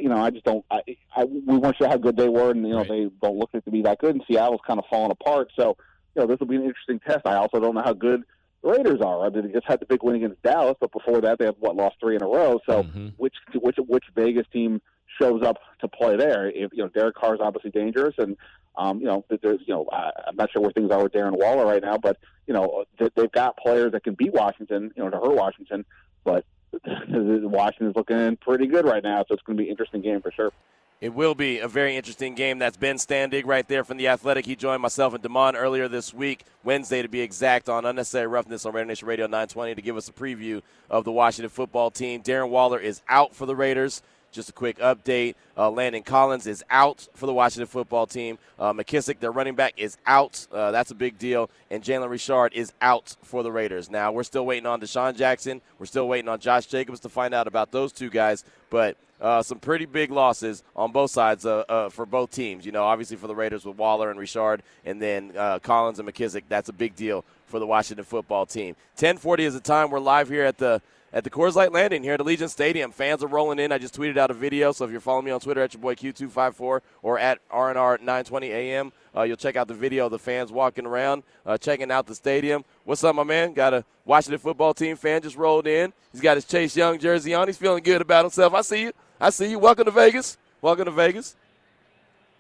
You 0.02 0.10
know, 0.10 0.18
I 0.18 0.32
just 0.32 0.44
don't. 0.44 0.66
I, 0.70 0.82
I 1.16 1.24
we 1.24 1.58
weren't 1.58 1.78
sure 1.78 1.88
how 1.88 1.96
good 1.96 2.18
they 2.18 2.28
were, 2.28 2.52
and 2.52 2.62
you 2.68 2.74
know 2.74 2.80
right. 2.80 2.90
they 2.90 3.08
don't 3.22 3.38
look 3.38 3.52
to 3.54 3.72
be 3.72 3.84
that 3.84 4.00
good. 4.00 4.16
And 4.16 4.24
Seattle's 4.30 4.60
kind 4.68 4.80
of 4.80 4.86
falling 4.90 5.12
apart. 5.12 5.50
So, 5.58 5.78
you 6.14 6.22
know, 6.22 6.28
this 6.28 6.42
will 6.42 6.48
be 6.48 6.58
an 6.58 6.64
interesting 6.64 7.00
test. 7.00 7.22
I 7.26 7.36
also 7.36 7.62
don't 7.62 7.74
know 7.74 7.84
how 7.86 7.94
good 7.94 8.24
Raiders 8.64 9.02
are. 9.02 9.26
I 9.26 9.30
mean, 9.30 9.48
they 9.48 9.54
just 9.54 9.68
had 9.68 9.80
the 9.80 9.86
big 9.86 10.04
win 10.04 10.16
against 10.16 10.42
Dallas, 10.42 10.76
but 10.80 10.92
before 10.92 11.22
that, 11.22 11.40
they 11.40 11.46
have 11.46 11.56
what 11.60 11.76
lost 11.76 11.98
three 12.00 12.16
in 12.16 12.24
a 12.24 12.28
row. 12.28 12.60
So, 12.66 12.84
mm-hmm. 12.84 13.10
which 13.18 13.36
which 13.54 13.78
which 13.78 14.04
Vegas 14.16 14.48
team 14.52 14.82
shows 15.20 15.44
up 15.44 15.58
to 15.82 15.88
play 15.88 16.18
there. 16.18 16.50
If 16.50 16.72
you 16.74 16.84
know 16.84 16.90
Derek 16.90 17.16
Carr 17.16 17.36
is 17.36 17.42
obviously 17.42 17.72
dangerous, 17.72 18.16
and 18.18 18.36
um, 18.76 19.00
you 19.00 19.06
know 19.06 19.26
there's 19.30 19.60
you 19.66 19.74
know 19.74 19.86
I, 19.92 20.12
I'm 20.28 20.36
not 20.36 20.52
sure 20.52 20.62
where 20.62 20.72
things 20.72 20.92
are 20.92 21.04
with 21.04 21.14
Darren 21.14 21.38
Waller 21.38 21.66
right 21.66 21.82
now, 21.82 21.98
but 21.98 22.18
you 22.46 22.54
know 22.54 22.86
they've 23.00 23.32
got 23.32 23.58
players 23.58 23.92
that 23.94 24.04
can 24.04 24.16
beat 24.16 24.34
Washington, 24.34 24.92
you 24.96 25.04
know, 25.04 25.10
to 25.10 25.18
hurt 25.18 25.36
Washington, 25.36 25.86
but 26.24 26.46
Washington's 26.86 27.96
looking 27.96 28.38
pretty 28.38 28.68
good 28.68 28.86
right 28.86 29.04
now, 29.04 29.24
so 29.28 29.34
it's 29.34 29.44
going 29.44 29.58
to 29.58 29.64
be 29.64 29.68
an 29.68 29.72
interesting 29.72 30.02
game 30.02 30.22
for 30.22 30.32
sure. 30.32 30.52
It 31.00 31.14
will 31.14 31.36
be 31.36 31.60
a 31.60 31.68
very 31.68 31.96
interesting 31.96 32.34
game. 32.34 32.58
That's 32.58 32.76
Ben 32.76 32.96
Standig 32.96 33.46
right 33.46 33.68
there 33.68 33.84
from 33.84 33.98
The 33.98 34.08
Athletic. 34.08 34.48
He 34.48 34.56
joined 34.56 34.82
myself 34.82 35.14
and 35.14 35.22
Damon 35.22 35.56
earlier 35.56 35.88
this 35.88 36.12
week, 36.12 36.44
Wednesday 36.64 37.04
to 37.04 37.08
be 37.08 37.22
exact, 37.22 37.70
on 37.70 37.86
Unnecessary 37.86 38.26
Roughness 38.26 38.66
on 38.66 38.74
Raider 38.74 38.86
Nation 38.86 39.08
Radio 39.08 39.28
920 39.28 39.76
to 39.76 39.82
give 39.84 39.96
us 39.96 40.10
a 40.10 40.12
preview 40.12 40.64
of 40.90 41.04
the 41.04 41.12
Washington 41.12 41.52
football 41.52 41.92
team. 41.92 42.24
Darren 42.24 42.50
Waller 42.50 42.80
is 42.80 43.04
out 43.08 43.36
for 43.36 43.46
the 43.46 43.56
Raiders. 43.56 44.02
Just 44.38 44.50
a 44.50 44.54
quick 44.54 44.78
update. 44.78 45.34
Uh, 45.58 45.72
Landon 45.72 46.04
Collins 46.04 46.46
is 46.46 46.64
out 46.70 47.08
for 47.16 47.26
the 47.26 47.34
Washington 47.34 47.66
football 47.66 48.06
team. 48.06 48.38
Uh, 48.60 48.72
McKissic, 48.72 49.20
their 49.20 49.32
running 49.32 49.56
back, 49.56 49.74
is 49.78 49.98
out. 50.06 50.46
Uh, 50.52 50.70
that's 50.70 50.92
a 50.92 50.96
big 50.96 51.18
deal. 51.18 51.50
And 51.72 51.84
Jalen 51.84 52.08
Richard 52.08 52.54
is 52.54 52.72
out 52.80 53.16
for 53.24 53.42
the 53.42 53.52
Raiders. 53.52 53.90
Now, 53.90 54.12
we're 54.12 54.22
still 54.22 54.46
waiting 54.46 54.68
on 54.68 54.80
DeSean 54.80 55.18
Jackson. 55.18 55.60
We're 55.80 55.88
still 55.88 56.08
waiting 56.08 56.30
on 56.30 56.40
Josh 56.40 56.68
Jacobs 56.68 57.00
to 57.00 57.10
find 57.10 57.34
out 57.34 57.48
about 57.48 57.72
those 57.72 57.92
two 57.92 58.12
guys. 58.12 58.44
But 58.70 58.96
uh, 59.20 59.42
some 59.42 59.60
pretty 59.60 59.86
big 59.88 60.12
losses 60.12 60.64
on 60.76 60.92
both 60.92 61.10
sides 61.10 61.44
uh, 61.44 61.64
uh, 61.68 61.90
for 61.90 62.06
both 62.06 62.30
teams. 62.30 62.64
You 62.64 62.72
know, 62.72 62.84
obviously 62.84 63.18
for 63.18 63.26
the 63.26 63.34
Raiders 63.34 63.66
with 63.66 63.76
Waller 63.76 64.12
and 64.12 64.20
Richard, 64.20 64.62
and 64.86 65.02
then 65.02 65.34
uh, 65.36 65.58
Collins 65.58 65.98
and 65.98 66.08
McKissic. 66.08 66.44
That's 66.48 66.70
a 66.70 66.74
big 66.74 66.96
deal 66.96 67.26
for 67.48 67.58
the 67.60 67.66
Washington 67.66 68.06
football 68.06 68.46
team. 68.46 68.76
10:40 68.98 69.40
is 69.40 69.54
the 69.56 69.60
time. 69.60 69.90
We're 69.90 70.00
live 70.00 70.30
here 70.30 70.44
at 70.44 70.60
the 70.60 70.80
at 71.14 71.24
the 71.24 71.30
Coors 71.30 71.56
Light 71.56 71.72
Landing 71.72 72.04
here 72.04 72.14
at 72.14 72.20
Allegiant 72.20 72.50
Stadium. 72.50 72.92
Fans 72.92 73.24
are 73.24 73.28
rolling 73.28 73.60
in. 73.60 73.72
I 73.72 73.78
just 73.78 73.96
tweeted 73.96 74.18
out 74.18 74.30
a 74.30 74.34
video, 74.34 74.72
so 74.72 74.86
if 74.86 74.92
you're 74.92 75.00
following 75.00 75.26
me 75.26 75.32
on 75.32 75.40
Twitter 75.40 75.62
at 75.62 75.74
your 75.74 75.82
boy 75.82 75.96
Q254 75.96 76.82
or 77.02 77.20
at 77.20 77.40
RNR 77.50 78.00
920 78.00 78.52
AM, 78.52 78.92
uh, 79.16 79.24
you'll 79.24 79.38
check 79.38 79.56
out 79.56 79.68
the 79.68 79.74
video 79.74 80.06
of 80.06 80.12
the 80.12 80.20
fans 80.20 80.52
walking 80.52 80.86
around, 80.86 81.24
uh, 81.46 81.58
checking 81.58 81.92
out 81.92 82.08
the 82.08 82.16
stadium. 82.16 82.66
What's 82.84 83.04
up, 83.04 83.16
my 83.16 83.24
man? 83.24 83.54
Got 83.54 83.74
a 83.74 83.86
Washington 84.06 84.40
football 84.40 84.74
team 84.74 84.96
fan 84.98 85.22
just 85.22 85.38
rolled 85.38 85.66
in. 85.66 85.94
He's 86.12 86.22
got 86.22 86.36
his 86.36 86.46
Chase 86.46 86.76
Young 86.76 87.00
jersey 87.00 87.34
on. 87.34 87.48
He's 87.48 87.58
feeling 87.58 87.84
good 87.84 88.02
about 88.02 88.26
himself. 88.26 88.54
I 88.54 88.62
see 88.62 88.84
you. 88.84 88.92
I 89.20 89.30
see 89.30 89.50
you. 89.52 89.60
Welcome 89.60 89.86
to 89.86 89.92
Vegas. 89.92 90.38
Welcome 90.62 90.86
to 90.86 90.92
Vegas. 90.92 91.36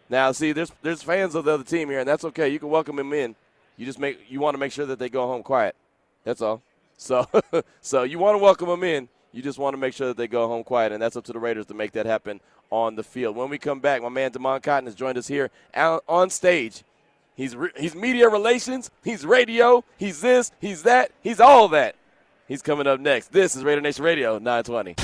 Now, 0.09 0.31
see, 0.31 0.51
there's 0.51 0.71
there's 0.81 1.03
fans 1.03 1.35
of 1.35 1.45
the 1.45 1.53
other 1.53 1.63
team 1.63 1.89
here, 1.89 1.99
and 1.99 2.07
that's 2.07 2.23
okay. 2.25 2.49
You 2.49 2.59
can 2.59 2.69
welcome 2.69 2.95
them 2.95 3.11
in. 3.13 3.35
You 3.77 3.85
just 3.85 3.99
make 3.99 4.19
you 4.29 4.39
want 4.39 4.55
to 4.55 4.59
make 4.59 4.71
sure 4.71 4.85
that 4.85 4.99
they 4.99 5.09
go 5.09 5.25
home 5.27 5.43
quiet. 5.43 5.75
That's 6.23 6.41
all. 6.41 6.61
So, 6.97 7.27
so 7.81 8.03
you 8.03 8.19
want 8.19 8.35
to 8.35 8.39
welcome 8.39 8.67
them 8.67 8.83
in. 8.83 9.07
You 9.31 9.41
just 9.41 9.59
want 9.59 9.73
to 9.73 9.77
make 9.77 9.93
sure 9.93 10.07
that 10.07 10.17
they 10.17 10.27
go 10.27 10.47
home 10.47 10.63
quiet, 10.63 10.91
and 10.91 11.01
that's 11.01 11.15
up 11.15 11.23
to 11.25 11.33
the 11.33 11.39
Raiders 11.39 11.67
to 11.67 11.73
make 11.73 11.91
that 11.93 12.05
happen 12.05 12.41
on 12.71 12.95
the 12.95 13.03
field. 13.03 13.35
When 13.35 13.49
we 13.49 13.57
come 13.57 13.79
back, 13.79 14.01
my 14.01 14.09
man 14.09 14.31
Damon 14.31 14.59
Cotton 14.61 14.85
has 14.85 14.95
joined 14.95 15.17
us 15.17 15.27
here 15.27 15.51
on 15.75 16.29
stage. 16.29 16.83
He's 17.35 17.55
re- 17.55 17.71
he's 17.77 17.93
media 17.93 18.29
relations. 18.29 18.89
He's 19.03 19.25
radio. 19.25 19.83
He's 19.97 20.21
this. 20.21 20.51
He's 20.59 20.83
that. 20.83 21.11
He's 21.21 21.39
all 21.39 21.67
that. 21.69 21.95
He's 22.47 22.63
coming 22.63 22.87
up 22.87 22.99
next. 22.99 23.31
This 23.31 23.55
is 23.55 23.63
Raider 23.63 23.81
Nation 23.81 24.03
Radio 24.03 24.39
920. 24.39 24.95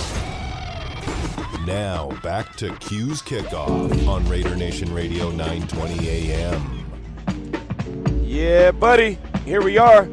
Now 1.68 2.10
back 2.24 2.56
to 2.58 2.76
Q's 2.78 3.22
kickoff 3.22 4.08
on 4.08 4.28
Raider 4.28 4.56
Nation 4.56 4.94
Radio 4.94 5.30
920 5.30 6.10
AM. 6.10 6.80
Yeah, 8.24 8.72
buddy. 8.72 9.20
Here 9.46 9.62
we 9.62 9.78
are. 9.78 10.10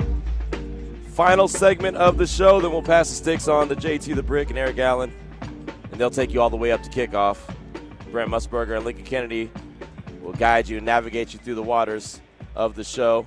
Final 1.11 1.49
segment 1.49 1.97
of 1.97 2.19
the 2.19 2.27
show. 2.27 2.61
Then 2.61 2.71
we'll 2.71 2.83
pass 2.83 3.09
the 3.09 3.17
sticks 3.17 3.49
on 3.49 3.69
to 3.69 3.77
JT 3.77 4.15
the 4.15 4.23
Brick 4.23 4.49
and 4.49 4.59
Eric 4.59 4.79
Allen, 4.79 5.13
and 5.41 6.01
they'll 6.01 6.09
take 6.09 6.33
you 6.33 6.41
all 6.41 6.51
the 6.51 6.57
way 6.57 6.71
up 6.71 6.83
to 6.85 6.89
kickoff. 6.89 7.37
Brent 8.13 8.31
Musburger 8.31 8.77
and 8.77 8.85
Lincoln 8.85 9.05
Kennedy 9.05 9.51
will 10.23 10.33
guide 10.33 10.69
you 10.69 10.77
and 10.77 10.87
navigate 10.87 11.33
you 11.33 11.41
through 11.41 11.57
the 11.57 11.63
waters 11.63 12.21
of 12.55 12.77
the 12.77 12.85
show. 12.85 13.27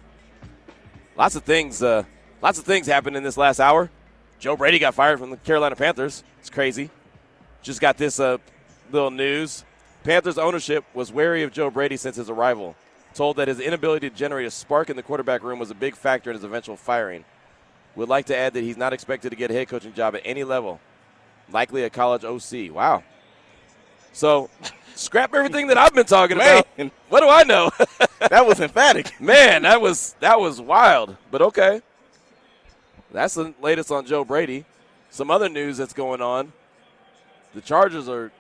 Lots 1.18 1.36
of 1.36 1.44
things. 1.44 1.84
Uh, 1.84 2.04
lots 2.42 2.58
of 2.58 2.64
things 2.64 2.88
happened 2.88 3.18
in 3.18 3.24
this 3.24 3.38
last 3.38 3.60
hour. 3.60 3.92
Joe 4.40 4.56
Brady 4.56 4.80
got 4.80 4.96
fired 4.96 5.20
from 5.20 5.30
the 5.30 5.38
Carolina 5.38 5.76
Panthers. 5.76 6.24
It's 6.40 6.50
crazy. 6.50 6.90
Just 7.62 7.82
got 7.82 7.98
this 7.98 8.20
uh, 8.20 8.38
little 8.92 9.12
news. 9.12 9.66
Panthers 10.04 10.38
ownership 10.38 10.86
was 10.94 11.12
wary 11.12 11.44
of 11.44 11.52
Joe 11.52 11.70
Brady 11.70 11.98
since 11.98 12.16
his 12.16 12.30
arrival, 12.30 12.76
told 13.14 13.36
that 13.38 13.50
his 13.50 13.60
inability 13.60 14.10
to 14.10 14.16
generate 14.16 14.48
a 14.48 14.52
spark 14.52 14.90
in 14.90 14.96
the 14.96 15.04
quarterback 15.04 15.44
room 15.44 15.60
was 15.60 15.70
a 15.70 15.76
big 15.76 15.96
factor 15.96 16.30
in 16.30 16.36
his 16.38 16.44
eventual 16.44 16.78
firing. 16.78 17.26
Would 17.96 18.10
like 18.10 18.26
to 18.28 18.36
add 18.36 18.54
that 18.54 18.62
he's 18.64 18.78
not 18.78 18.94
expected 18.94 19.30
to 19.30 19.36
get 19.36 19.52
a 19.52 19.54
head 19.54 19.68
coaching 19.68 19.94
job 19.94 20.16
at 20.16 20.22
any 20.26 20.44
level, 20.44 20.80
likely 21.52 21.84
a 21.84 21.90
college 21.90 22.24
OC. 22.24 22.74
Wow. 22.74 23.04
So, 24.14 24.50
scrap 24.96 25.34
everything 25.34 25.68
that 25.68 25.78
I've 25.78 25.94
been 25.94 26.06
talking 26.06 26.38
Man. 26.38 26.64
about. 26.78 26.92
What 27.10 27.22
do 27.22 27.30
I 27.30 27.44
know? 27.44 27.72
That 28.30 28.46
was 28.48 28.62
emphatic. 28.62 29.20
Man, 29.20 29.64
that 29.64 29.82
was 29.82 30.16
that 30.22 30.40
was 30.40 30.62
wild. 30.62 31.18
But 31.30 31.42
okay. 31.42 31.82
That's 33.12 33.34
the 33.34 33.54
latest 33.62 33.92
on 33.92 34.06
Joe 34.06 34.24
Brady. 34.24 34.64
Some 35.10 35.30
other 35.30 35.50
news 35.50 35.76
that's 35.76 35.92
going 35.92 36.22
on. 36.22 36.54
The 37.54 37.60
Chargers 37.60 38.08
are 38.08 38.32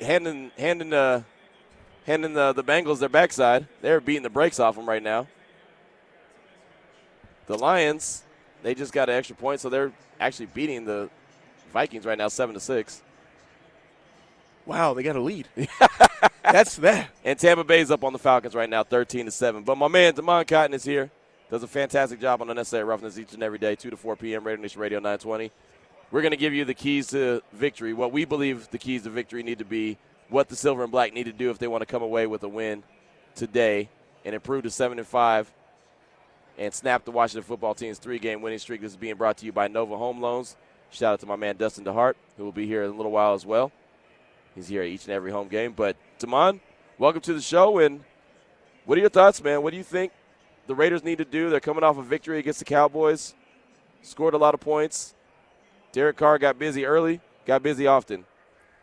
handing 0.00 0.50
handing 0.58 0.92
uh, 0.92 1.22
handing 2.06 2.34
the, 2.34 2.52
the 2.52 2.64
Bengals 2.64 2.98
their 2.98 3.08
backside. 3.08 3.66
They're 3.80 4.00
beating 4.00 4.22
the 4.22 4.30
brakes 4.30 4.60
off 4.60 4.76
them 4.76 4.88
right 4.88 5.02
now. 5.02 5.26
The 7.46 7.56
Lions, 7.56 8.24
they 8.62 8.74
just 8.74 8.92
got 8.92 9.08
an 9.08 9.16
extra 9.16 9.36
point, 9.36 9.60
so 9.60 9.68
they're 9.68 9.92
actually 10.20 10.46
beating 10.46 10.84
the 10.84 11.10
Vikings 11.72 12.04
right 12.04 12.18
now, 12.18 12.28
seven 12.28 12.54
to 12.54 12.60
six. 12.60 13.02
Wow, 14.64 14.94
they 14.94 15.02
got 15.02 15.16
a 15.16 15.20
lead. 15.20 15.48
That's 16.42 16.76
that. 16.76 17.08
And 17.24 17.38
Tampa 17.38 17.64
Bay's 17.64 17.90
up 17.90 18.04
on 18.04 18.12
the 18.12 18.18
Falcons 18.18 18.54
right 18.54 18.70
now, 18.70 18.84
13 18.84 19.26
to 19.26 19.32
7. 19.32 19.64
But 19.64 19.76
my 19.76 19.88
man, 19.88 20.14
Damon 20.14 20.44
Cotton, 20.44 20.74
is 20.74 20.84
here. 20.84 21.10
Does 21.50 21.62
a 21.62 21.68
fantastic 21.68 22.20
job 22.20 22.40
on 22.40 22.48
Unnecessary 22.48 22.84
Roughness 22.84 23.18
each 23.18 23.32
and 23.34 23.42
every 23.42 23.58
day, 23.58 23.74
2 23.74 23.90
to 23.90 23.96
4 23.96 24.16
p.m., 24.16 24.44
Raider 24.44 24.62
Nation 24.62 24.80
Radio 24.80 24.98
920. 24.98 25.50
We're 26.10 26.22
going 26.22 26.30
to 26.30 26.36
give 26.36 26.54
you 26.54 26.64
the 26.64 26.74
keys 26.74 27.08
to 27.08 27.42
victory, 27.52 27.92
what 27.92 28.12
we 28.12 28.24
believe 28.24 28.70
the 28.70 28.78
keys 28.78 29.02
to 29.02 29.10
victory 29.10 29.42
need 29.42 29.58
to 29.58 29.64
be, 29.64 29.98
what 30.28 30.48
the 30.48 30.56
Silver 30.56 30.82
and 30.82 30.92
Black 30.92 31.12
need 31.12 31.24
to 31.24 31.32
do 31.32 31.50
if 31.50 31.58
they 31.58 31.66
want 31.66 31.82
to 31.82 31.86
come 31.86 32.02
away 32.02 32.26
with 32.26 32.42
a 32.42 32.48
win 32.48 32.84
today 33.34 33.88
and 34.24 34.34
improve 34.34 34.62
to 34.62 34.70
7 34.70 34.98
and 34.98 35.06
5 35.06 35.52
and 36.58 36.72
snap 36.72 37.04
the 37.04 37.10
Washington 37.10 37.42
football 37.42 37.74
team's 37.74 37.98
three 37.98 38.18
game 38.18 38.42
winning 38.42 38.58
streak. 38.58 38.80
This 38.80 38.92
is 38.92 38.96
being 38.96 39.16
brought 39.16 39.38
to 39.38 39.46
you 39.46 39.52
by 39.52 39.68
Nova 39.68 39.96
Home 39.96 40.20
Loans. 40.20 40.56
Shout 40.90 41.14
out 41.14 41.20
to 41.20 41.26
my 41.26 41.36
man 41.36 41.56
Dustin 41.56 41.84
DeHart, 41.84 42.14
who 42.36 42.44
will 42.44 42.52
be 42.52 42.66
here 42.66 42.84
in 42.84 42.90
a 42.90 42.94
little 42.94 43.12
while 43.12 43.34
as 43.34 43.46
well. 43.46 43.72
He's 44.54 44.68
here 44.68 44.82
at 44.82 44.88
each 44.88 45.04
and 45.04 45.12
every 45.12 45.30
home 45.30 45.48
game. 45.48 45.72
But 45.72 45.96
Damon, 46.18 46.60
welcome 46.98 47.22
to 47.22 47.32
the 47.32 47.40
show. 47.40 47.78
And 47.78 48.04
what 48.84 48.98
are 48.98 49.00
your 49.00 49.10
thoughts, 49.10 49.42
man? 49.42 49.62
What 49.62 49.70
do 49.70 49.76
you 49.76 49.82
think 49.82 50.12
the 50.66 50.74
Raiders 50.74 51.02
need 51.02 51.18
to 51.18 51.24
do? 51.24 51.48
They're 51.48 51.60
coming 51.60 51.82
off 51.84 51.96
a 51.96 52.02
victory 52.02 52.38
against 52.38 52.58
the 52.58 52.64
Cowboys, 52.64 53.34
scored 54.02 54.34
a 54.34 54.38
lot 54.38 54.54
of 54.54 54.60
points. 54.60 55.14
Derek 55.92 56.16
Carr 56.16 56.38
got 56.38 56.58
busy 56.58 56.84
early, 56.84 57.20
got 57.46 57.62
busy 57.62 57.86
often. 57.86 58.24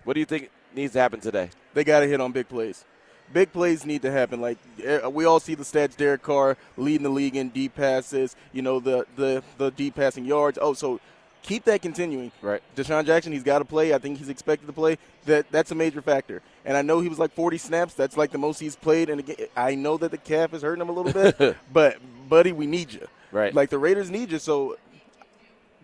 What 0.03 0.13
do 0.13 0.19
you 0.19 0.25
think 0.25 0.49
needs 0.73 0.93
to 0.93 0.99
happen 0.99 1.19
today? 1.19 1.49
They 1.73 1.83
got 1.83 1.99
to 1.99 2.07
hit 2.07 2.21
on 2.21 2.31
big 2.31 2.49
plays. 2.49 2.85
Big 3.33 3.51
plays 3.53 3.85
need 3.85 4.01
to 4.01 4.11
happen. 4.11 4.41
Like 4.41 4.57
eh, 4.83 5.05
we 5.07 5.25
all 5.25 5.39
see 5.39 5.55
the 5.55 5.63
stats: 5.63 5.95
Derek 5.95 6.21
Carr 6.21 6.57
leading 6.77 7.03
the 7.03 7.09
league 7.09 7.35
in 7.35 7.49
deep 7.49 7.75
passes. 7.75 8.35
You 8.51 8.61
know 8.61 8.79
the 8.79 9.05
the 9.15 9.43
the 9.57 9.71
deep 9.71 9.95
passing 9.95 10.25
yards. 10.25 10.57
Oh, 10.61 10.73
so 10.73 10.99
keep 11.41 11.63
that 11.65 11.81
continuing. 11.81 12.31
Right. 12.41 12.61
DeSean 12.75 13.05
Jackson, 13.05 13.33
he's 13.33 13.43
got 13.43 13.59
to 13.59 13.65
play. 13.65 13.93
I 13.93 13.97
think 13.97 14.17
he's 14.17 14.29
expected 14.29 14.67
to 14.67 14.73
play. 14.73 14.97
That 15.25 15.45
that's 15.51 15.71
a 15.71 15.75
major 15.75 16.01
factor. 16.01 16.41
And 16.65 16.77
I 16.77 16.81
know 16.81 16.99
he 16.99 17.09
was 17.09 17.19
like 17.19 17.33
40 17.33 17.57
snaps. 17.57 17.93
That's 17.93 18.17
like 18.17 18.31
the 18.31 18.37
most 18.37 18.59
he's 18.59 18.75
played. 18.75 19.09
And 19.09 19.19
again, 19.19 19.47
I 19.55 19.75
know 19.75 19.97
that 19.97 20.11
the 20.11 20.17
calf 20.17 20.53
is 20.53 20.61
hurting 20.61 20.81
him 20.81 20.89
a 20.89 20.91
little 20.91 21.13
bit. 21.13 21.57
but 21.73 21.97
buddy, 22.27 22.51
we 22.51 22.67
need 22.67 22.93
you. 22.93 23.07
Right. 23.31 23.53
Like 23.53 23.69
the 23.69 23.79
Raiders 23.79 24.09
need 24.09 24.31
you. 24.31 24.39
So 24.39 24.77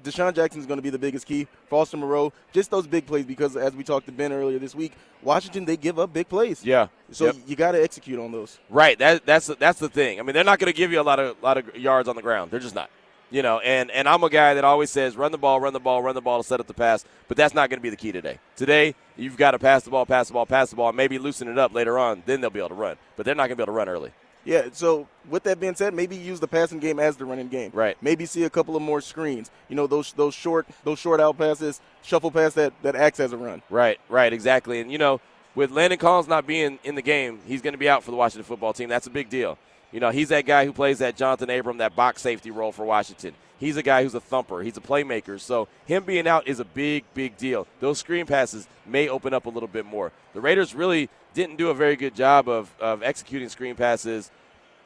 DeSean 0.06 0.34
Jackson 0.34 0.60
is 0.62 0.66
going 0.66 0.78
to 0.78 0.82
be 0.84 0.90
the 0.90 1.00
biggest 1.00 1.26
key. 1.26 1.48
Foster 1.70 1.98
Moreau, 1.98 2.32
just 2.54 2.72
those 2.72 2.88
big 2.88 3.06
plays 3.06 3.26
because 3.26 3.56
as 3.58 3.76
we 3.76 3.84
talked 3.84 4.06
to 4.06 4.12
Ben 4.12 4.32
earlier 4.32 4.60
this 4.60 4.74
week, 4.76 4.94
Washington 5.22 5.66
they 5.66 5.78
give 5.78 6.00
up 6.00 6.14
big 6.14 6.30
plays. 6.30 6.64
Yeah. 6.66 6.88
So 7.12 7.26
Yep. 7.26 7.36
you 7.48 7.56
got 7.56 7.72
to 7.74 7.84
execute 7.84 8.20
on 8.20 8.32
those. 8.32 8.60
Right. 8.70 8.98
That 9.00 9.26
that's 9.26 9.48
that's 9.48 9.80
the 9.80 9.90
thing. 9.90 10.20
I 10.20 10.24
mean, 10.24 10.34
they're 10.34 10.44
not 10.44 10.60
going 10.60 10.72
to 10.72 10.78
give 10.78 10.92
you 10.92 11.02
a 11.02 11.04
lot 11.04 11.20
of 11.20 11.36
lot 11.42 11.58
of 11.58 11.76
yards 11.76 12.08
on 12.08 12.16
the 12.16 12.22
ground. 12.22 12.52
They're 12.52 12.60
just 12.60 12.76
not. 12.76 12.90
You 13.32 13.42
know, 13.42 13.60
and 13.60 13.90
and 13.90 14.08
I'm 14.08 14.24
a 14.24 14.30
guy 14.30 14.54
that 14.54 14.64
always 14.64 14.92
says 14.92 15.18
run 15.18 15.32
the 15.32 15.38
ball, 15.40 15.60
run 15.60 15.74
the 15.74 15.80
ball, 15.80 16.02
run 16.04 16.14
the 16.14 16.22
ball 16.22 16.42
to 16.42 16.48
set 16.48 16.60
up 16.60 16.68
the 16.68 16.76
pass. 16.76 17.04
But 17.28 17.38
that's 17.38 17.56
not 17.56 17.70
going 17.72 17.80
to 17.80 17.84
be 17.84 17.90
the 17.90 17.96
key 17.98 18.12
today. 18.12 18.38
Today, 18.56 18.94
you've 19.18 19.36
got 19.36 19.52
to 19.52 19.60
pass 19.60 19.84
the 19.84 19.90
ball, 19.90 20.06
pass 20.06 20.28
the 20.28 20.34
ball, 20.34 20.46
pass 20.46 20.70
the 20.70 20.76
ball, 20.76 20.90
and 20.90 20.96
maybe 20.98 21.18
loosen 21.18 21.48
it 21.48 21.58
up 21.58 21.74
later 21.74 21.98
on. 21.98 22.22
Then 22.28 22.40
they'll 22.40 22.52
be 22.52 22.60
able 22.60 22.70
to 22.70 22.76
run. 22.76 22.98
But 23.18 23.26
they're 23.26 23.34
not 23.36 23.48
going 23.48 23.52
to 23.52 23.56
be 23.58 23.64
able 23.64 23.74
to 23.74 23.78
run 23.78 23.90
early. 23.90 24.12
Yeah, 24.46 24.70
so 24.72 25.08
with 25.30 25.44
that 25.44 25.60
being 25.60 25.76
said, 25.76 25.94
maybe 25.94 26.16
use 26.16 26.40
the 26.40 26.48
passing 26.48 26.80
game 26.80 27.00
as 27.00 27.18
the 27.18 27.26
running 27.26 27.48
game. 27.48 27.72
Right. 27.74 27.98
Maybe 28.02 28.26
see 28.28 28.44
a 28.44 28.50
couple 28.50 28.76
of 28.76 28.82
more 28.84 29.02
screens. 29.02 29.50
You 29.70 29.76
know, 29.76 29.88
those 29.88 30.14
those 30.14 30.36
short 30.36 30.68
those 30.84 31.00
short 31.00 31.20
out 31.20 31.38
passes, 31.38 31.82
shuffle 32.04 32.32
pass 32.32 32.54
that 32.54 32.74
that 32.84 32.96
acts 32.96 33.20
as 33.20 33.34
a 33.34 33.38
run. 33.38 33.64
Right, 33.70 34.00
right, 34.08 34.32
exactly. 34.32 34.80
And 34.80 34.92
you 34.92 35.00
know, 35.00 35.20
with 35.56 35.72
Landon 35.72 35.98
Collins 35.98 36.28
not 36.28 36.46
being 36.46 36.80
in 36.84 36.96
the 36.96 37.02
game, 37.02 37.40
he's 37.48 37.62
going 37.62 37.74
to 37.74 37.80
be 37.80 37.90
out 37.90 38.04
for 38.04 38.12
the 38.12 38.18
Washington 38.18 38.46
football 38.46 38.74
team. 38.74 38.88
That's 38.88 39.08
a 39.08 39.12
big 39.12 39.30
deal. 39.30 39.58
You 39.92 40.00
know, 40.00 40.12
he's 40.12 40.30
that 40.30 40.46
guy 40.46 40.66
who 40.66 40.74
plays 40.74 41.00
that 41.00 41.18
Johnathan 41.18 41.58
Abram, 41.60 41.78
that 41.78 41.96
box 41.96 42.22
safety 42.22 42.52
role 42.52 42.72
for 42.72 42.86
Washington. 42.86 43.34
He's 43.66 43.78
a 43.78 43.84
guy 43.84 44.04
who's 44.04 44.14
a 44.14 44.20
thumper. 44.20 44.62
He's 44.62 44.78
a 44.78 44.82
playmaker. 44.82 45.40
So 45.40 45.68
him 45.88 46.04
being 46.04 46.28
out 46.28 46.48
is 46.48 46.60
a 46.60 46.66
big, 46.66 47.04
big 47.16 47.36
deal. 47.36 47.66
Those 47.80 47.98
screen 47.98 48.28
passes 48.28 48.68
may 48.86 49.10
open 49.10 49.34
up 49.34 49.48
a 49.48 49.50
little 49.50 49.68
bit 49.68 49.88
more. 49.88 50.12
The 50.36 50.40
Raiders 50.40 50.76
really 50.76 51.10
didn't 51.34 51.56
do 51.56 51.72
a 51.72 51.74
very 51.74 51.96
good 51.96 52.14
job 52.14 52.48
of, 52.48 52.72
of 52.80 53.02
executing 53.02 53.50
screen 53.50 53.74
passes 53.74 54.30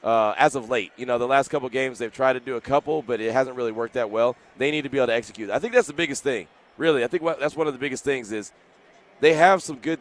uh, 0.02 0.34
as 0.38 0.56
of 0.56 0.70
late. 0.70 0.94
You 0.96 1.06
know, 1.06 1.18
the 1.18 1.28
last 1.28 1.50
couple 1.50 1.68
games 1.68 2.00
they've 2.00 2.14
tried 2.14 2.34
to 2.34 2.40
do 2.40 2.56
a 2.56 2.62
couple, 2.62 3.02
but 3.02 3.20
it 3.20 3.34
hasn't 3.34 3.58
really 3.58 3.74
worked 3.74 3.96
that 3.96 4.12
well. 4.12 4.38
They 4.58 4.72
need 4.72 4.84
to 4.84 4.90
be 4.90 4.98
able 4.98 5.08
to 5.08 5.14
execute. 5.14 5.50
I 5.50 5.60
think 5.60 5.74
that's 5.74 5.88
the 5.88 5.94
biggest 5.94 6.24
thing. 6.24 6.48
Really, 6.78 7.04
I 7.04 7.08
think 7.08 7.24
that's 7.38 7.58
one 7.58 7.68
of 7.68 7.74
the 7.74 7.80
biggest 7.80 8.06
things 8.06 8.32
is 8.32 8.54
they 9.20 9.34
have 9.34 9.62
some 9.62 9.76
good 9.76 10.00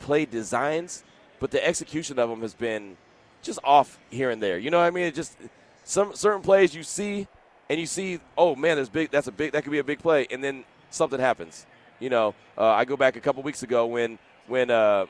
play 0.00 0.24
designs, 0.24 1.04
but 1.38 1.50
the 1.50 1.62
execution 1.62 2.18
of 2.18 2.30
them 2.30 2.40
has 2.40 2.54
been 2.54 2.96
just 3.42 3.58
off 3.62 3.98
here 4.08 4.30
and 4.30 4.42
there. 4.42 4.56
You 4.56 4.70
know 4.70 4.78
what 4.78 4.86
I 4.86 4.90
mean? 4.90 5.04
It 5.04 5.14
just 5.14 5.36
some 5.84 6.14
certain 6.14 6.40
plays 6.40 6.74
you 6.74 6.82
see 6.82 7.28
and 7.68 7.78
you 7.80 7.86
see, 7.86 8.20
oh 8.36 8.54
man, 8.56 8.76
there's 8.76 8.88
big. 8.88 9.10
That's 9.10 9.26
a 9.26 9.32
big. 9.32 9.52
That 9.52 9.62
could 9.64 9.72
be 9.72 9.78
a 9.78 9.84
big 9.84 9.98
play, 10.00 10.26
and 10.30 10.42
then 10.42 10.64
something 10.90 11.18
happens. 11.20 11.66
You 12.00 12.10
know, 12.10 12.34
uh, 12.58 12.66
I 12.66 12.84
go 12.84 12.96
back 12.96 13.16
a 13.16 13.20
couple 13.20 13.42
weeks 13.42 13.62
ago 13.62 13.86
when 13.86 14.18
when 14.46 14.70
uh, 14.70 15.06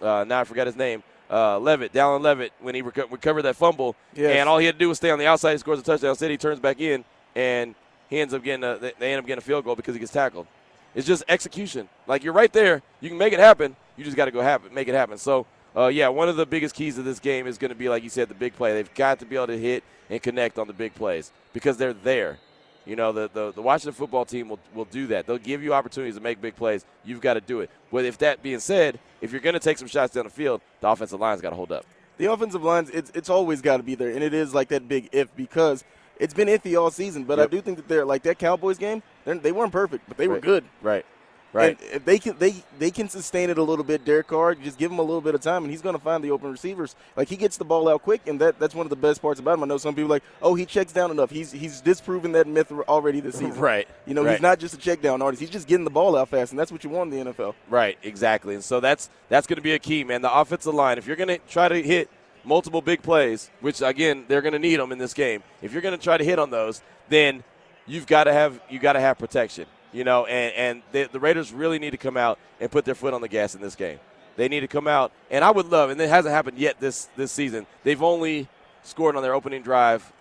uh, 0.00 0.24
now 0.26 0.40
I 0.40 0.44
forgot 0.44 0.66
his 0.66 0.76
name. 0.76 1.02
Uh, 1.30 1.58
Leavitt, 1.60 1.92
Dallin 1.92 2.22
Leavitt, 2.22 2.52
when 2.60 2.74
he 2.74 2.82
reco- 2.82 3.08
recovered 3.10 3.42
that 3.42 3.54
fumble, 3.54 3.94
Yes. 4.14 4.34
and 4.34 4.48
all 4.48 4.58
he 4.58 4.66
had 4.66 4.74
to 4.74 4.78
do 4.80 4.88
was 4.88 4.96
stay 4.98 5.10
on 5.10 5.18
the 5.20 5.26
outside. 5.26 5.52
He 5.52 5.58
scores 5.58 5.78
a 5.78 5.82
touchdown. 5.82 6.16
He 6.18 6.36
turns 6.36 6.58
back 6.58 6.80
in, 6.80 7.04
and 7.36 7.76
he 8.08 8.18
ends 8.18 8.34
up 8.34 8.42
getting 8.42 8.64
a, 8.64 8.78
they 8.78 8.92
they 8.98 9.12
end 9.12 9.20
up 9.20 9.26
getting 9.26 9.38
a 9.38 9.42
field 9.42 9.64
goal 9.64 9.76
because 9.76 9.94
he 9.94 10.00
gets 10.00 10.10
tackled. 10.12 10.48
It's 10.92 11.06
just 11.06 11.22
execution. 11.28 11.88
Like 12.08 12.24
you're 12.24 12.32
right 12.32 12.52
there, 12.52 12.82
you 13.00 13.08
can 13.08 13.16
make 13.18 13.32
it 13.32 13.38
happen. 13.38 13.76
You 13.96 14.04
just 14.04 14.16
got 14.16 14.24
to 14.24 14.32
go 14.32 14.40
happen, 14.40 14.74
make 14.74 14.88
it 14.88 14.94
happen. 14.94 15.18
So, 15.18 15.46
uh, 15.76 15.86
yeah, 15.86 16.08
one 16.08 16.28
of 16.28 16.36
the 16.36 16.46
biggest 16.46 16.74
keys 16.74 16.98
of 16.98 17.04
this 17.04 17.18
game 17.20 17.46
is 17.46 17.58
going 17.58 17.68
to 17.70 17.74
be, 17.74 17.88
like 17.88 18.02
you 18.02 18.08
said, 18.10 18.28
the 18.28 18.34
big 18.34 18.54
play. 18.54 18.72
They've 18.72 18.94
got 18.94 19.18
to 19.20 19.26
be 19.26 19.36
able 19.36 19.48
to 19.48 19.58
hit 19.58 19.84
and 20.08 20.22
connect 20.22 20.58
on 20.58 20.66
the 20.66 20.72
big 20.72 20.94
plays 20.94 21.32
because 21.52 21.76
they're 21.76 21.92
there. 21.92 22.38
You 22.86 22.96
know, 22.96 23.12
the, 23.12 23.30
the, 23.32 23.52
the 23.52 23.62
Washington 23.62 23.92
football 23.92 24.24
team 24.24 24.48
will, 24.48 24.58
will 24.74 24.86
do 24.86 25.06
that. 25.08 25.26
They'll 25.26 25.38
give 25.38 25.62
you 25.62 25.74
opportunities 25.74 26.16
to 26.16 26.20
make 26.20 26.40
big 26.40 26.56
plays. 26.56 26.84
You've 27.04 27.20
got 27.20 27.34
to 27.34 27.40
do 27.40 27.60
it. 27.60 27.70
But 27.92 28.04
if 28.04 28.18
that 28.18 28.42
being 28.42 28.58
said, 28.58 28.98
if 29.20 29.32
you're 29.32 29.40
going 29.40 29.54
to 29.54 29.60
take 29.60 29.78
some 29.78 29.86
shots 29.86 30.14
down 30.14 30.24
the 30.24 30.30
field, 30.30 30.60
the 30.80 30.88
offensive 30.88 31.20
line's 31.20 31.40
got 31.40 31.50
to 31.50 31.56
hold 31.56 31.72
up. 31.72 31.84
The 32.16 32.26
offensive 32.32 32.64
lines, 32.64 32.90
it's, 32.90 33.10
it's 33.14 33.28
always 33.30 33.60
got 33.62 33.76
to 33.76 33.82
be 33.82 33.94
there, 33.94 34.10
and 34.10 34.22
it 34.24 34.34
is 34.34 34.54
like 34.54 34.68
that 34.68 34.88
big 34.88 35.08
if 35.12 35.34
because 35.36 35.84
it's 36.18 36.34
been 36.34 36.48
iffy 36.48 36.78
all 36.78 36.90
season. 36.90 37.24
But 37.24 37.38
I 37.40 37.46
do 37.46 37.60
think 37.60 37.76
that 37.76 37.88
they're 37.88 38.04
like 38.04 38.22
that 38.24 38.38
Cowboys 38.38 38.76
game. 38.78 39.02
they're- 39.24 39.54
weren't 39.54 39.72
perfect, 39.72 40.04
but 40.08 40.16
they 40.16 40.28
were 40.28 40.40
good. 40.40 40.64
Right. 40.82 41.06
Right. 41.52 41.76
And 41.80 41.90
if 41.96 42.04
they 42.04 42.18
can, 42.18 42.38
they 42.38 42.54
they 42.78 42.90
can 42.92 43.08
sustain 43.08 43.50
it 43.50 43.58
a 43.58 43.62
little 43.62 43.84
bit. 43.84 44.04
Derek 44.04 44.28
Carr, 44.28 44.54
just 44.54 44.78
give 44.78 44.92
him 44.92 45.00
a 45.00 45.02
little 45.02 45.20
bit 45.20 45.34
of 45.34 45.40
time, 45.40 45.64
and 45.64 45.70
he's 45.70 45.82
going 45.82 45.96
to 45.96 46.00
find 46.00 46.22
the 46.22 46.30
open 46.30 46.50
receivers. 46.50 46.94
Like 47.16 47.28
he 47.28 47.36
gets 47.36 47.56
the 47.56 47.64
ball 47.64 47.88
out 47.88 48.02
quick, 48.02 48.20
and 48.28 48.40
that 48.40 48.58
that's 48.60 48.74
one 48.74 48.86
of 48.86 48.90
the 48.90 48.96
best 48.96 49.20
parts 49.20 49.40
about 49.40 49.54
him. 49.58 49.64
I 49.64 49.66
know 49.66 49.76
some 49.76 49.94
people 49.94 50.06
are 50.12 50.16
like, 50.16 50.22
oh, 50.42 50.54
he 50.54 50.64
checks 50.64 50.92
down 50.92 51.10
enough. 51.10 51.30
He's 51.30 51.50
he's 51.50 51.80
disproven 51.80 52.32
that 52.32 52.46
myth 52.46 52.70
already 52.70 53.18
this 53.20 53.34
season. 53.36 53.58
Right. 53.60 53.88
You 54.06 54.14
know, 54.14 54.22
Right. 54.24 54.32
he's 54.32 54.40
not 54.42 54.60
just 54.60 54.74
a 54.74 54.78
check 54.78 55.02
down 55.02 55.22
artist. 55.22 55.40
He's 55.40 55.50
just 55.50 55.66
getting 55.66 55.84
the 55.84 55.90
ball 55.90 56.16
out 56.16 56.28
fast, 56.28 56.52
and 56.52 56.58
that's 56.58 56.70
what 56.70 56.84
you 56.84 56.90
want 56.90 57.12
in 57.12 57.24
the 57.24 57.32
NFL. 57.32 57.54
Right, 57.68 57.98
exactly. 58.04 58.54
And 58.54 58.62
so 58.62 58.78
that's 58.78 59.10
that's 59.28 59.46
going 59.48 59.56
to 59.56 59.62
be 59.62 59.72
a 59.72 59.78
key, 59.80 60.04
man. 60.04 60.22
The 60.22 60.32
offensive 60.32 60.72
line. 60.74 60.98
If 60.98 61.06
you're 61.08 61.16
going 61.16 61.28
to 61.28 61.38
try 61.48 61.66
to 61.68 61.82
hit 61.82 62.08
multiple 62.44 62.80
big 62.80 63.02
plays, 63.02 63.50
which 63.60 63.82
again 63.82 64.24
they're 64.28 64.40
going 64.40 64.52
to 64.52 64.58
need 64.60 64.76
them 64.76 64.92
in 64.92 64.98
this 64.98 65.14
game, 65.14 65.42
if 65.62 65.72
you're 65.72 65.82
going 65.82 65.98
to 65.98 66.02
try 66.02 66.16
to 66.16 66.24
hit 66.24 66.38
on 66.38 66.50
those, 66.50 66.80
then 67.08 67.42
you've 67.86 68.06
got 68.06 68.24
to 68.24 68.32
have 68.32 68.60
you 68.70 68.78
got 68.78 68.92
to 68.92 69.00
have 69.00 69.18
protection. 69.18 69.66
You 69.92 70.04
know, 70.04 70.26
and 70.26 70.54
and 70.54 70.82
the, 70.92 71.08
the 71.10 71.20
Raiders 71.20 71.52
really 71.52 71.78
need 71.78 71.90
to 71.90 71.96
come 71.96 72.16
out 72.16 72.38
and 72.60 72.70
put 72.70 72.84
their 72.84 72.94
foot 72.94 73.14
on 73.14 73.20
the 73.20 73.28
gas 73.28 73.54
in 73.54 73.60
this 73.60 73.74
game. 73.74 73.98
They 74.36 74.48
need 74.48 74.60
to 74.60 74.68
come 74.68 74.86
out, 74.86 75.12
and 75.30 75.44
I 75.44 75.50
would 75.50 75.66
love, 75.66 75.90
and 75.90 76.00
it 76.00 76.08
hasn't 76.08 76.32
happened 76.32 76.58
yet 76.58 76.78
this 76.80 77.08
this 77.16 77.32
season. 77.32 77.66
They've 77.82 78.02
only 78.02 78.48
scored 78.82 79.16
on 79.16 79.22
their 79.22 79.34
opening 79.34 79.62
drive, 79.62 80.12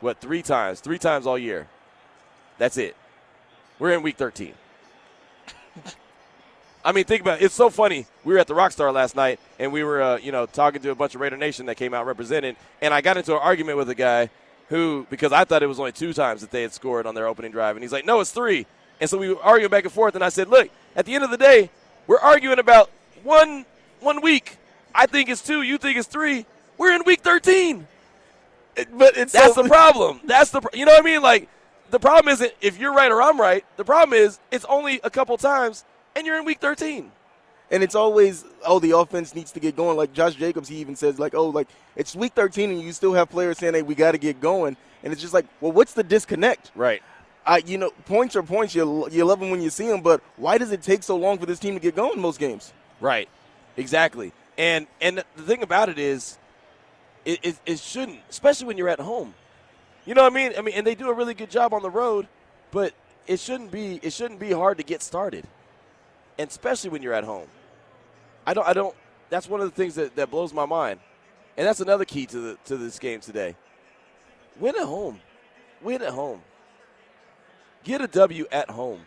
what 0.00 0.20
three 0.20 0.42
times? 0.42 0.80
Three 0.80 0.98
times 0.98 1.26
all 1.26 1.38
year. 1.38 1.68
That's 2.58 2.76
it. 2.76 2.96
We're 3.78 3.92
in 3.92 4.02
week 4.02 4.16
13. 4.16 4.52
I 6.84 6.92
mean, 6.92 7.04
think 7.04 7.22
about 7.22 7.40
it. 7.40 7.44
It's 7.44 7.54
so 7.54 7.70
funny. 7.70 8.06
We 8.24 8.34
were 8.34 8.38
at 8.38 8.46
the 8.46 8.54
Rockstar 8.54 8.92
last 8.92 9.16
night, 9.16 9.40
and 9.58 9.72
we 9.72 9.82
were, 9.82 10.02
uh, 10.02 10.16
you 10.18 10.32
know, 10.32 10.46
talking 10.46 10.82
to 10.82 10.90
a 10.90 10.94
bunch 10.94 11.14
of 11.14 11.20
Raider 11.20 11.36
Nation 11.36 11.66
that 11.66 11.76
came 11.76 11.94
out 11.94 12.06
representing. 12.06 12.56
and 12.82 12.92
I 12.92 13.00
got 13.00 13.16
into 13.16 13.32
an 13.32 13.40
argument 13.42 13.78
with 13.78 13.88
a 13.88 13.94
guy 13.94 14.28
who, 14.68 15.06
because 15.10 15.32
I 15.32 15.44
thought 15.44 15.62
it 15.62 15.66
was 15.66 15.78
only 15.78 15.92
two 15.92 16.12
times 16.12 16.42
that 16.42 16.50
they 16.50 16.62
had 16.62 16.72
scored 16.72 17.06
on 17.06 17.14
their 17.14 17.26
opening 17.26 17.50
drive, 17.50 17.76
and 17.76 17.82
he's 17.82 17.92
like, 17.92 18.04
no, 18.04 18.20
it's 18.20 18.30
three. 18.30 18.66
And 19.00 19.08
so 19.08 19.18
we 19.18 19.30
were 19.32 19.42
arguing 19.42 19.70
back 19.70 19.84
and 19.84 19.92
forth, 19.92 20.14
and 20.14 20.22
I 20.22 20.28
said, 20.28 20.48
look, 20.48 20.68
at 20.94 21.06
the 21.06 21.14
end 21.14 21.24
of 21.24 21.30
the 21.30 21.38
day, 21.38 21.70
we're 22.06 22.18
arguing 22.18 22.58
about 22.58 22.90
one 23.22 23.64
one 24.00 24.20
week. 24.20 24.56
I 24.94 25.06
think 25.06 25.28
it's 25.28 25.42
two. 25.42 25.62
You 25.62 25.78
think 25.78 25.98
it's 25.98 26.08
three. 26.08 26.46
We're 26.78 26.92
in 26.94 27.02
week 27.04 27.20
13. 27.20 27.86
But 28.92 29.16
it's 29.16 29.32
That's 29.32 29.54
so, 29.54 29.62
the 29.62 29.68
problem. 29.68 30.20
That's 30.24 30.50
the, 30.50 30.60
you 30.72 30.84
know 30.84 30.92
what 30.92 31.02
I 31.02 31.04
mean? 31.04 31.22
Like, 31.22 31.48
the 31.90 31.98
problem 31.98 32.32
isn't 32.32 32.52
if 32.60 32.78
you're 32.78 32.94
right 32.94 33.10
or 33.10 33.20
I'm 33.20 33.38
right. 33.40 33.64
The 33.76 33.84
problem 33.84 34.18
is 34.18 34.38
it's 34.50 34.64
only 34.66 35.00
a 35.04 35.10
couple 35.10 35.36
times, 35.36 35.84
and 36.16 36.26
you're 36.26 36.38
in 36.38 36.44
week 36.44 36.60
13. 36.60 37.10
and 37.70 37.82
it's 37.82 37.94
always 37.94 38.44
oh 38.66 38.78
the 38.78 38.96
offense 38.96 39.34
needs 39.34 39.52
to 39.52 39.60
get 39.60 39.76
going. 39.76 39.96
Like 39.96 40.12
Josh 40.12 40.34
Jacobs, 40.34 40.68
he 40.68 40.76
even 40.76 40.96
says 40.96 41.18
like 41.18 41.34
oh 41.34 41.46
like 41.48 41.68
it's 41.96 42.14
week 42.16 42.32
13 42.34 42.70
and 42.70 42.80
you 42.80 42.92
still 42.92 43.12
have 43.14 43.30
players 43.30 43.58
saying 43.58 43.74
hey 43.74 43.82
we 43.82 43.94
got 43.94 44.12
to 44.12 44.18
get 44.18 44.40
going, 44.40 44.76
and 45.02 45.12
it's 45.12 45.22
just 45.22 45.34
like 45.34 45.46
well 45.60 45.72
what's 45.72 45.92
the 45.94 46.02
disconnect? 46.02 46.70
Right. 46.74 47.02
I 47.46 47.58
you 47.58 47.78
know 47.78 47.90
points 48.06 48.36
are 48.36 48.42
points. 48.42 48.74
You 48.74 49.08
you 49.10 49.24
love 49.24 49.40
them 49.40 49.50
when 49.50 49.62
you 49.62 49.70
see 49.70 49.86
them, 49.88 50.02
but 50.02 50.20
why 50.36 50.58
does 50.58 50.72
it 50.72 50.82
take 50.82 51.02
so 51.02 51.16
long 51.16 51.38
for 51.38 51.46
this 51.46 51.58
team 51.58 51.74
to 51.74 51.80
get 51.80 51.96
going 51.96 52.14
in 52.14 52.20
most 52.20 52.38
games? 52.38 52.72
Right. 53.00 53.28
Exactly. 53.76 54.32
And 54.58 54.86
and 55.00 55.24
the 55.36 55.42
thing 55.42 55.62
about 55.62 55.88
it 55.88 55.98
is, 55.98 56.38
it, 57.24 57.40
it, 57.42 57.58
it 57.64 57.78
shouldn't, 57.78 58.20
especially 58.28 58.66
when 58.66 58.76
you're 58.76 58.88
at 58.88 59.00
home. 59.00 59.34
You 60.04 60.14
know 60.14 60.22
what 60.22 60.32
I 60.32 60.34
mean? 60.34 60.52
I 60.56 60.62
mean, 60.62 60.74
and 60.74 60.86
they 60.86 60.94
do 60.94 61.08
a 61.08 61.14
really 61.14 61.34
good 61.34 61.50
job 61.50 61.72
on 61.72 61.82
the 61.82 61.90
road, 61.90 62.26
but 62.70 62.92
it 63.26 63.40
shouldn't 63.40 63.70
be 63.70 64.00
it 64.02 64.12
shouldn't 64.12 64.40
be 64.40 64.52
hard 64.52 64.78
to 64.78 64.84
get 64.84 65.02
started, 65.02 65.46
and 66.38 66.50
especially 66.50 66.90
when 66.90 67.02
you're 67.02 67.14
at 67.14 67.24
home. 67.24 67.48
I 68.46 68.54
don't 68.54 68.66
I 68.66 68.72
don't. 68.72 68.94
That's 69.28 69.48
one 69.48 69.60
of 69.60 69.68
the 69.70 69.74
things 69.74 69.94
that, 69.94 70.16
that 70.16 70.30
blows 70.30 70.52
my 70.52 70.66
mind, 70.66 71.00
and 71.56 71.66
that's 71.66 71.80
another 71.80 72.04
key 72.04 72.26
to 72.26 72.40
the 72.40 72.58
to 72.66 72.76
this 72.76 72.98
game 72.98 73.20
today. 73.20 73.56
Win 74.58 74.74
at 74.76 74.86
home, 74.86 75.20
win 75.80 76.02
at 76.02 76.12
home. 76.12 76.42
Get 77.84 78.00
a 78.00 78.06
W 78.06 78.46
at 78.52 78.70
home. 78.70 79.00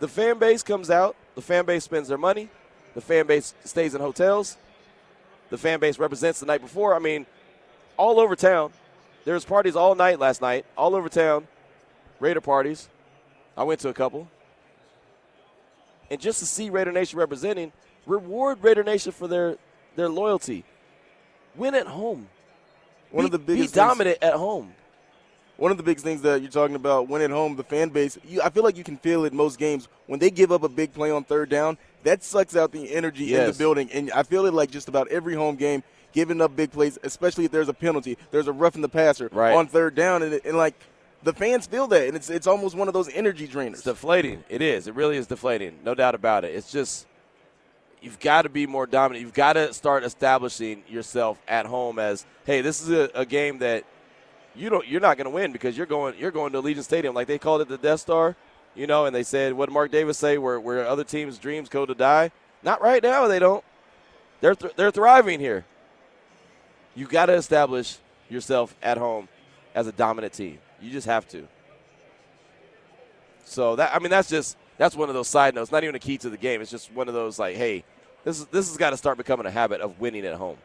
The 0.00 0.08
fan 0.08 0.38
base 0.38 0.62
comes 0.62 0.90
out. 0.90 1.16
The 1.34 1.42
fan 1.42 1.64
base 1.64 1.84
spends 1.84 2.08
their 2.08 2.18
money. 2.18 2.48
The 2.94 3.00
fan 3.00 3.26
base 3.26 3.54
stays 3.64 3.94
in 3.94 4.00
hotels. 4.00 4.56
The 5.50 5.58
fan 5.58 5.80
base 5.80 5.98
represents 5.98 6.40
the 6.40 6.46
night 6.46 6.60
before. 6.60 6.94
I 6.94 6.98
mean, 6.98 7.26
all 7.96 8.18
over 8.18 8.34
town. 8.36 8.72
There 9.24 9.34
was 9.34 9.44
parties 9.44 9.76
all 9.76 9.94
night 9.94 10.18
last 10.18 10.40
night, 10.40 10.64
all 10.76 10.94
over 10.94 11.08
town. 11.08 11.46
Raider 12.20 12.40
parties. 12.40 12.88
I 13.56 13.64
went 13.64 13.80
to 13.80 13.88
a 13.88 13.94
couple. 13.94 14.28
And 16.10 16.20
just 16.20 16.38
to 16.38 16.46
see 16.46 16.70
Raider 16.70 16.92
Nation 16.92 17.18
representing, 17.18 17.72
reward 18.06 18.62
Raider 18.62 18.84
Nation 18.84 19.12
for 19.12 19.26
their 19.28 19.56
their 19.96 20.08
loyalty. 20.08 20.64
Win 21.56 21.74
at 21.74 21.86
home. 21.86 22.28
One 23.10 23.24
Be- 23.24 23.26
of 23.26 23.32
the 23.32 23.38
biggest 23.38 23.56
be 23.56 23.62
things- 23.62 23.72
dominant 23.72 24.18
at 24.22 24.34
home. 24.34 24.74
One 25.58 25.70
of 25.70 25.78
the 25.78 25.82
biggest 25.82 26.04
things 26.04 26.20
that 26.22 26.42
you're 26.42 26.50
talking 26.50 26.76
about 26.76 27.08
when 27.08 27.22
at 27.22 27.30
home, 27.30 27.56
the 27.56 27.64
fan 27.64 27.88
base, 27.88 28.18
you, 28.28 28.42
I 28.42 28.50
feel 28.50 28.62
like 28.62 28.76
you 28.76 28.84
can 28.84 28.98
feel 28.98 29.24
it 29.24 29.32
most 29.32 29.58
games. 29.58 29.88
When 30.06 30.20
they 30.20 30.30
give 30.30 30.52
up 30.52 30.62
a 30.62 30.68
big 30.68 30.92
play 30.92 31.10
on 31.10 31.24
third 31.24 31.48
down, 31.48 31.78
that 32.02 32.22
sucks 32.22 32.54
out 32.54 32.72
the 32.72 32.92
energy 32.92 33.34
in 33.34 33.46
the 33.46 33.52
building. 33.54 33.90
And 33.90 34.10
I 34.12 34.22
feel 34.22 34.44
it 34.46 34.52
like 34.52 34.70
just 34.70 34.88
about 34.88 35.08
every 35.08 35.34
home 35.34 35.56
game, 35.56 35.82
giving 36.12 36.40
up 36.42 36.54
big 36.54 36.72
plays, 36.72 36.98
especially 37.02 37.46
if 37.46 37.52
there's 37.52 37.70
a 37.70 37.74
penalty, 37.74 38.18
there's 38.30 38.48
a 38.48 38.52
roughing 38.52 38.82
the 38.82 38.88
passer 38.88 39.30
Right. 39.32 39.54
on 39.54 39.66
third 39.66 39.94
down. 39.94 40.22
And, 40.22 40.38
and 40.44 40.56
like 40.58 40.74
the 41.22 41.32
fans 41.32 41.66
feel 41.66 41.86
that. 41.86 42.06
And 42.06 42.16
it's, 42.16 42.28
it's 42.28 42.46
almost 42.46 42.74
one 42.76 42.86
of 42.88 42.94
those 42.94 43.08
energy 43.08 43.48
drainers. 43.48 43.72
It's 43.74 43.82
deflating. 43.82 44.44
It 44.50 44.60
is. 44.60 44.86
It 44.88 44.94
really 44.94 45.16
is 45.16 45.26
deflating. 45.26 45.78
No 45.84 45.94
doubt 45.94 46.14
about 46.14 46.44
it. 46.44 46.54
It's 46.54 46.70
just 46.70 47.06
you've 48.02 48.20
got 48.20 48.42
to 48.42 48.50
be 48.50 48.66
more 48.66 48.86
dominant. 48.86 49.22
You've 49.24 49.32
got 49.34 49.54
to 49.54 49.72
start 49.72 50.04
establishing 50.04 50.82
yourself 50.86 51.40
at 51.48 51.64
home 51.64 51.98
as, 51.98 52.26
hey, 52.44 52.60
this 52.60 52.82
is 52.82 52.90
a, 52.90 53.10
a 53.14 53.24
game 53.24 53.58
that 53.58 53.84
you 54.56 54.70
don't. 54.70 54.86
You're 54.86 55.00
not 55.00 55.16
going 55.16 55.26
to 55.26 55.30
win 55.30 55.52
because 55.52 55.76
you're 55.76 55.86
going. 55.86 56.14
You're 56.18 56.30
going 56.30 56.52
to 56.52 56.62
Allegiant 56.62 56.84
Stadium, 56.84 57.14
like 57.14 57.26
they 57.26 57.38
called 57.38 57.60
it 57.60 57.68
the 57.68 57.78
Death 57.78 58.00
Star. 58.00 58.36
You 58.74 58.86
know, 58.86 59.06
and 59.06 59.14
they 59.14 59.22
said 59.22 59.54
what 59.54 59.70
Mark 59.70 59.90
Davis 59.90 60.18
say, 60.18 60.38
where 60.38 60.60
where 60.60 60.86
other 60.86 61.04
teams' 61.04 61.38
dreams 61.38 61.68
go 61.68 61.86
to 61.86 61.94
die. 61.94 62.30
Not 62.62 62.82
right 62.82 63.02
now. 63.02 63.26
They 63.28 63.38
don't. 63.38 63.64
They're 64.40 64.54
th- 64.54 64.74
they're 64.76 64.90
thriving 64.90 65.40
here. 65.40 65.64
You 66.94 67.06
got 67.06 67.26
to 67.26 67.34
establish 67.34 67.98
yourself 68.28 68.74
at 68.82 68.98
home 68.98 69.28
as 69.74 69.86
a 69.86 69.92
dominant 69.92 70.32
team. 70.32 70.58
You 70.80 70.90
just 70.90 71.06
have 71.06 71.28
to. 71.28 71.46
So 73.44 73.76
that 73.76 73.94
I 73.94 73.98
mean 73.98 74.10
that's 74.10 74.28
just 74.28 74.56
that's 74.78 74.96
one 74.96 75.08
of 75.08 75.14
those 75.14 75.28
side 75.28 75.54
notes. 75.54 75.72
Not 75.72 75.84
even 75.84 75.94
a 75.94 76.00
key 76.00 76.18
to 76.18 76.30
the 76.30 76.36
game. 76.36 76.60
It's 76.60 76.70
just 76.70 76.92
one 76.92 77.08
of 77.08 77.14
those 77.14 77.38
like, 77.38 77.56
hey, 77.56 77.84
this 78.24 78.40
is 78.40 78.46
this 78.46 78.68
has 78.68 78.76
got 78.76 78.90
to 78.90 78.96
start 78.96 79.16
becoming 79.16 79.46
a 79.46 79.50
habit 79.50 79.80
of 79.80 80.00
winning 80.00 80.26
at 80.26 80.34
home. 80.34 80.58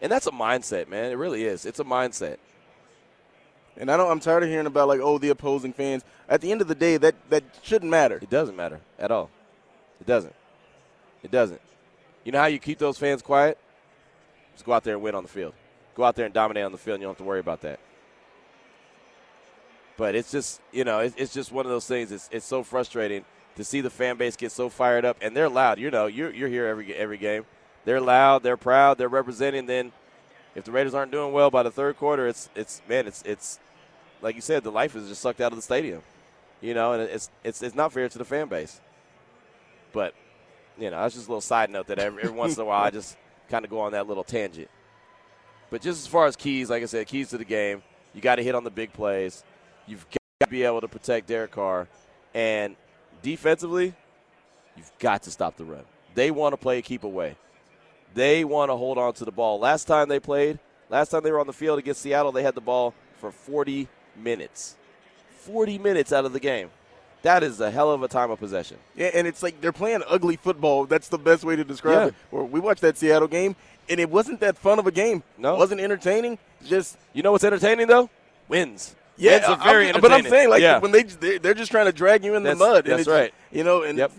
And 0.00 0.12
that's 0.12 0.26
a 0.26 0.30
mindset, 0.30 0.88
man. 0.88 1.10
It 1.10 1.16
really 1.16 1.44
is. 1.44 1.66
It's 1.66 1.80
a 1.80 1.84
mindset. 1.84 2.36
And 3.78 3.90
I 3.90 3.96
don't, 3.96 4.10
I'm 4.10 4.20
tired 4.20 4.42
of 4.42 4.48
hearing 4.48 4.66
about 4.66 4.88
like, 4.88 5.00
oh, 5.00 5.18
the 5.18 5.28
opposing 5.30 5.72
fans. 5.72 6.04
At 6.28 6.40
the 6.40 6.50
end 6.50 6.60
of 6.60 6.68
the 6.68 6.74
day, 6.74 6.96
that, 6.96 7.14
that 7.30 7.44
shouldn't 7.62 7.90
matter. 7.90 8.18
It 8.20 8.28
doesn't 8.28 8.56
matter 8.56 8.80
at 8.98 9.10
all. 9.10 9.30
It 10.00 10.06
doesn't. 10.06 10.34
It 11.22 11.30
doesn't. 11.30 11.60
You 12.24 12.32
know 12.32 12.40
how 12.40 12.46
you 12.46 12.58
keep 12.58 12.78
those 12.78 12.98
fans 12.98 13.22
quiet? 13.22 13.56
Just 14.54 14.66
go 14.66 14.72
out 14.72 14.84
there 14.84 14.94
and 14.94 15.02
win 15.02 15.14
on 15.14 15.22
the 15.22 15.28
field. 15.28 15.54
Go 15.94 16.04
out 16.04 16.16
there 16.16 16.24
and 16.24 16.34
dominate 16.34 16.64
on 16.64 16.72
the 16.72 16.78
field, 16.78 16.96
and 16.96 17.02
you 17.02 17.06
don't 17.06 17.14
have 17.14 17.18
to 17.18 17.24
worry 17.24 17.40
about 17.40 17.60
that. 17.62 17.80
But 19.96 20.14
it's 20.14 20.30
just 20.30 20.60
you 20.72 20.84
know 20.84 21.00
it's, 21.00 21.14
it's 21.16 21.34
just 21.34 21.50
one 21.50 21.66
of 21.66 21.70
those 21.70 21.86
things. 21.86 22.12
It's 22.12 22.28
it's 22.30 22.46
so 22.46 22.62
frustrating 22.62 23.24
to 23.56 23.64
see 23.64 23.80
the 23.80 23.90
fan 23.90 24.16
base 24.16 24.36
get 24.36 24.52
so 24.52 24.68
fired 24.68 25.04
up, 25.04 25.16
and 25.20 25.36
they're 25.36 25.48
loud. 25.48 25.78
You 25.78 25.90
know, 25.90 26.06
you're 26.06 26.30
you're 26.30 26.48
here 26.48 26.66
every 26.66 26.94
every 26.94 27.18
game. 27.18 27.46
They're 27.84 28.00
loud. 28.00 28.42
They're 28.42 28.56
proud. 28.56 28.98
They're 28.98 29.08
representing. 29.08 29.66
Then, 29.66 29.90
if 30.54 30.64
the 30.64 30.70
Raiders 30.70 30.94
aren't 30.94 31.10
doing 31.10 31.32
well 31.32 31.50
by 31.50 31.64
the 31.64 31.70
third 31.70 31.96
quarter, 31.96 32.28
it's 32.28 32.48
it's 32.54 32.80
man, 32.88 33.08
it's 33.08 33.22
it's 33.22 33.58
like 34.20 34.34
you 34.34 34.40
said, 34.40 34.64
the 34.64 34.72
life 34.72 34.96
is 34.96 35.08
just 35.08 35.20
sucked 35.20 35.40
out 35.40 35.52
of 35.52 35.58
the 35.58 35.62
stadium. 35.62 36.02
You 36.60 36.74
know, 36.74 36.92
and 36.92 37.02
it's 37.02 37.30
it's 37.44 37.62
it's 37.62 37.74
not 37.74 37.92
fair 37.92 38.08
to 38.08 38.18
the 38.18 38.24
fan 38.24 38.48
base. 38.48 38.80
But 39.92 40.14
you 40.76 40.90
know, 40.90 41.00
that's 41.00 41.14
just 41.14 41.28
a 41.28 41.30
little 41.30 41.40
side 41.40 41.70
note 41.70 41.86
that 41.88 41.98
every, 41.98 42.22
every 42.22 42.34
once 42.36 42.56
in 42.56 42.62
a 42.62 42.64
while 42.64 42.82
I 42.82 42.90
just 42.90 43.16
kind 43.48 43.64
of 43.64 43.70
go 43.70 43.80
on 43.80 43.92
that 43.92 44.06
little 44.06 44.24
tangent. 44.24 44.68
But 45.70 45.82
just 45.82 46.00
as 46.00 46.06
far 46.06 46.26
as 46.26 46.36
keys, 46.36 46.70
like 46.70 46.82
I 46.82 46.86
said, 46.86 47.06
keys 47.06 47.30
to 47.30 47.38
the 47.38 47.44
game, 47.44 47.82
you 48.14 48.20
got 48.20 48.36
to 48.36 48.42
hit 48.42 48.54
on 48.54 48.64
the 48.64 48.70
big 48.70 48.92
plays. 48.92 49.44
You've 49.86 50.06
got 50.10 50.46
to 50.46 50.50
be 50.50 50.62
able 50.62 50.80
to 50.80 50.88
protect 50.88 51.26
Derek 51.26 51.50
Carr, 51.50 51.88
and 52.34 52.74
defensively, 53.22 53.94
you've 54.76 54.92
got 54.98 55.22
to 55.24 55.30
stop 55.30 55.56
the 55.56 55.64
run. 55.64 55.84
They 56.14 56.30
want 56.30 56.54
to 56.54 56.56
play 56.56 56.78
a 56.78 56.82
keep 56.82 57.04
away. 57.04 57.36
They 58.14 58.44
want 58.44 58.70
to 58.70 58.76
hold 58.76 58.98
on 58.98 59.12
to 59.14 59.24
the 59.24 59.32
ball. 59.32 59.60
Last 59.60 59.84
time 59.84 60.08
they 60.08 60.20
played, 60.20 60.58
last 60.88 61.10
time 61.10 61.22
they 61.22 61.30
were 61.30 61.40
on 61.40 61.46
the 61.46 61.52
field 61.52 61.78
against 61.78 62.00
Seattle, 62.00 62.32
they 62.32 62.42
had 62.42 62.54
the 62.54 62.60
ball 62.60 62.94
for 63.18 63.30
40 63.30 63.88
minutes. 64.22 64.76
40 65.40 65.78
minutes 65.78 66.12
out 66.12 66.24
of 66.24 66.32
the 66.32 66.40
game. 66.40 66.70
That 67.22 67.42
is 67.42 67.60
a 67.60 67.70
hell 67.70 67.90
of 67.90 68.02
a 68.02 68.08
time 68.08 68.30
of 68.30 68.38
possession. 68.38 68.76
Yeah, 68.94 69.10
and 69.12 69.26
it's 69.26 69.42
like 69.42 69.60
they're 69.60 69.72
playing 69.72 70.02
ugly 70.08 70.36
football. 70.36 70.84
That's 70.86 71.08
the 71.08 71.18
best 71.18 71.42
way 71.44 71.56
to 71.56 71.64
describe 71.64 71.96
Yeah. 71.98 72.06
it. 72.06 72.14
Or 72.30 72.44
we 72.44 72.60
watched 72.60 72.80
that 72.82 72.96
Seattle 72.96 73.26
game, 73.28 73.56
and 73.88 73.98
it 73.98 74.08
wasn't 74.08 74.38
that 74.40 74.56
fun 74.56 74.78
of 74.78 74.86
a 74.86 74.92
game. 74.92 75.22
No. 75.36 75.54
it 75.54 75.58
wasn't 75.58 75.80
entertaining. 75.80 76.38
Just 76.64 76.96
You 77.12 77.22
know 77.22 77.32
what's 77.32 77.44
entertaining 77.44 77.88
though? 77.88 78.08
Wins. 78.48 78.94
yeah, 79.16 79.48
Wins 79.48 79.62
very 79.64 79.90
I'm- 79.90 80.00
but 80.00 80.12
I'm 80.12 80.24
saying 80.26 80.48
like 80.48 80.62
yeah. 80.62 80.78
when 80.78 80.92
they 80.92 81.02
they're, 81.38 81.54
just 81.54 81.70
trying 81.72 81.86
to 81.86 81.92
drag 81.92 82.24
you 82.24 82.34
in 82.36 82.44
That's- 82.44 82.58
the 82.58 82.64
mud. 82.64 82.76
and 82.84 82.92
that's 82.92 83.00
it's, 83.00 83.08
right. 83.08 83.34
You 83.50 83.64
know, 83.64 83.82
and 83.82 83.98
Yep. 83.98 84.12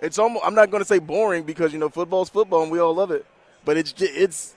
it's 0.00 0.18
almost. 0.18 0.44
I'm 0.46 0.54
not 0.54 0.70
going 0.70 0.80
to 0.82 0.86
say 0.88 1.00
boring 1.00 1.42
because 1.42 1.72
you 1.72 1.80
know 1.80 1.88
football's 1.88 2.28
football 2.28 2.62
and 2.62 2.70
we 2.70 2.78
all 2.78 2.94
love 2.94 3.10
it, 3.10 3.26
but 3.64 3.76
it's 3.76 3.90
just, 3.92 4.12
it's 4.14 4.54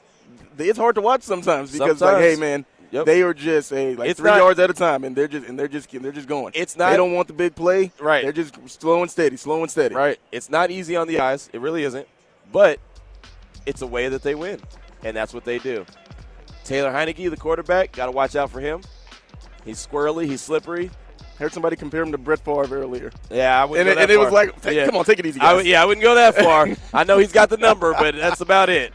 it's 0.60 0.78
hard 0.78 0.94
to 0.96 1.02
watch 1.02 1.24
sometimes 1.24 1.72
because 1.72 2.02
like 2.02 2.18
hey 2.18 2.36
man. 2.36 2.66
Yep. 2.92 3.06
They 3.06 3.22
are 3.22 3.34
just 3.36 3.72
a 3.72 3.96
like 3.96 4.10
It's 4.10 4.20
three 4.20 4.32
not- 4.32 4.38
yards 4.38 4.60
at 4.60 4.70
a 4.70 4.74
time, 4.74 5.04
and 5.04 5.16
they're 5.16 5.28
just 5.28 5.48
and 5.48 5.58
they're 5.60 5.68
just 5.68 5.92
they're 5.92 6.12
just 6.12 6.28
going. 6.28 6.54
It's 6.56 6.76
not- 6.76 6.90
They 6.92 6.98
don't 6.98 7.14
want 7.14 7.28
the 7.28 7.34
big 7.36 7.56
play. 7.56 7.92
Right. 8.00 8.24
They're 8.24 8.32
just 8.32 8.56
slow 8.70 9.02
and 9.02 9.12
steady, 9.12 9.38
slow 9.38 9.62
and 9.62 9.70
steady. 9.70 9.94
Right. 9.96 10.20
It's 10.32 10.50
not 10.50 10.72
easy 10.72 10.96
on 10.96 11.08
the 11.08 11.20
eyes. 11.20 11.50
It 11.54 11.62
really 11.62 11.84
isn't. 11.84 12.08
But 12.52 12.80
it's 13.66 13.82
a 13.84 13.88
way 13.88 14.10
that 14.10 14.24
they 14.24 14.34
win. 14.36 14.60
And 15.04 15.16
that's 15.16 15.34
what 15.34 15.46
they 15.46 15.60
do. 15.60 15.86
Taylor 16.64 16.92
Heinicke, 16.92 17.30
the 17.30 17.38
quarterback, 17.38 17.92
got 17.92 18.08
to 18.08 18.12
watch 18.12 18.36
out 18.36 18.50
for 18.50 18.60
him. 18.60 18.82
He's 19.66 19.86
squirrely. 19.86 20.26
He's 20.26 20.42
slippery. 20.42 20.90
Heard 21.38 21.54
somebody 21.54 21.76
compare 21.76 22.02
him 22.02 22.12
to 22.12 22.18
Brett 22.18 22.44
Favre 22.44 22.66
earlier. 22.82 23.12
Yeah, 23.32 23.62
I 23.62 23.66
wouldn't 23.66 23.88
And 23.88 23.96
go 23.96 24.02
it- 24.02 24.04
and 24.04 24.12
it 24.12 24.18
was 24.18 24.34
like, 24.34 24.60
take- 24.62 24.86
come 24.86 24.98
on, 24.98 25.06
take 25.06 25.20
it 25.20 25.26
easy, 25.26 25.40
I 25.40 25.62
yeah, 25.62 25.82
I 25.82 25.86
wouldn't 25.86 26.04
go 26.04 26.16
that 26.16 26.36
far. 26.36 26.68
I 26.94 27.04
know 27.06 27.18
he's 27.18 27.32
got 27.32 27.50
the 27.50 27.56
number, 27.58 27.94
but 27.94 28.14
that's 28.16 28.42
about 28.42 28.70
it. 28.70 28.92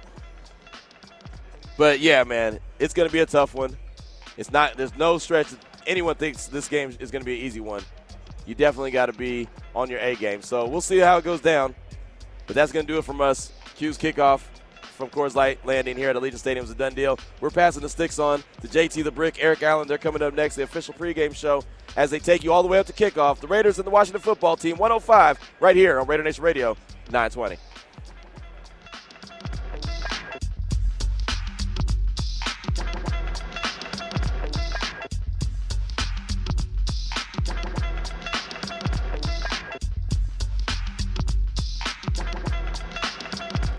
But 1.78 2.00
yeah, 2.00 2.22
man, 2.24 2.60
it's 2.78 2.92
going 2.94 3.08
to 3.08 3.12
be 3.12 3.20
a 3.20 3.26
tough 3.26 3.54
one. 3.54 3.76
It's 4.36 4.50
not. 4.50 4.76
There's 4.76 4.96
no 4.96 5.18
stretch. 5.18 5.48
that 5.50 5.60
Anyone 5.86 6.14
thinks 6.16 6.46
this 6.46 6.68
game 6.68 6.94
is 6.98 7.10
going 7.10 7.22
to 7.22 7.26
be 7.26 7.38
an 7.38 7.46
easy 7.46 7.60
one. 7.60 7.82
You 8.46 8.54
definitely 8.54 8.90
got 8.90 9.06
to 9.06 9.12
be 9.12 9.48
on 9.74 9.90
your 9.90 10.00
A 10.00 10.14
game. 10.16 10.42
So 10.42 10.66
we'll 10.66 10.80
see 10.80 10.98
how 10.98 11.18
it 11.18 11.24
goes 11.24 11.40
down. 11.40 11.74
But 12.46 12.56
that's 12.56 12.72
going 12.72 12.86
to 12.86 12.92
do 12.92 12.98
it 12.98 13.04
from 13.04 13.20
us. 13.20 13.52
Q's 13.76 13.96
kickoff 13.96 14.42
from 14.94 15.08
Coors 15.08 15.34
Light 15.34 15.64
Landing 15.66 15.96
here 15.96 16.10
at 16.10 16.16
Allegiant 16.16 16.38
Stadium 16.38 16.64
is 16.64 16.70
a 16.70 16.74
done 16.74 16.94
deal. 16.94 17.18
We're 17.40 17.50
passing 17.50 17.82
the 17.82 17.88
sticks 17.88 18.18
on 18.18 18.42
to 18.60 18.68
JT 18.68 19.02
the 19.02 19.10
Brick, 19.10 19.42
Eric 19.42 19.62
Allen. 19.62 19.88
They're 19.88 19.98
coming 19.98 20.22
up 20.22 20.34
next, 20.34 20.56
the 20.56 20.62
official 20.62 20.94
pregame 20.94 21.34
show, 21.34 21.62
as 21.96 22.10
they 22.10 22.18
take 22.18 22.44
you 22.44 22.52
all 22.52 22.62
the 22.62 22.68
way 22.68 22.78
up 22.78 22.86
to 22.86 22.92
kickoff. 22.92 23.40
The 23.40 23.48
Raiders 23.48 23.78
and 23.78 23.86
the 23.86 23.90
Washington 23.90 24.22
football 24.22 24.56
team, 24.56 24.76
105, 24.76 25.38
right 25.60 25.74
here 25.74 25.98
on 25.98 26.06
Raider 26.06 26.22
Nation 26.22 26.44
Radio, 26.44 26.76
920. 27.10 27.56